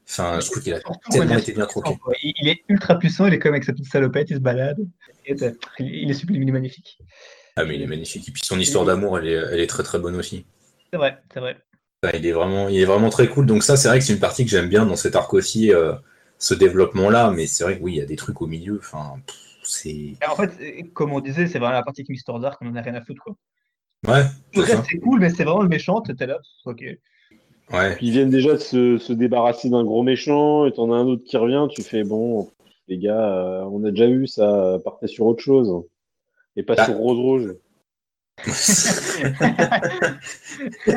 [0.09, 1.97] Enfin, je trouve qu'il a tellement été bien croqué.
[2.23, 4.79] Il est ultra puissant, il est comme avec sa petite salopette, il se balade.
[5.27, 6.99] Il est sublime, il est magnifique.
[7.57, 8.29] Ah, mais il est magnifique.
[8.29, 10.47] Et puis son histoire d'amour, elle est, elle est très très bonne aussi.
[10.93, 11.57] C'est vrai, c'est vrai
[12.15, 13.47] il, est vraiment, il est vraiment très cool.
[13.47, 15.73] Donc ça, c'est vrai que c'est une partie que j'aime bien dans cet arc aussi,
[15.73, 15.95] euh,
[16.39, 17.31] ce développement-là.
[17.31, 18.79] Mais c'est vrai que oui, il y a des trucs au milieu.
[18.79, 19.15] Enfin,
[19.63, 20.15] c'est.
[20.29, 22.83] En fait, comme on disait, c'est vraiment la partie de Mister Dark, on en a
[22.83, 23.23] rien à foutre.
[23.23, 23.37] Quoi.
[24.07, 24.25] Ouais.
[24.53, 26.01] Tout le reste, c'est cool, mais c'est vraiment le méchant.
[26.01, 26.85] T'es là, ok.
[27.73, 27.99] Ouais.
[28.01, 31.37] ils viennent déjà de se, débarrasser d'un gros méchant, et t'en as un autre qui
[31.37, 31.67] revient.
[31.75, 32.49] Tu fais bon,
[32.87, 35.85] les gars, euh, on a déjà vu ça, partez sur autre chose.
[36.57, 36.85] Et pas bah.
[36.85, 37.57] sur Rose Rouge.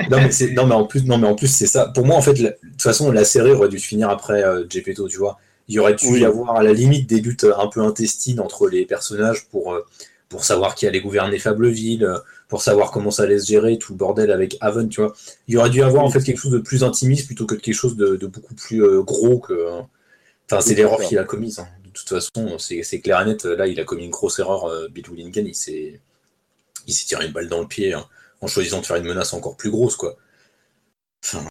[0.09, 1.87] non, mais non, mais en plus, non, mais en plus, c'est ça.
[1.87, 4.65] Pour moi, en fait, de toute façon, la série aurait dû se finir après euh,
[4.69, 5.37] Gepetto, tu vois.
[5.67, 8.67] Il y aurait dû y avoir à la limite des luttes un peu intestines entre
[8.67, 9.85] les personnages pour, euh,
[10.27, 12.17] pour savoir qui allait gouverner Fableville, euh,
[12.49, 15.13] pour savoir comment ça allait se gérer, tout le bordel avec Haven, tu vois.
[15.47, 17.73] Il aurait dû y avoir en fait quelque chose de plus intimiste plutôt que quelque
[17.73, 19.79] chose de, beaucoup plus gros que.
[20.51, 21.59] Enfin, c'est l'erreur qu'il a commise.
[21.59, 21.67] Hein.
[21.85, 23.45] De toute façon, c'est clair et net.
[23.45, 25.47] Là, il a commis une grosse erreur, Bill Willingham.
[25.47, 26.01] Il s'est
[26.89, 28.05] il s'est tiré une balle dans le pied hein,
[28.41, 30.17] en choisissant de faire une menace encore plus grosse, quoi.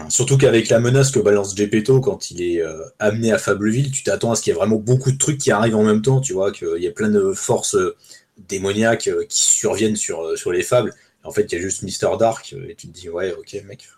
[0.09, 4.03] surtout qu'avec la menace que balance Gepetto quand il est euh, amené à Fableville, tu
[4.03, 6.21] t'attends à ce qu'il y ait vraiment beaucoup de trucs qui arrivent en même temps,
[6.21, 7.97] tu vois, qu'il y ait plein de forces euh,
[8.39, 10.95] démoniaques euh, qui surviennent sur, sur les fables.
[11.25, 13.89] En fait, il y a juste Mister Dark, et tu te dis, ouais, ok, mec,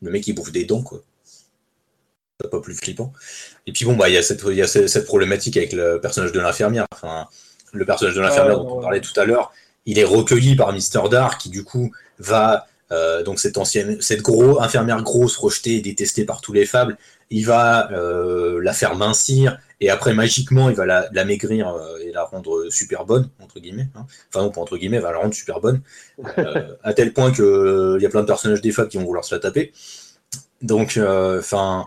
[0.00, 1.02] le mec il bouffe des dents, quoi.
[2.40, 3.12] C'est pas plus flippant.
[3.66, 6.32] Et puis bon, bah, il y a cette, y a cette problématique avec le personnage
[6.32, 6.86] de l'infirmière.
[6.92, 7.28] Enfin,
[7.72, 9.52] le personnage de l'infirmière dont on parlait tout à l'heure,
[9.86, 14.22] il est recueilli par Mister Dark qui du coup va euh, donc cette ancienne, cette
[14.22, 16.96] gros infirmière grosse rejetée et détestée par tous les fables,
[17.30, 22.10] il va euh, la faire mincir et après magiquement il va la, maigrir euh, et
[22.10, 23.88] la rendre super bonne entre guillemets.
[23.94, 24.06] Hein.
[24.28, 25.82] Enfin non pas entre guillemets, il va la rendre super bonne
[26.82, 29.24] à tel point que il y a plein de personnages des fables qui vont vouloir
[29.24, 29.72] se la taper.
[30.62, 31.86] Donc enfin.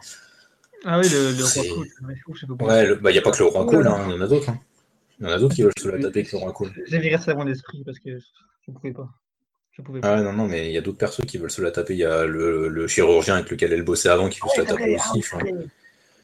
[0.86, 2.68] ah oui le, roi cool.
[2.68, 4.28] Ouais, bah, il n'y a pas que le roi cool, hein, il y en a
[4.28, 4.50] d'autres.
[4.50, 4.60] Hein.
[5.20, 6.72] Il y en a d'autres qui veulent se la taper qui seront cool.
[6.88, 9.10] J'ai viré ça à mon esprit parce que je ne pouvais pas.
[10.02, 11.94] Ah non, non, mais il y a d'autres personnes qui veulent se la taper.
[11.94, 14.68] Il y a le, le, chirurgien avec lequel elle bossait avant qui veut se la
[14.68, 15.24] taper aussi.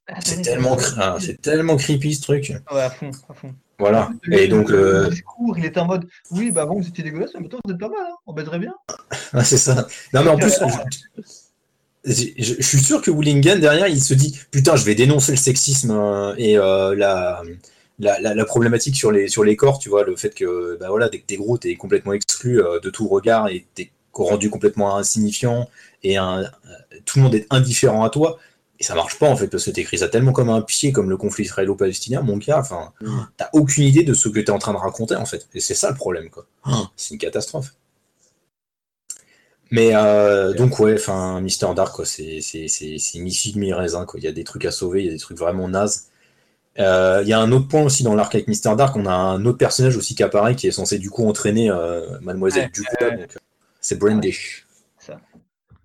[0.08, 2.54] Ah, c'est tellement, ah, c'est tellement creepy ce truc.
[2.72, 3.54] Ouais, à fond, à fond.
[3.80, 4.12] Voilà.
[4.32, 4.70] Et donc.
[4.70, 5.10] Le
[5.58, 7.90] il était en mode Oui, bah bon, vous étiez dégueulasse, mais maintenant vous êtes pas
[7.90, 8.74] mal, hein on baiserait bien.
[9.34, 9.88] ah, c'est ça.
[10.14, 10.60] Non, mais en plus.
[12.06, 15.92] Je, suis sûr que Willingen, derrière, il se dit Putain, je vais dénoncer le sexisme
[15.92, 17.42] euh, et euh, la
[18.00, 21.20] la, problématique sur les, sur les corps, tu vois, le fait que bah voilà, dès
[21.20, 25.70] que t'es gros, t'es complètement exclu euh, de tout regard et t'es rendu complètement insignifiant
[26.04, 26.44] et un,
[27.06, 28.38] tout le monde est indifférent à toi.
[28.80, 31.10] Et ça marche pas en fait, parce que t'écris ça tellement comme un pied, comme
[31.10, 33.22] le conflit israélo-palestinien, mon gars, enfin, mm.
[33.38, 35.48] t'as aucune idée de ce que t'es en train de raconter en fait.
[35.54, 36.46] Et c'est ça le problème, quoi.
[36.66, 36.74] Mm.
[36.96, 37.74] C'est une catastrophe.
[39.72, 42.42] Mais euh, donc ouais, enfin, Mister Dark, quoi, c'est
[43.16, 44.20] une issue de mi-raisin, quoi.
[44.20, 46.10] Il y a des trucs à sauver, il y a des trucs vraiment nazes.
[46.80, 49.14] Euh, il y a un autre point aussi dans l'arc avec Mister Dark, on a
[49.14, 52.72] un autre personnage aussi qui apparaît qui est censé du coup entraîner euh, Mademoiselle
[53.02, 53.28] ouais,
[53.80, 54.66] c'est Brandish.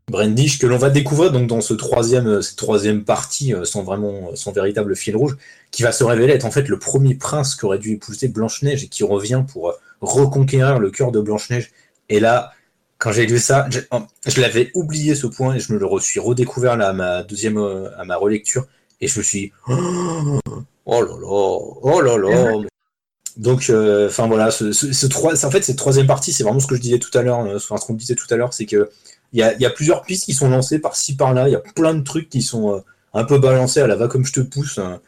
[0.09, 4.53] Brandish que l'on va découvrir donc dans ce troisième, cette troisième partie sans vraiment son
[4.53, 5.37] véritable fil rouge,
[5.71, 8.85] qui va se révéler être en fait le premier prince qui aurait dû épouser Blanche-Neige
[8.85, 11.71] et qui revient pour reconquérir le cœur de Blanche-Neige.
[12.09, 12.53] Et là,
[12.99, 16.77] quand j'ai lu ça, je, l'avais oublié ce point et je me le suis redécouvert
[16.77, 18.67] là à ma deuxième, à ma relecture
[19.01, 20.41] et je me suis oh,
[20.87, 21.27] oh là là,
[21.83, 22.69] oh là là.
[23.37, 26.75] Donc, euh, enfin voilà, ce, ce, en fait, cette troisième partie, c'est vraiment ce que
[26.75, 28.91] je disais tout à l'heure, euh, ce qu'on disait tout à l'heure, c'est que
[29.33, 32.03] il y a, plusieurs pistes qui sont lancées par-ci par-là, il y a plein de
[32.03, 32.81] trucs qui sont euh,
[33.15, 34.79] un peu balancés à la va comme je te pousse.
[34.79, 35.01] Hein.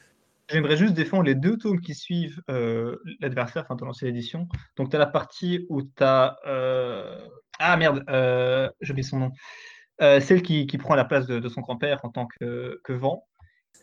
[0.48, 2.42] J'aimerais juste défendre les deux tomes qui suivent
[3.20, 4.48] l'adversaire, enfin, ton ancienne édition.
[4.76, 6.36] Donc, tu as la partie où tu as.
[7.60, 8.02] Ah merde,
[8.80, 9.30] j'ai oublié son nom.
[10.00, 13.28] celle qui, qui, prend la place de, son grand-père en tant que, que vent.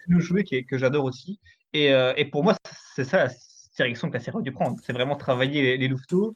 [0.07, 1.39] Le jouet qui que j'adore aussi.
[1.71, 2.57] Et, et, pour moi,
[2.95, 3.29] c'est ça
[3.77, 4.77] direction que la série a dû prendre.
[4.83, 6.35] C'est vraiment travailler les, louveteaux.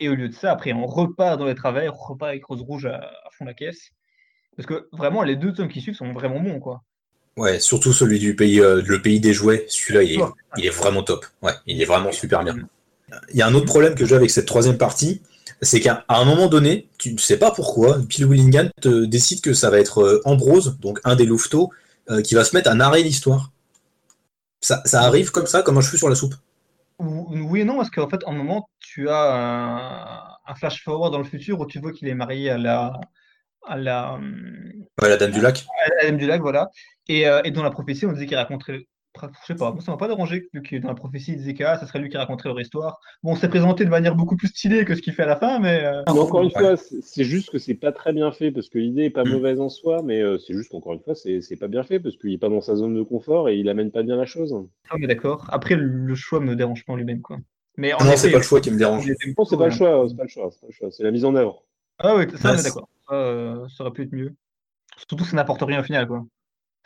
[0.00, 2.62] Et au lieu de ça, après, on repart dans les travers, on repart avec Rose
[2.62, 2.88] Rouge
[3.32, 3.90] fond la caisse.
[4.56, 6.82] Parce que vraiment, les deux tomes qui suivent sont vraiment bons, quoi.
[7.36, 9.64] Ouais, surtout celui du pays, euh, le pays des jouets.
[9.68, 10.20] Celui-là, il,
[10.58, 11.24] il, est vraiment top.
[11.40, 12.56] Ouais, il est vraiment super bien.
[13.30, 15.22] Il y a un autre problème que j'ai avec cette troisième partie,
[15.62, 19.54] c'est qu'à un moment donné, tu ne sais pas pourquoi, Bill Willingham te décide que
[19.54, 21.70] ça va être euh, Ambrose, donc un des louveteaux,
[22.10, 23.52] euh, qui va se mettre à narrer l'histoire.
[24.60, 26.34] Ça, ça, arrive comme ça, comme un cheveu sur la soupe?
[26.98, 31.18] Oui et non, parce qu'en fait, en un moment, tu as un, flash forward dans
[31.18, 33.00] le futur où tu vois qu'il est marié à la.
[33.66, 34.18] À la,
[35.00, 35.64] la Dame du Lac.
[35.84, 36.70] À la Dame du Lac, voilà.
[37.08, 38.86] Et, euh, et dans la prophétie, on disait qu'il raconterait
[39.20, 41.64] je sais pas, moi ça m'a pas dérangé que dans la prophétie il disait que
[41.64, 43.00] ça serait lui qui raconterait leur histoire.
[43.22, 45.58] Bon, c'est présenté de manière beaucoup plus stylée que ce qu'il fait à la fin,
[45.58, 45.84] mais.
[45.84, 49.04] Euh, encore une fois, c'est juste que c'est pas très bien fait parce que l'idée
[49.04, 49.30] est pas mm.
[49.30, 52.16] mauvaise en soi, mais euh, c'est juste qu'encore une fois, c'est pas bien fait parce
[52.16, 54.54] qu'il est pas dans sa zone de confort et il amène pas bien la chose.
[54.88, 55.46] Ah, mais d'accord.
[55.50, 57.38] Après, le choix me dérange pas en lui-même, quoi.
[57.76, 59.06] Mais non, c'est pas le choix qui me dérange.
[59.06, 60.50] Non, c'est pas, le choix, c'est pas le choix,
[60.90, 61.64] c'est la mise en œuvre.
[61.98, 62.88] Ah oui, ça, est d'accord.
[63.12, 64.34] Euh, ça aurait pu être mieux.
[64.96, 66.24] Surtout que ça n'apporte rien au final, quoi.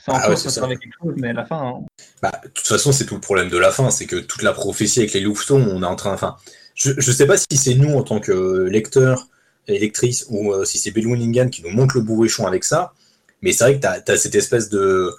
[0.08, 0.28] Ah
[1.16, 1.68] mais la fin.
[1.68, 1.86] Hein.
[2.20, 4.52] Bah, de toute façon, c'est tout le problème de la fin, c'est que toute la
[4.52, 6.12] prophétie avec les louveteaux, on est en train.
[6.12, 6.36] Enfin,
[6.74, 9.28] je ne sais pas si c'est nous en tant que lecteurs
[9.68, 12.92] et lectrices ou euh, si c'est Bill qui nous montre le bourrichon avec ça,
[13.40, 15.10] mais c'est vrai que tu as, cette espèce de,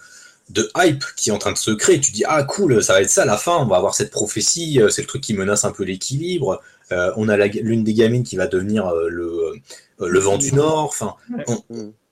[0.50, 2.00] de hype qui est en train de se créer.
[2.00, 4.82] Tu dis, ah cool, ça va être ça la fin, on va avoir cette prophétie,
[4.82, 6.62] euh, c'est le truc qui menace un peu l'équilibre.
[6.92, 9.56] Euh, on a l'une des gamines qui va devenir euh, le
[10.00, 10.86] vent du Nord.
[10.86, 11.16] Enfin,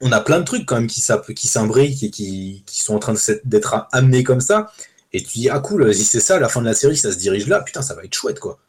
[0.01, 1.03] on, a plein de trucs quand même qui,
[1.35, 3.13] qui s'imbriquent et qui, sont en train
[3.43, 4.71] d'être amenés comme ça.
[5.13, 7.17] Et tu dis, ah cool, si c'est ça, la fin de la série, ça se
[7.17, 8.59] dirige là, putain, ça va être chouette, quoi.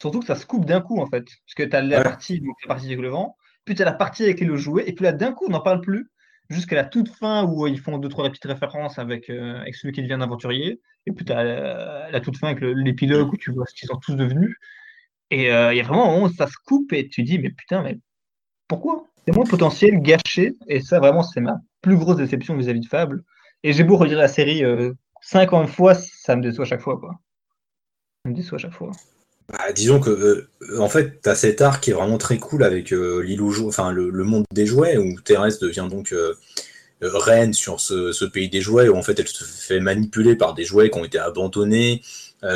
[0.00, 1.24] Surtout que ça se coupe d'un coup, en fait.
[1.24, 3.84] Parce que tu as la, partie, donc, la partie avec le vent, puis tu as
[3.84, 6.08] la partie avec les jouets, et puis là, d'un coup, on n'en parle plus,
[6.50, 9.92] jusqu'à la toute fin où ils font deux, trois petites références avec, euh, avec celui
[9.92, 13.50] qui devient un aventurier, et puis tu as la, toute fin avec l'épilogue où tu
[13.50, 14.56] vois ce qu'ils sont tous devenus.
[15.30, 17.38] Et euh, il y a vraiment un moment où ça se coupe, et tu dis,
[17.38, 17.98] mais putain, mais
[18.68, 19.06] pourquoi?
[19.24, 23.24] C'est mon potentiel gâché, et ça vraiment c'est ma plus grosse déception vis-à-vis de Fable.
[23.64, 24.62] Et j'ai beau redire la série
[25.22, 26.98] 50 euh, fois, ça me déçoit à chaque fois.
[26.98, 27.18] Quoi.
[28.24, 28.92] Ça me déçoit à chaque fois.
[29.50, 32.62] Bah, disons que euh, en fait, tu as cet arc qui est vraiment très cool
[32.62, 33.24] avec euh,
[33.66, 36.14] enfin le, monde des jouets, où Thérèse devient donc
[37.00, 40.64] reine sur ce, pays des jouets, où en fait elle se fait manipuler par des
[40.64, 42.02] jouets qui ont été abandonnés,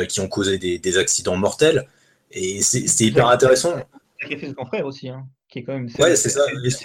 [0.07, 1.87] qui ont causé des, accidents mortels.
[2.31, 3.75] Et c'est hyper intéressant.
[4.21, 5.09] Sacrifice son frère aussi.
[5.09, 5.27] Hein
[5.61, 5.89] quand même.
[5.99, 6.41] Ouais, c'est ça.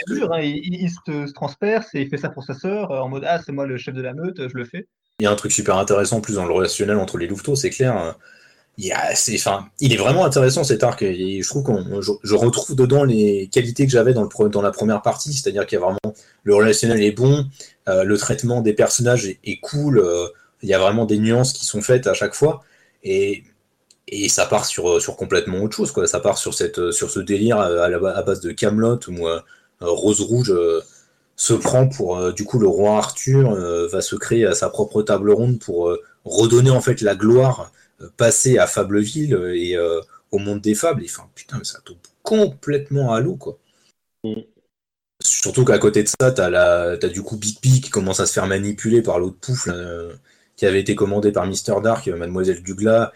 [0.06, 0.40] Dur, hein.
[0.42, 3.52] il, se, transperce et il fait ça pour sa sœur euh, en mode Ah, c'est
[3.52, 4.86] moi le chef de la meute, je le fais.
[5.20, 7.70] Il y a un truc super intéressant plus dans le relationnel entre les louveteaux, c'est
[7.70, 7.96] clair.
[7.96, 8.16] Hein.
[8.78, 13.84] Il, est vraiment intéressant cet arc et je trouve qu'on je, retrouve dedans les qualités
[13.84, 16.14] que j'avais dans, le, dans la première partie, c'est-à-dire qu'il y a vraiment
[16.44, 17.44] le relationnel est bon,
[17.88, 20.28] euh, le traitement des personnages est, cool, euh,
[20.62, 22.62] il y a vraiment des nuances qui sont faites à chaque fois
[23.02, 23.42] et
[24.10, 26.06] et ça part sur, euh, sur complètement autre chose, quoi.
[26.06, 29.40] Ça part sur, cette, euh, sur ce délire à, à base de Camelot où euh,
[29.80, 30.52] Rose Rouge
[31.36, 35.30] se prend pour du coup le roi Arthur va se créer à sa propre table
[35.30, 37.70] ronde pour redonner en fait la gloire
[38.16, 39.78] passée à Fableville et
[40.32, 41.04] au monde des fables.
[41.04, 43.56] Et enfin putain, ça tombe complètement à l'eau quoi.
[44.24, 44.40] Mm.
[45.22, 48.26] Surtout qu'à côté de ça, t'as la as du coup Big P qui commence à
[48.26, 49.68] se faire manipuler par l'autre pouf
[50.56, 53.12] qui avait été commandé par Mister Dark, Mademoiselle Dugla,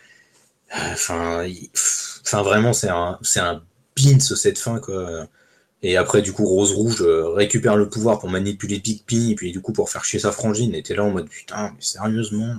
[0.74, 1.46] Enfin,
[2.22, 3.62] enfin vraiment, c'est un, c'est un
[3.94, 5.26] pins cette fin, quoi.
[5.84, 9.34] Et après, du coup, Rose Rouge euh, récupère le pouvoir pour manipuler Big Pin, et
[9.34, 10.76] puis du coup, pour faire chier sa frangine.
[10.76, 12.54] Et t'es là en mode putain, mais sérieusement.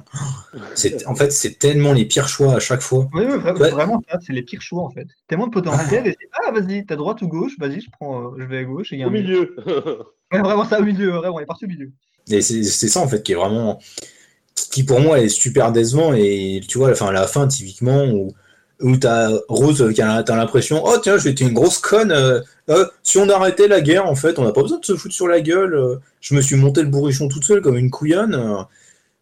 [0.75, 3.07] C'est, en fait, c'est tellement les pires choix à chaque fois.
[3.13, 5.07] Oui, oui vraiment, c'est les pires choix en fait.
[5.27, 6.07] Tellement de potentiel.
[6.07, 8.91] Et ah, vas-y, t'as droite ou gauche, vas-y, je prends, euh, je vais à gauche.
[8.91, 9.55] Et y a au milieu.
[10.33, 11.91] ouais, vraiment, ça au milieu, vraiment, on est parti au milieu.
[12.29, 13.79] Et c'est ça en fait qui est vraiment
[14.73, 18.33] qui pour moi est super décevant et tu vois enfin à la fin typiquement où
[18.81, 23.19] où t'as Rose qui a l'impression oh tiens j'étais une grosse conne euh, euh, si
[23.19, 25.41] on arrêtait la guerre en fait on n'a pas besoin de se foutre sur la
[25.41, 28.35] gueule euh, je me suis monté le bourrichon toute seule comme une couillonne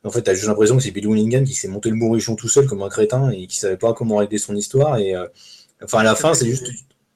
[0.04, 2.48] En fait, t'as juste l'impression que c'est Billy Willingham qui s'est monté le bourrichon tout
[2.48, 4.98] seul comme un crétin et qui savait pas comment régler son histoire.
[4.98, 5.14] Et
[5.84, 6.66] enfin, à la fin, c'est juste.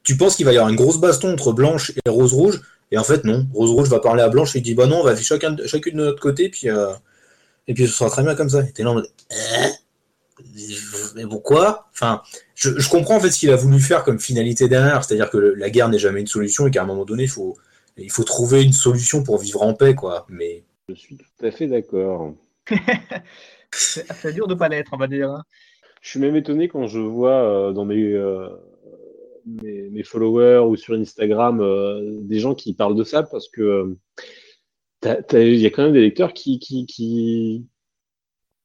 [0.03, 2.99] Tu penses qu'il va y avoir une grosse baston entre Blanche et Rose Rouge, et
[2.99, 3.48] en fait, non.
[3.56, 6.03] Rose Rouge va parler à Blanche et dit Bah non, on va chacun, chacune de
[6.06, 6.70] notre côté, puis,
[7.68, 8.62] et puis ce sera très bien comme ça.
[8.62, 9.10] Et t'es là en mode
[11.16, 11.88] mais pourquoi?
[11.94, 12.22] Enfin,
[12.56, 15.38] je, je, comprends en fait ce qu'il a voulu faire comme finalité derrière, c'est-à-dire que
[15.38, 17.58] la guerre n'est jamais une solution et qu'à un moment donné, il faut,
[17.98, 20.26] il faut trouver une solution pour vivre en paix, quoi.
[20.30, 22.34] Mais je suis tout à fait d'accord.
[23.72, 25.32] c'est dur de pas l'être, on va dire.
[25.32, 25.44] Hein.
[26.02, 28.50] Je suis même étonné quand je vois euh, dans mes, euh,
[29.46, 33.96] mes, mes, followers ou sur Instagram euh, des gens qui parlent de ça parce que
[35.34, 37.65] il y a quand même des lecteurs qui, qui, qui,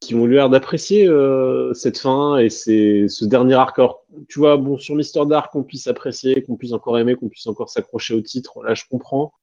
[0.00, 3.78] qui ont l'air d'apprécier euh, cette fin et c'est ce dernier arc.
[3.78, 7.28] Alors, tu vois, bon, sur Mister Dark, qu'on puisse apprécier, qu'on puisse encore aimer, qu'on
[7.28, 9.34] puisse encore s'accrocher au titre, là, je comprends.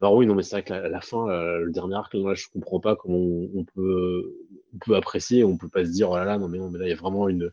[0.00, 2.46] Alors oui, non, mais c'est vrai que la, fin, euh, le dernier arc, là, je
[2.52, 3.18] comprends pas comment
[3.54, 4.34] on, peut,
[4.74, 6.80] on peut apprécier, on peut pas se dire, oh là là, non, mais non, mais
[6.80, 7.50] là, il y a vraiment une,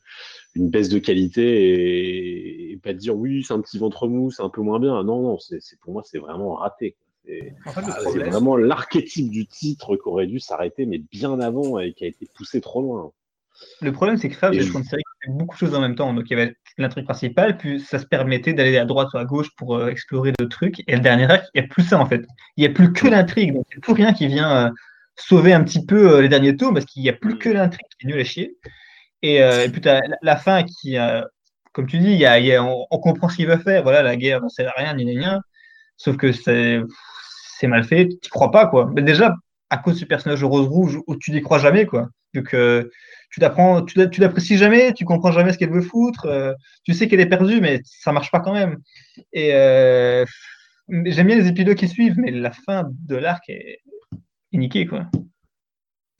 [0.55, 4.49] une baisse de qualité et, pas dire, oui, c'est un petit ventre mou, c'est un
[4.49, 5.03] peu moins bien.
[5.03, 6.95] Non, non, c'est pour moi, c'est vraiment raté.
[7.27, 12.07] C'est vraiment l'archétype du titre qui aurait dû s'arrêter, mais bien avant et qui a
[12.07, 13.11] été poussé trop loin.
[13.81, 15.95] Le problème, c'est que Fab, c'est une série qui fait beaucoup de choses en même
[15.95, 16.13] temps.
[16.13, 19.25] Donc, il y avait l'intrigue principale, puis ça se permettait d'aller à droite ou à
[19.25, 20.83] gauche pour euh, explorer d'autres trucs.
[20.87, 22.25] Et le dernier acte, il n'y a plus ça, en fait.
[22.55, 23.53] Il n'y a plus que l'intrigue.
[23.53, 24.69] Donc, il n'y a plus rien qui vient euh,
[25.15, 27.87] sauver un petit peu euh, les derniers tours, parce qu'il n'y a plus que l'intrigue
[27.99, 28.57] qui est nulle à chier.
[29.23, 29.41] Et,
[29.71, 30.95] puis, tu as la, fin qui,
[31.73, 33.81] comme tu dis, y a, on, comprend ce qu'il veut faire.
[33.81, 35.41] Voilà, la guerre, on ne sert à rien, ni rien.
[35.97, 36.79] Sauf que c'est
[37.59, 38.89] c'est mal fait, tu crois pas, quoi.
[38.93, 39.35] Mais déjà,
[39.69, 42.09] à cause du personnage de Rose Rouge, où tu n'y crois jamais, quoi.
[42.33, 42.91] Vu que
[43.31, 46.53] tu t'apprends, tu l'apprécies jamais, tu comprends jamais ce qu'elle veut foutre, euh,
[46.83, 48.77] tu sais qu'elle est perdue, mais ça marche pas quand même.
[49.33, 50.25] Et euh,
[51.05, 53.79] j'aime bien les épisodes qui suivent, mais la fin de l'arc est,
[54.53, 55.07] est niquée, quoi.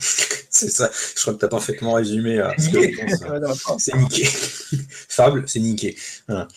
[0.00, 4.24] c'est ça, je crois que tu as parfaitement résumé euh, ce c'est niqué.
[5.08, 5.96] Fable, c'est niqué.
[6.26, 6.48] Voilà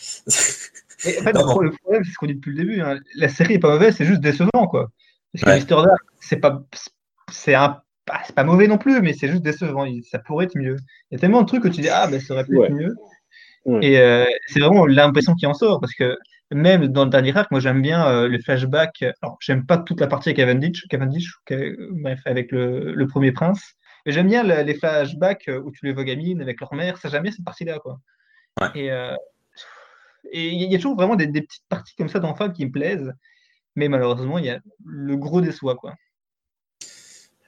[1.04, 2.80] en fait, le problème, c'est ce qu'on dit depuis le début.
[2.80, 2.98] Hein.
[3.16, 4.90] La série est pas mauvaise, c'est juste décevant, quoi.
[5.32, 6.62] Parce que Mister Dark, c'est pas,
[7.30, 7.80] c'est un,
[8.24, 9.86] c'est pas mauvais non plus, mais c'est juste décevant.
[10.08, 10.76] Ça pourrait être mieux.
[11.10, 12.72] Il y a tellement de trucs que tu dis ah ben ça aurait pu être
[12.72, 12.94] mieux.
[13.80, 16.18] Et euh, c'est vraiment l'impression qui en sort parce que
[16.50, 19.04] même dans le dernier arc, moi j'aime bien euh, le flashback.
[19.22, 23.74] Alors j'aime pas toute la partie avec Cavendish, Cavendish bref, avec le, le, premier prince.
[24.04, 26.98] Mais j'aime bien les flashbacks où tu les vois gamines avec leur mère.
[26.98, 28.00] Ça j'aime bien cette partie-là, quoi.
[28.74, 29.14] Et euh,
[30.30, 33.12] et il y a toujours vraiment des, petites parties comme ça dans qui me plaisent,
[33.76, 35.94] mais malheureusement, il y a le gros déçoit, quoi.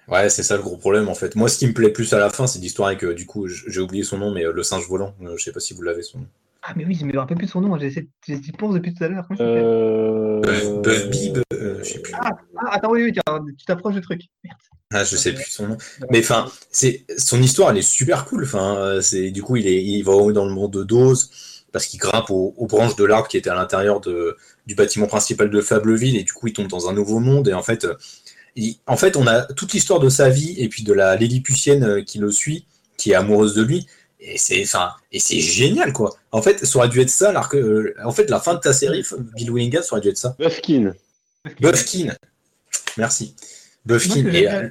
[0.08, 1.34] Ouais, c'est ça le gros problème en fait.
[1.34, 3.46] Moi, ce qui me plaît plus à la fin, c'est l'histoire avec, euh, du coup,
[3.46, 5.14] j'ai oublié son nom, mais euh, le singe volant.
[5.22, 6.26] Euh, je sais pas si vous l'avez son nom.
[6.62, 7.78] Ah, mais oui, je me rappelle plus de son nom.
[7.78, 9.26] J'y pense depuis tout à l'heure.
[9.40, 10.40] Euh...
[11.10, 12.14] Bib, je sais plus.
[12.18, 14.22] Ah, ah, attends, oui, oui, tu t'approches du truc.
[14.42, 14.56] Merde.
[14.90, 15.78] Ah, je sais plus son nom.
[16.10, 18.44] Mais enfin, c'est son histoire, elle est super cool.
[18.44, 21.30] Enfin, c'est du coup, il est, il va dans le monde de Dose
[21.74, 25.60] parce qu'il grimpe aux, branches de l'arbre qui était à l'intérieur du bâtiment principal de
[25.60, 28.96] Fableville et du coup il tombe dans un nouveau monde et en fait, euh, en
[28.96, 32.20] fait on a toute l'histoire de sa vie et puis de la Lilliputienne euh, qui
[32.20, 33.88] le suit, qui est amoureuse de lui
[34.20, 36.14] et c'est enfin et c'est génial quoi.
[36.30, 39.04] En fait, ça aurait dû être ça euh, en fait la fin de ta série
[39.34, 40.36] Bill Willingham ça aurait dû être ça.
[40.38, 40.92] Buffkin.
[41.60, 42.14] Buffkin.
[42.96, 43.34] Merci.
[43.84, 44.70] Buffkin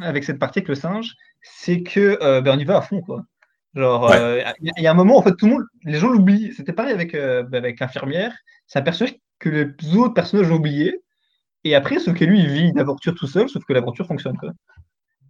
[0.00, 3.24] avec, cette partie avec le singe, c'est que ben, on y va à fond quoi.
[3.76, 6.54] Genre, euh, il y, a un moment, en fait, tout le monde, les gens l'oublient.
[6.56, 8.34] C'était pareil avec, euh, avec l'infirmière.
[8.66, 11.02] C'est un personnage que les autres personnages ont oublié.
[11.62, 14.38] Et après, ce que lui, il vit une aventure tout seul, sauf que l'aventure fonctionne.
[14.38, 14.52] Quoi.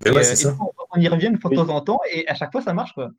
[0.05, 0.57] Ouais, et, ça.
[0.95, 2.93] On, y revient une fois de temps en temps, et à chaque fois, ça marche.
[2.93, 3.11] Quoi.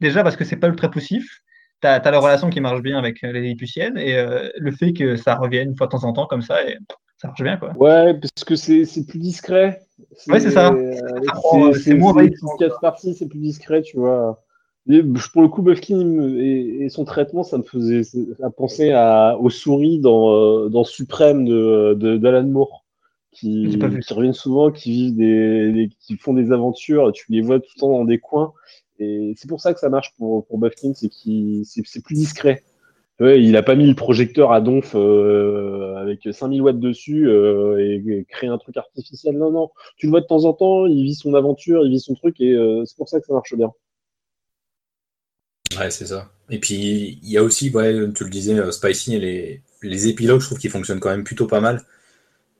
[0.00, 1.42] Déjà parce que c'est pas ultra poussif.
[1.80, 5.14] Tu as, la relation qui marche bien avec les Lilliputiennes, et euh, le fait que
[5.14, 6.76] ça revienne une fois de temps en temps comme ça, et
[7.18, 7.56] ça marche bien.
[7.56, 7.72] Quoi.
[7.76, 9.80] Ouais, parce que c'est plus discret.
[10.26, 10.74] Ouais, c'est ça.
[11.84, 12.14] c'est moins
[12.80, 14.42] partie, c'est plus discret, tu vois
[15.32, 18.02] pour le coup, Buffkin et, son traitement, ça me faisait
[18.56, 22.84] penser à, aux souris dans, euh, dans Suprême de, d'Alan Moore,
[23.32, 27.12] qui, qui, reviennent souvent, qui vivent des, qui font des aventures.
[27.12, 28.52] Tu les vois tout le temps dans des coins.
[28.98, 32.62] Et c'est pour ça que ça marche pour, pour Buffkin, c'est qu'il c'est, plus discret.
[33.18, 37.78] Ouais, il a pas mis le projecteur à donf euh, avec 5000 watts dessus euh,
[37.78, 39.36] et, créé un truc artificiel.
[39.36, 39.70] Non, non.
[39.96, 42.40] Tu le vois de temps en temps, il vit son aventure, il vit son truc
[42.40, 43.72] et c'est pour ça que ça marche bien.
[45.78, 46.30] Ouais, c'est ça.
[46.50, 50.40] Et puis, il y a aussi, ouais, tu le disais, euh, Spicy les, les épilogues,
[50.40, 51.82] je trouve qu'ils fonctionnent quand même plutôt pas mal.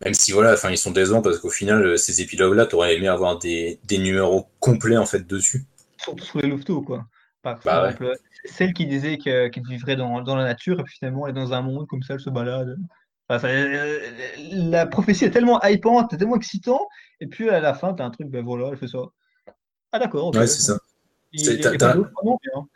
[0.05, 3.09] Même si, voilà, enfin, ils sont décevants parce qu'au final, euh, ces épilogues-là, t'aurais aimé
[3.09, 5.65] avoir des, des, numéros complets, en fait, dessus.
[5.97, 7.07] Surtout sur les Louveteaux, quoi.
[7.43, 11.27] Par bah exemple, celle qui disait qu'elle vivrait dans, dans, la nature et puis finalement,
[11.27, 12.77] elle est dans un monde comme ça, elle se balade.
[13.31, 14.01] Euh,
[14.53, 16.87] la prophétie est tellement hypante, tellement excitant,
[17.21, 18.99] et puis à la fin, t'as un truc, ben voilà, elle fait ça.
[19.93, 20.35] Ah d'accord.
[20.35, 20.79] Ouais, c'est ça.
[21.33, 22.67] T'as- il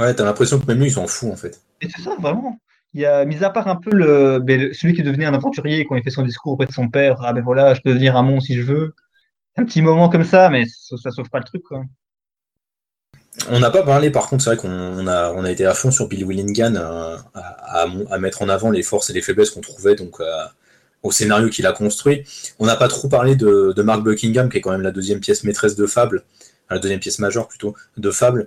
[0.00, 1.60] Ouais, t'as l'impression que même lui, il s'en fout en fait.
[1.80, 2.58] Et c'est ça, vraiment.
[2.94, 5.94] Il y a, mis à part un peu le, celui qui devenait un aventurier quand
[5.94, 8.22] il fait son discours auprès de son père, ah ben voilà, je peux devenir un
[8.22, 8.94] monstre si je veux.
[9.56, 11.84] Un petit moment comme ça, mais ça, ça sauve pas le truc, quoi.
[13.48, 15.74] On n'a pas parlé, par contre, c'est vrai qu'on on a, on a été à
[15.74, 19.22] fond sur Bill Willingham euh, à, à- à mettre en avant les forces et les
[19.22, 20.44] faiblesses qu'on trouvait donc euh,
[21.02, 22.24] au scénario qu'il a construit.
[22.58, 25.20] On n'a pas trop parlé de, de Mark Buckingham, qui est quand même la deuxième
[25.20, 26.24] pièce maîtresse de Fable,
[26.70, 28.46] la deuxième pièce majeure plutôt de Fable.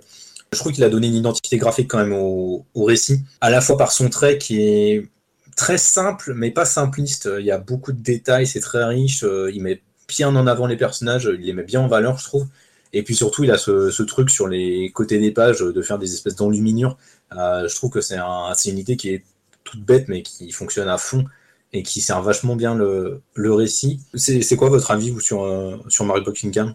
[0.52, 3.76] Je trouve qu'il a donné une identité graphique quand même au, récit, à la fois
[3.76, 5.08] par son trait qui est
[5.56, 7.28] très simple, mais pas simpliste.
[7.38, 9.24] Il y a beaucoup de détails, c'est très riche.
[9.24, 12.24] euh, Il met bien en avant les personnages, il les met bien en valeur, je
[12.24, 12.46] trouve.
[12.92, 16.12] Et puis surtout, il a ce, truc sur les côtés des pages de faire des
[16.14, 16.96] espèces d'enluminures.
[17.36, 19.24] Euh, je trouve que c'est un, c'est une idée qui est
[19.64, 21.24] toute bête, mais qui fonctionne à fond
[21.72, 24.00] et qui sert vachement bien le, récit.
[24.14, 26.74] C'est quoi votre avis vous, sur, euh, sur Mark Buckingham?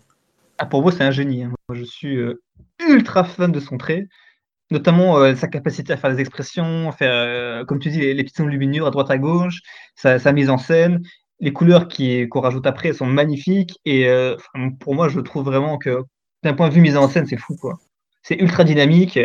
[0.58, 1.44] Ah, pour moi, c'est un génie.
[1.44, 1.54] hein.
[1.70, 2.42] Moi, je suis euh,
[2.88, 4.08] ultra fan de son trait,
[4.72, 8.14] notamment euh, sa capacité à faire des expressions, à faire, euh, comme tu dis, les,
[8.14, 9.62] les petites à droite à gauche,
[9.96, 11.02] sa, mise en scène,
[11.40, 13.80] les couleurs qu'on rajoute après sont magnifiques.
[13.86, 14.36] Et euh,
[14.80, 16.04] pour moi, je trouve vraiment que
[16.44, 17.80] d'un point de vue mise en scène, c'est fou, quoi.
[18.24, 19.18] C'est ultra dynamique.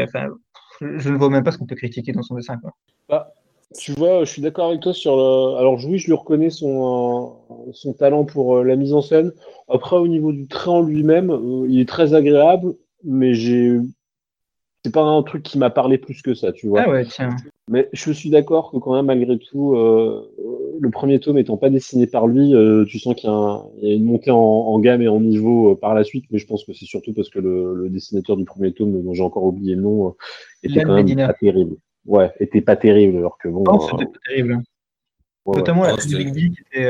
[0.80, 2.72] Je, ne vois même pas ce qu'on peut critiquer dans son dessin, quoi.
[3.08, 3.32] Bah,
[3.76, 5.58] tu vois, je suis d'accord avec toi sur le.
[5.58, 7.36] Alors, oui, je lui reconnais son,
[7.72, 9.32] son talent pour la mise en scène.
[9.68, 12.74] Après, au niveau du trait en lui-même, il est très agréable,
[13.04, 13.78] mais j'ai.
[14.84, 16.82] C'est pas un truc qui m'a parlé plus que ça, tu vois.
[16.84, 17.34] Ah ouais, tiens.
[17.70, 20.30] Mais je suis d'accord que quand même, malgré tout, euh,
[20.78, 23.64] le premier tome étant pas dessiné par lui, euh, tu sens qu'il y, a un-
[23.80, 26.26] il y a une montée en, en gamme et en niveau euh, par la suite.
[26.30, 29.14] Mais je pense que c'est surtout parce que le, le dessinateur du premier tome, dont
[29.14, 30.10] j'ai encore oublié le nom, euh,
[30.62, 31.28] était Yann quand même Medina.
[31.28, 31.76] pas terrible.
[32.04, 33.64] Ouais, était pas terrible, alors que bon.
[33.64, 34.52] Non, euh, c'était pas terrible.
[34.56, 34.60] ouais,
[35.46, 35.56] ouais.
[35.60, 36.86] Notamment la Oh, Big qui était.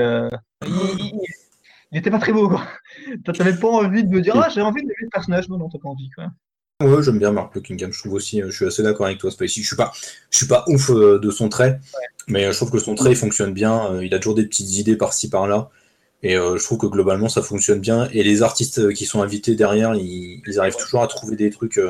[1.95, 2.51] Il, il- il était pas très beau,
[3.35, 5.49] T'avais pas envie de me dire, ah, j'ai envie de le personnage.
[5.49, 6.27] Non, non, t'as pas envie, quoi.
[6.83, 7.93] Ouais, j'aime bien Mark Buckingham.
[7.93, 9.63] Je trouve aussi, euh, je suis assez d'accord avec toi, Spicy.
[9.63, 9.93] Je suis pas,
[10.31, 11.81] je suis pas ouf euh, de son trait,
[12.29, 14.01] mais euh, je trouve que son trait il fonctionne bien.
[14.03, 15.71] Il a toujours des petites idées par-ci par-là,
[16.23, 18.09] et je trouve que globalement ça fonctionne bien.
[18.13, 21.81] Et les artistes qui sont invités derrière, ils, ils arrivent toujours à trouver des trucs,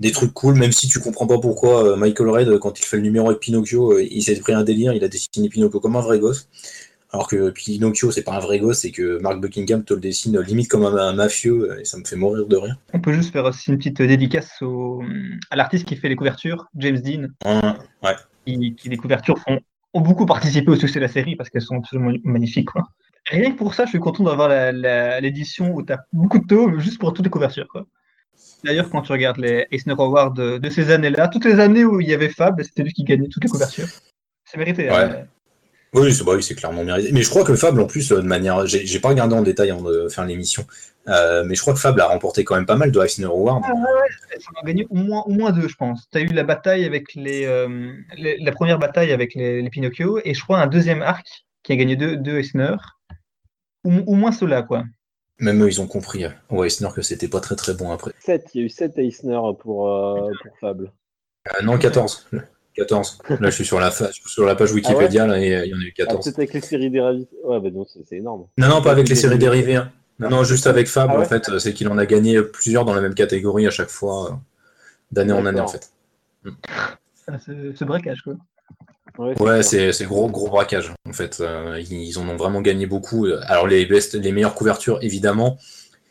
[0.00, 3.02] des trucs cool, même si tu comprends pas pourquoi Michael Red, quand il fait le
[3.04, 4.92] numéro avec Pinocchio, il s'est pris un délire.
[4.94, 6.48] Il a dessiné Pinocchio comme un vrai gosse.
[7.14, 10.40] Alors que Pinocchio, c'est pas un vrai gosse, et que Mark Buckingham te le dessine
[10.40, 12.76] limite comme un, un mafieux, euh, et ça me fait mourir de rire.
[12.92, 15.00] On peut juste faire aussi une petite dédicace au,
[15.50, 17.28] à l'artiste qui fait les couvertures, James Dean,
[18.02, 18.14] Ouais.
[18.44, 19.60] qui, qui les couvertures font,
[19.92, 22.82] ont beaucoup participé au succès de la série parce qu'elles sont absolument magnifiques, quoi.
[23.30, 24.48] Rien que pour ça, je suis content d'avoir
[25.20, 27.86] l'édition où tu as beaucoup de tomes juste pour toutes les couvertures, quoi.
[28.64, 32.00] D'ailleurs, quand tu regardes les Eisner Awards de, de ces années-là, toutes les années où
[32.00, 33.86] il y avait Fab, c'était lui qui gagnait toutes les couvertures.
[34.44, 34.90] C'est mérité.
[34.90, 34.96] Ouais.
[34.96, 35.26] hein.
[35.94, 37.12] Oui, c'est bah oui, clairement mérité.
[37.12, 38.66] Mais je crois que Fable, en plus, euh, de manière.
[38.66, 40.66] J'ai pas regardé en détail avant de faire l'émission,
[41.08, 43.62] euh, mais je crois que Fable a remporté quand même pas mal de Eisner Awards.
[43.64, 46.08] Elles en ont gagné au moins, au moins deux, je pense.
[46.10, 49.70] Tu as eu la bataille avec les, euh, les- la première bataille avec les, les
[49.70, 51.26] Pinocchio, et je crois un deuxième arc
[51.62, 52.74] qui a gagné deux, deux Eisner.
[53.84, 54.84] Ou, au moins ceux-là, quoi.
[55.38, 58.12] Même eux, ils ont compris, au Eisner, que c'était pas très très bon après.
[58.18, 60.92] 7, il y a eu 7 Eisner pour, euh, pour Fable.
[61.48, 62.28] Euh, non, 14.
[62.74, 63.18] 14.
[63.28, 65.82] Là, je suis sur la, sur la page Wikipédia, là, et il y en a
[65.82, 66.24] eu Ah, 14.
[66.24, 67.28] peut-être avec les séries dérivées.
[67.44, 68.46] Ouais, bah non, c'est énorme.
[68.58, 69.76] non, non, pas avec les séries dérivées.
[69.76, 69.92] hein.
[70.18, 71.58] Non, non, juste avec Fable, Ah ouais en fait.
[71.58, 74.34] C'est qu'il en a gagné plusieurs dans la même catégorie à chaque fois, euh,
[75.10, 75.90] d'année en année, en fait.
[77.26, 78.34] Ah, Ce, braquage, quoi.
[79.18, 81.38] Ouais, c'est gros gros braquage en fait.
[81.40, 83.26] Euh, ils, en ont vraiment gagné beaucoup.
[83.46, 85.56] Alors les best, les meilleures couvertures évidemment,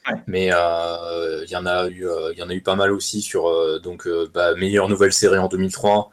[0.10, 0.20] Ouais.
[0.28, 2.92] mais euh, il y en a eu, euh, il y en a eu pas mal
[2.92, 6.12] aussi sur euh, donc euh, bah, meilleure nouvelle série en 2003.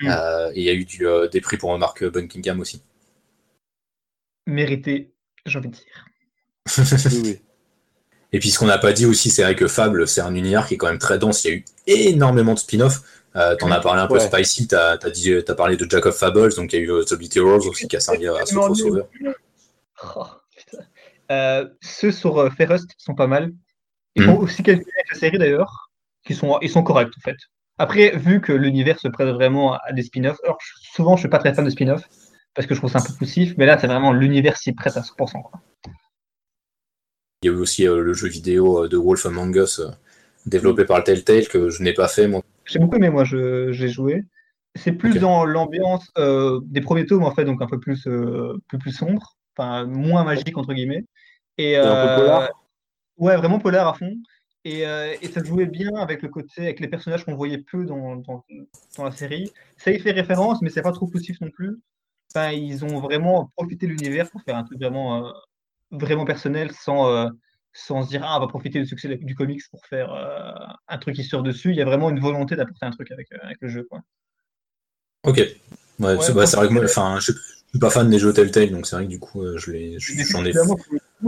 [0.00, 0.08] Mm.
[0.08, 2.82] Euh, et il y a eu du, euh, des prix pour Mark Buckingham aussi.
[4.46, 5.12] Mérité,
[5.46, 6.06] j'ai envie de dire.
[7.12, 7.40] Oui, oui.
[8.32, 10.66] Et puis ce qu'on n'a pas dit aussi, c'est vrai que Fable, c'est un univers
[10.66, 11.44] qui est quand même très dense.
[11.44, 13.00] Il y a eu énormément de spin-off.
[13.36, 14.20] Euh, T'en as parlé un peu Ouais.
[14.20, 17.40] Spicy, t'as as, parlé de Jack of Fables, donc il y a eu The Beatles
[17.40, 19.02] aussi qui a servi à ce Tellement crossover.
[20.16, 20.24] Oh.
[21.30, 23.52] Euh, ceux sur euh, Fairest sont pas mal.
[24.16, 24.26] Ils Mm.
[24.26, 25.90] font aussi quelques avec la série d'ailleurs,
[26.24, 27.36] qui sont, ils sont corrects en fait.
[27.78, 31.28] Après, vu que l'univers se prête vraiment à des spin-offs, alors je- souvent je suis
[31.28, 32.08] pas très fan de spin-offs
[32.54, 34.96] parce que je trouve ça un peu poussif, mais là c'est vraiment l'univers s'y prête
[34.96, 35.42] à 100%.
[35.42, 35.60] Quoi.
[37.42, 39.90] Il y a eu aussi euh, le jeu vidéo euh, de Wolf Among Us, euh,
[40.46, 42.42] développé par Telltale, que je n'ai pas fait, moi.
[42.64, 44.24] J'ai beaucoup aimé, moi, j'ai joué.
[44.74, 48.58] C'est plus dans l'ambiance euh, des premiers tomes, en fait, donc un peu plus, euh,
[48.80, 51.04] plus sombre, enfin, moins magique, entre guillemets.
[51.58, 52.50] Et, un peu polar
[53.18, 54.14] Ouais, vraiment polar à fond.
[54.66, 57.84] Et, euh, et ça jouait bien avec le côté, avec les personnages qu'on voyait peu
[57.84, 58.44] dans, dans,
[58.96, 59.52] dans la série.
[59.76, 61.78] Ça y fait référence, mais c'est pas trop poussif non plus.
[62.34, 65.30] Enfin, ils ont vraiment profité de l'univers pour faire un truc vraiment, euh,
[65.92, 67.28] vraiment personnel sans, euh,
[67.72, 70.10] sans se dire ah, on va profiter du succès du comics pour faire
[70.88, 71.70] un truc qui sort dessus.
[71.70, 73.86] Il y a vraiment une volonté d'apporter un truc avec, avec le jeu.
[73.88, 74.00] Quoi.
[75.22, 75.36] Ok.
[76.00, 78.96] Ouais, c'est vrai que moi, enfin, je, suis pas fan des jeux Telltale, donc c'est
[78.96, 80.52] vrai que du coup, je l'ai, j'en ai.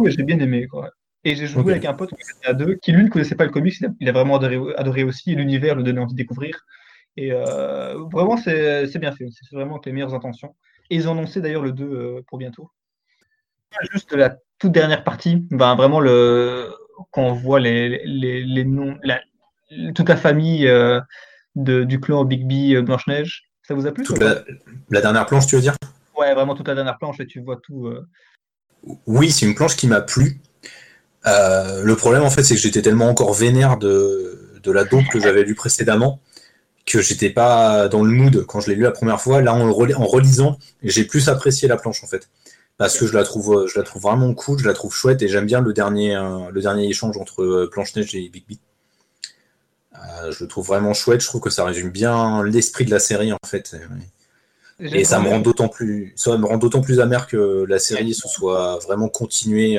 [0.07, 0.91] J'ai bien aimé, quoi.
[1.25, 2.11] Et j'ai joué avec un pote
[2.45, 5.35] à deux qui lui ne connaissait pas le comics, il a, vraiment adoré, adoré aussi,
[5.35, 6.65] l'univers le donnait envie de découvrir.
[7.17, 9.27] Et euh, vraiment, c'est bien fait.
[9.33, 10.55] C'est vraiment avec les meilleures intentions.
[10.91, 12.71] Et ils ont annoncé d'ailleurs le 2 euh, pour bientôt.
[13.93, 16.73] Juste la toute dernière partie, ben, vraiment, le,
[17.11, 19.21] quand on voit les, les, les noms, la,
[19.95, 21.01] toute la famille euh,
[21.57, 24.43] de, du clan Big B Blanche-Neige, ça vous a plu la,
[24.89, 25.75] la, dernière planche, tu veux dire?
[26.17, 27.93] Ouais, vraiment toute la dernière planche et tu vois tout.
[29.07, 30.41] Oui, c'est une planche qui m'a plu.
[31.25, 35.21] Le problème, en fait, c'est que j'étais tellement encore vénère de, de la dope que
[35.21, 36.21] j'avais lu précédemment
[36.89, 39.43] que j'étais pas dans le mood quand je l'ai lu la première fois.
[39.43, 42.31] Là, en, relisant, j'ai plus apprécié la planche en fait,
[42.79, 45.29] parce que je la trouve, je la trouve vraiment cool, je la trouve chouette et
[45.29, 48.55] j'aime bien le dernier, euh, le dernier échange entre euh, Planche Neige et Big B.
[49.95, 51.21] Euh, je le trouve vraiment chouette.
[51.21, 53.77] Je trouve que ça résume bien l'esprit de la série en fait.
[54.81, 58.15] Et ça me rend d'autant plus, ça me rend d'autant plus amer que la série
[58.15, 59.79] se soit vraiment continuée,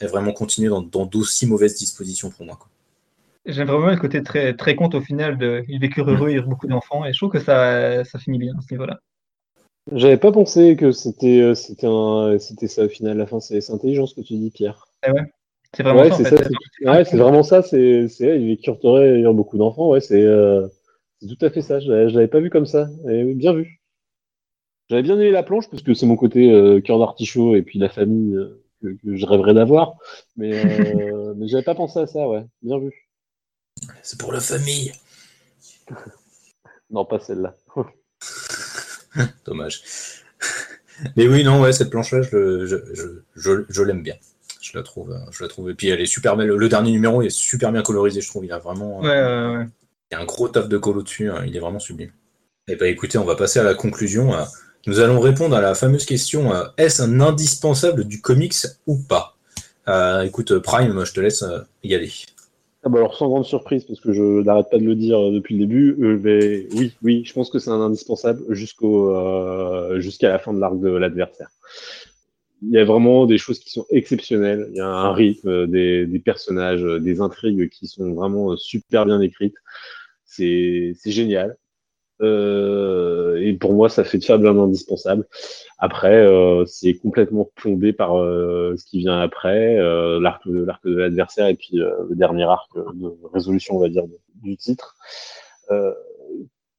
[0.00, 2.58] et vraiment continuée dans, d'aussi mauvaises dispositions pour moi.
[3.46, 6.38] J'aime vraiment le côté très, très compte au final de il vécurent heureux, il y
[6.38, 9.00] a beaucoup d'enfants, et je trouve que ça, ça finit bien à ce niveau-là.
[9.92, 13.16] J'avais pas pensé que c'était euh, c'était un c'était ça au final.
[13.16, 14.86] La fin, c'est intelligent ce que tu dis, Pierre.
[15.06, 15.22] Eh ouais.
[15.74, 17.04] C'est vraiment ça.
[17.04, 17.62] C'est vraiment ça.
[17.62, 19.90] C'est il vécurent heureux, il y a beaucoup d'enfants.
[19.90, 20.66] Ouais, c'est euh,
[21.22, 21.80] tout à fait ça.
[21.80, 22.88] Je l'avais pas vu comme ça.
[23.08, 23.80] Et bien vu.
[24.90, 27.78] J'avais bien aimé la planche parce que c'est mon côté euh, cœur d'artichaut et puis
[27.78, 28.36] la famille
[28.82, 29.94] que, que, je rêverais d'avoir.
[30.36, 30.64] Mais,
[31.36, 32.28] mais j'avais pas pensé à ça.
[32.28, 32.92] Ouais, bien vu.
[34.02, 34.92] C'est pour la famille.
[36.90, 37.54] non, pas celle-là.
[39.44, 39.82] Dommage.
[41.16, 44.16] Mais oui, non, ouais, cette planche-là, je, l'aime bien.
[44.60, 45.70] Je la trouve, je la trouve.
[45.70, 46.48] Et puis elle est super belle.
[46.48, 48.44] Le dernier numéro est super bien colorisé, je trouve.
[48.44, 49.04] Il a vraiment.
[49.04, 49.64] Euh,
[50.10, 51.30] il y a un gros taf de colo dessus.
[51.30, 51.44] Hein.
[51.46, 52.12] Il est vraiment sublime.
[52.68, 54.34] Et eh ben, écoutez, on va passer à la conclusion.
[54.86, 58.54] Nous allons répondre à la fameuse question euh, est-ce un indispensable du comics
[58.86, 59.36] ou pas?
[59.88, 61.44] Euh, Écoute, Prime, je te laisse
[61.82, 62.10] y aller.
[62.82, 65.32] Ah bah alors sans grande surprise, parce que je n'arrête pas de le dire euh,
[65.32, 70.30] depuis le début, euh, mais oui, oui, je pense que c'est un indispensable euh, jusqu'à
[70.30, 71.50] la fin de l'arc de l'adversaire.
[72.62, 74.68] Il y a vraiment des choses qui sont exceptionnelles.
[74.70, 79.20] Il y a un rythme, des, des personnages, des intrigues qui sont vraiment super bien
[79.20, 79.56] écrites.
[80.24, 81.56] C'est génial.
[82.22, 85.26] Euh, et pour moi, ça fait de Fable un indispensable.
[85.78, 89.76] Après, euh, c'est complètement plombé par euh, ce qui vient après,
[90.20, 94.04] l'arc de l'adversaire et puis le dernier arc de résolution, on va dire,
[94.42, 94.96] du titre,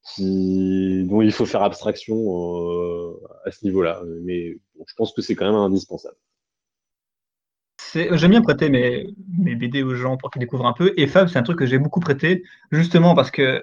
[0.04, 3.16] qui, dont il faut faire abstraction
[3.46, 4.02] à ce niveau-là.
[4.24, 4.58] Mais
[4.88, 6.16] je pense que c'est quand même indispensable.
[7.94, 10.94] J'aime bien prêter mes BD aux gens pour qu'ils découvrent un peu.
[10.96, 13.62] Et Fab, c'est un truc que j'ai beaucoup prêté, justement parce que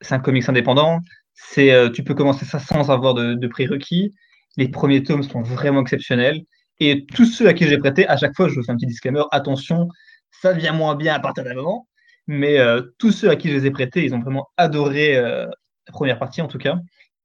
[0.00, 1.00] c'est un comics indépendant.
[1.34, 4.14] C'est, euh, tu peux commencer ça sans avoir de, prérequis.
[4.56, 6.42] Les premiers tomes sont vraiment exceptionnels.
[6.80, 9.22] Et tous ceux à qui j'ai prêté, à chaque fois, je fais un petit disclaimer,
[9.30, 9.88] attention,
[10.30, 11.88] ça devient moins bien à partir d'un moment.
[12.26, 15.46] Mais euh, tous ceux à qui je les ai prêtés, ils ont vraiment adoré euh,
[15.46, 16.76] la première partie, en tout cas.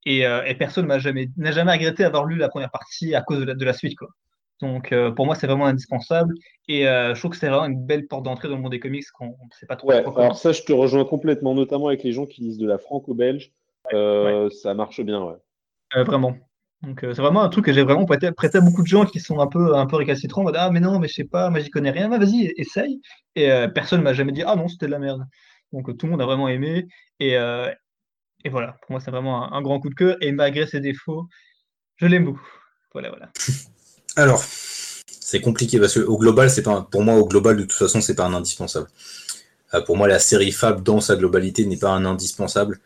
[0.06, 0.26] Et,
[0.60, 3.66] personne n'a jamais, jamais regretté d'avoir lu la première partie à cause de la, de
[3.66, 3.98] la suite.
[3.98, 4.10] Quoi.
[4.64, 6.34] Donc euh, pour moi, c'est vraiment indispensable.
[6.68, 8.80] Et euh, je trouve que c'est vraiment une belle porte d'entrée dans le monde des
[8.80, 9.90] comics qu'on ne sait pas trop.
[9.90, 12.78] Ouais, alors ça, je te rejoins complètement, notamment avec les gens qui lisent de la
[12.78, 13.52] franco-belge.
[13.94, 16.04] Euh, ça marche bien, ouais.
[16.04, 16.38] vraiment.
[16.82, 19.40] Donc c'est vraiment un truc que j'ai vraiment prêté, à beaucoup de gens qui sont
[19.40, 20.42] un peu, un peu récalcitrants.
[20.42, 22.10] En mode, ah mais non, mais je sais pas, moi j'y connais rien.
[22.10, 23.02] vas-y, essaye.
[23.36, 25.26] Et personne m'a jamais dit, ah non, c'était de la merde.
[25.72, 26.88] Donc tout le monde a vraiment aimé.
[27.20, 30.18] Et, et voilà, pour moi, c'est vraiment un, un grand coup de cœur.
[30.22, 31.28] Et malgré ses défauts,
[31.98, 32.50] je l'aime beaucoup.
[32.94, 33.32] Voilà, voilà.
[34.16, 34.44] Alors,
[35.20, 38.02] c'est compliqué parce que au global, c'est pas pour moi au global de toute façon,
[38.02, 38.88] c'est pas un indispensable.
[39.74, 42.80] Euh, pour moi, la série Fab dans sa globalité n'est pas un indispensable.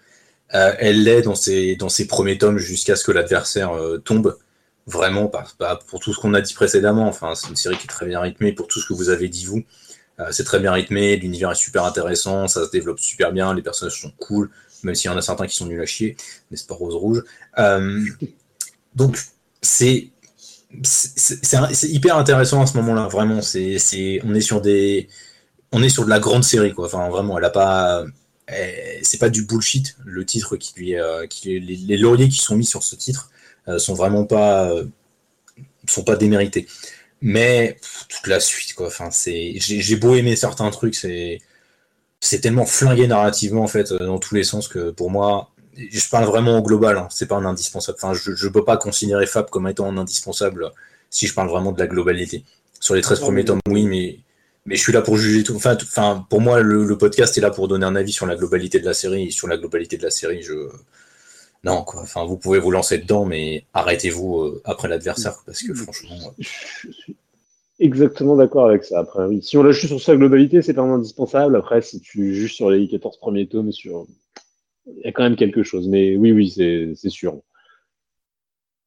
[0.56, 4.38] Euh, elle l'est dans ses dans premiers tomes jusqu'à ce que l'adversaire euh, tombe.
[4.86, 5.44] Vraiment, pas,
[5.90, 7.10] pour tout ce qu'on a dit précédemment.
[7.10, 9.28] Enfin, c'est une série qui est très bien rythmée pour tout ce que vous avez
[9.28, 9.66] dit vous.
[10.32, 14.00] c'est très bien rythmé, l'univers est super intéressant, ça se développe super bien, les personnages
[14.02, 14.50] sont cool,
[14.84, 16.16] même s'il y en a certains qui sont nuls à chier,
[16.50, 17.24] n'est-ce pas Rose Rouge.
[18.96, 19.20] donc
[19.62, 20.10] c'est
[20.84, 23.42] c'est hyper intéressant à ce moment-là, vraiment.
[23.42, 25.08] C'est, on est sur des,
[25.72, 26.86] on est sur de la grande série, quoi.
[26.88, 28.06] Enfin, vraiment, elle a pas,
[29.02, 29.98] c'est pas du bullshit.
[30.06, 33.32] Le titre qui lui, euh, les, lauriers qui sont mis sur ce titre
[33.68, 34.72] euh, sont vraiment pas,
[35.88, 36.68] sont pas démérités.
[37.22, 37.78] Mais
[38.10, 38.88] toute la suite, quoi.
[38.88, 41.42] Enfin, c'est, j'ai beau aimer certains trucs, c'est,
[42.20, 46.26] c'est tellement flingué narrativement en fait dans tous les sens que pour moi, je parle
[46.26, 47.98] vraiment au global, hein, c'est pas un indispensable.
[48.02, 50.72] Enfin, je ne peux pas considérer Fab comme étant un indispensable
[51.10, 52.44] si je parle vraiment de la globalité.
[52.80, 54.20] Sur les 13 premiers tomes, oui, mais,
[54.66, 55.56] mais je suis là pour juger tout.
[55.56, 58.80] Enfin, enfin pour moi, le, podcast est là pour donner un avis sur la globalité
[58.80, 59.28] de la série.
[59.28, 60.70] Et sur la globalité de la série, je.
[61.64, 62.02] Non, quoi.
[62.02, 66.34] Enfin, vous pouvez vous lancer dedans, mais arrêtez-vous euh, après l'adversaire, parce que franchement.
[66.38, 67.16] Je suis
[67.80, 69.00] exactement d'accord avec ça.
[69.00, 69.42] Après, oui.
[69.44, 71.56] Si on juste sur sa globalité, c'est pas indispensable.
[71.56, 74.06] Après, si tu juges sur les 14 premiers tomes, sur...
[74.96, 75.88] il y a quand même quelque chose.
[75.88, 77.42] Mais oui, oui, c'est sûr.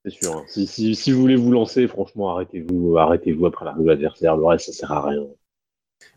[0.05, 0.37] C'est sûr.
[0.37, 0.45] Hein.
[0.49, 4.37] Si, vous voulez vous lancer, franchement, arrêtez-vous arrêtez-vous après l'arrivée de l'adversaire.
[4.37, 5.27] Le reste, ça sert à rien.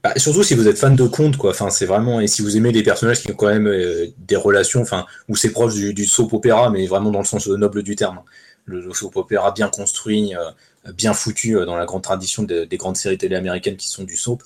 [0.02, 1.52] Bah, surtout si vous êtes fan de contes, quoi.
[1.52, 4.38] Enfin, c'est vraiment et si vous aimez des personnages qui ont quand même euh, des
[4.38, 7.96] relations, enfin, où c'est proche du, soap opéra, mais vraiment dans le sens noble du
[7.96, 8.22] terme.
[8.66, 12.96] Le, soap opéra bien construit, euh, bien foutu euh, dans la grande tradition des grandes
[12.96, 14.44] séries télé américaines qui sont du soap.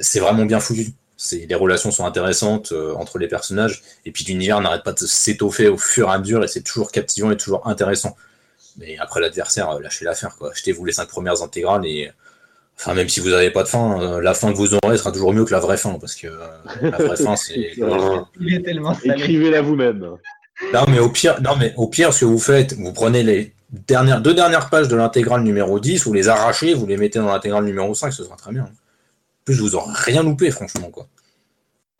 [0.00, 0.92] c'est vraiment bien foutu.
[1.30, 5.78] Les relations sont intéressantes entre les personnages et puis l'univers n'arrête pas de s'étoffer au
[5.78, 8.16] fur et à mesure et c'est toujours captivant et toujours intéressant.
[8.78, 10.50] Mais après l'adversaire, lâchez l'affaire, quoi.
[10.50, 12.10] Achetez-vous les cinq premières intégrales et
[12.78, 15.12] Enfin, même si vous n'avez pas de fin, euh, la fin que vous aurez sera
[15.12, 16.48] toujours mieux que la vraie fin, parce que euh,
[16.82, 17.74] la vraie fin, c'est.
[19.04, 20.00] Écrivez-la vous-même.
[20.72, 23.54] Non, mais au pire, non, mais au pire, ce que vous faites, vous prenez les
[23.70, 27.32] dernières, deux dernières pages de l'intégrale numéro 10, vous les arrachez, vous les mettez dans
[27.32, 28.64] l'intégrale numéro 5, ce sera très bien.
[28.64, 28.68] En
[29.44, 31.08] plus, vous n'aurez rien loupé, franchement, quoi.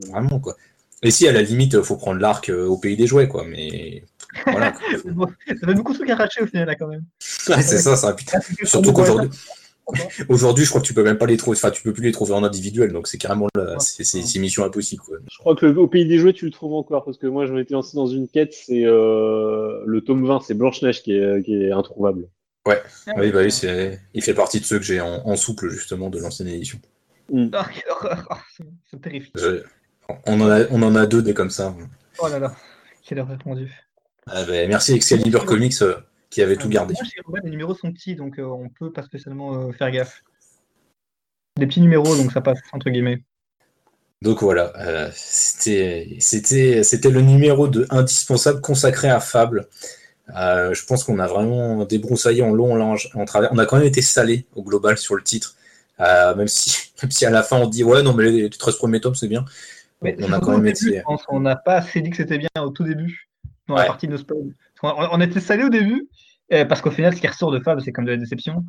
[0.06, 0.56] Vraiment, quoi.
[1.02, 3.44] Et si, à la limite, il faut prendre l'arc euh, au pays des jouets, quoi,
[3.44, 4.04] mais.
[4.46, 7.04] Voilà, ça fait beaucoup de trucs arrachés au final, là, quand même.
[7.48, 8.16] Ouais, c'est ça, ça.
[8.64, 9.30] Surtout qu'aujourd'hui.
[10.28, 11.56] Aujourd'hui, je crois que tu peux même pas les trouver.
[11.56, 15.02] Enfin, tu peux plus les trouver en individuel, donc c'est carrément là, c'est mission impossible.
[15.02, 15.18] Quoi.
[15.30, 17.52] Je crois que au pays des jouets, tu le trouves encore parce que moi, je
[17.52, 18.54] m'étais lancé dans une quête.
[18.54, 22.28] C'est euh, le tome 20, c'est Blanche Neige qui est, qui est introuvable.
[22.66, 22.80] Ouais.
[23.08, 24.00] Ah oui, bah oui, c'est.
[24.14, 26.78] Il fait partie de ceux que j'ai en, souple justement de l'ancienne édition.
[27.30, 27.50] Mm.
[27.54, 29.32] Oh, quelle horreur oh, C'est terrifiant.
[30.26, 31.74] On en a, on en a deux des comme ça.
[32.18, 32.54] Oh là là,
[33.02, 33.68] quelle horreur, mon dieu.
[34.26, 35.80] Ah bah, merci Excalibur Comics.
[35.82, 35.96] Euh,
[36.32, 36.94] qui avait tout gardé.
[37.44, 40.24] les numéros sont petits, donc euh, on peut pas spécialement euh, faire gaffe.
[41.58, 43.22] Des petits numéros, donc ça passe, entre guillemets.
[44.22, 49.68] Donc voilà, euh, c'était le numéro de indispensable consacré à Fable.
[50.28, 53.52] je pense qu'on a vraiment débroussaillé en long, en en travers.
[53.52, 55.56] On a quand même été salé au global sur le titre,
[56.36, 59.00] même, si, même si à la fin on dit ouais, non, mais les, 13 premiers
[59.00, 59.44] tomes c'est bien.
[60.02, 61.02] Mais on a quand même été.
[61.28, 63.28] On n'a pas assez dit que c'était bien au tout début,
[63.68, 64.54] dans la partie de Spawn.
[64.82, 66.08] On, était salé au début,
[66.52, 68.64] euh, parce qu'au final, ce qui ressort de Fab, c'est comme de la déception.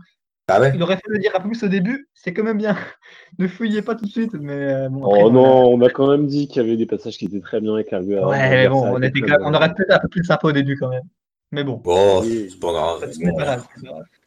[0.47, 0.73] Ah ouais.
[0.75, 2.77] Il aurait fallu le dire un peu plus au début, c'est quand même bien.
[3.39, 4.33] ne fouillez pas tout de suite.
[4.33, 7.25] Mais euh, oh non, on a quand même dit qu'il y avait des passages qui
[7.25, 10.23] étaient très bien avec Ouais, mais bon, on, était on aurait peut-être un peu plus
[10.23, 11.03] sympa au début quand même.
[11.51, 11.81] Mais bon.
[11.85, 13.67] Oh, c'est pas grave.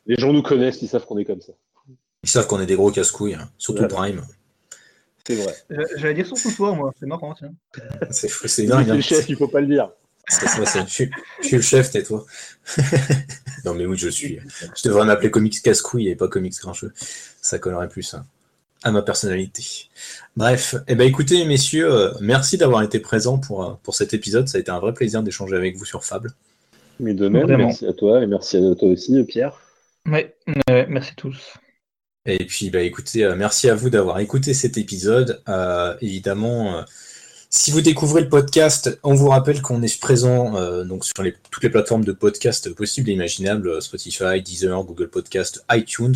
[0.06, 1.52] Les gens nous connaissent, ils savent qu'on est comme ça.
[2.26, 3.48] Ils savent qu'on est des gros casse-couilles, hein.
[3.56, 4.20] surtout Prime.
[5.24, 5.54] C'est vrai.
[5.94, 7.52] J'allais dire surtout toi, moi, c'est marrant, tiens.
[8.10, 8.84] c'est dingue.
[8.84, 9.90] C'est le chef, il faut pas le dire.
[10.28, 11.08] C'est ça, je, suis,
[11.52, 12.26] le chef, tais-toi.
[13.64, 14.40] non, mais oui, je suis.
[14.74, 16.92] Je devrais m'appeler Comics Casse-Couille et pas Comics Grincheux.
[17.40, 18.26] Ça collerait plus hein,
[18.82, 19.62] à ma personnalité.
[20.36, 24.48] Bref, eh ben, écoutez, messieurs, euh, merci d'avoir été présents pour, euh, pour cet épisode.
[24.48, 26.32] Ça a été un vrai plaisir d'échanger avec vous sur Fable.
[26.98, 29.60] Mais de même, merci à toi et merci à toi aussi, Pierre.
[30.06, 30.26] Oui,
[30.88, 31.56] merci à tous.
[32.26, 35.40] Et puis, bah, écoutez, euh, merci à vous d'avoir écouté cet épisode.
[36.00, 36.84] évidemment,
[37.48, 41.14] si vous découvrez le podcast, on vous rappelle qu'on est présent euh, donc sur
[41.50, 46.14] toutes les plateformes de podcast possibles et imaginables, euh, Spotify, Deezer, Google Podcast, iTunes.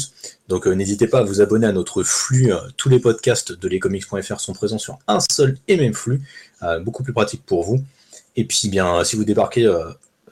[0.48, 2.52] Donc euh, n'hésitez pas à vous abonner à notre flux.
[2.76, 6.20] tous les podcasts de lescomics.fr sont présents sur un seul et même flux,
[6.82, 7.82] beaucoup plus pratique pour vous.
[8.36, 9.72] Et puis bien, si vous débarquez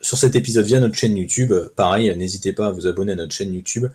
[0.01, 3.33] sur cet épisode via notre chaîne YouTube, pareil, n'hésitez pas à vous abonner à notre
[3.33, 3.87] chaîne YouTube.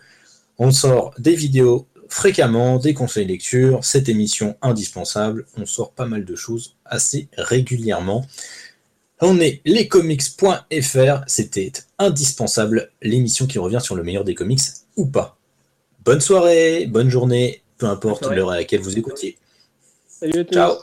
[0.58, 6.24] On sort des vidéos fréquemment des conseils lecture, cette émission indispensable, on sort pas mal
[6.24, 8.24] de choses assez régulièrement.
[9.20, 14.60] On est lescomics.fr, c'était indispensable, l'émission qui revient sur le meilleur des comics
[14.96, 15.38] ou pas.
[16.04, 19.38] Bonne soirée, bonne journée, peu importe l'heure à laquelle vous écoutiez.
[20.06, 20.54] Salut à tous.
[20.54, 20.74] Ciao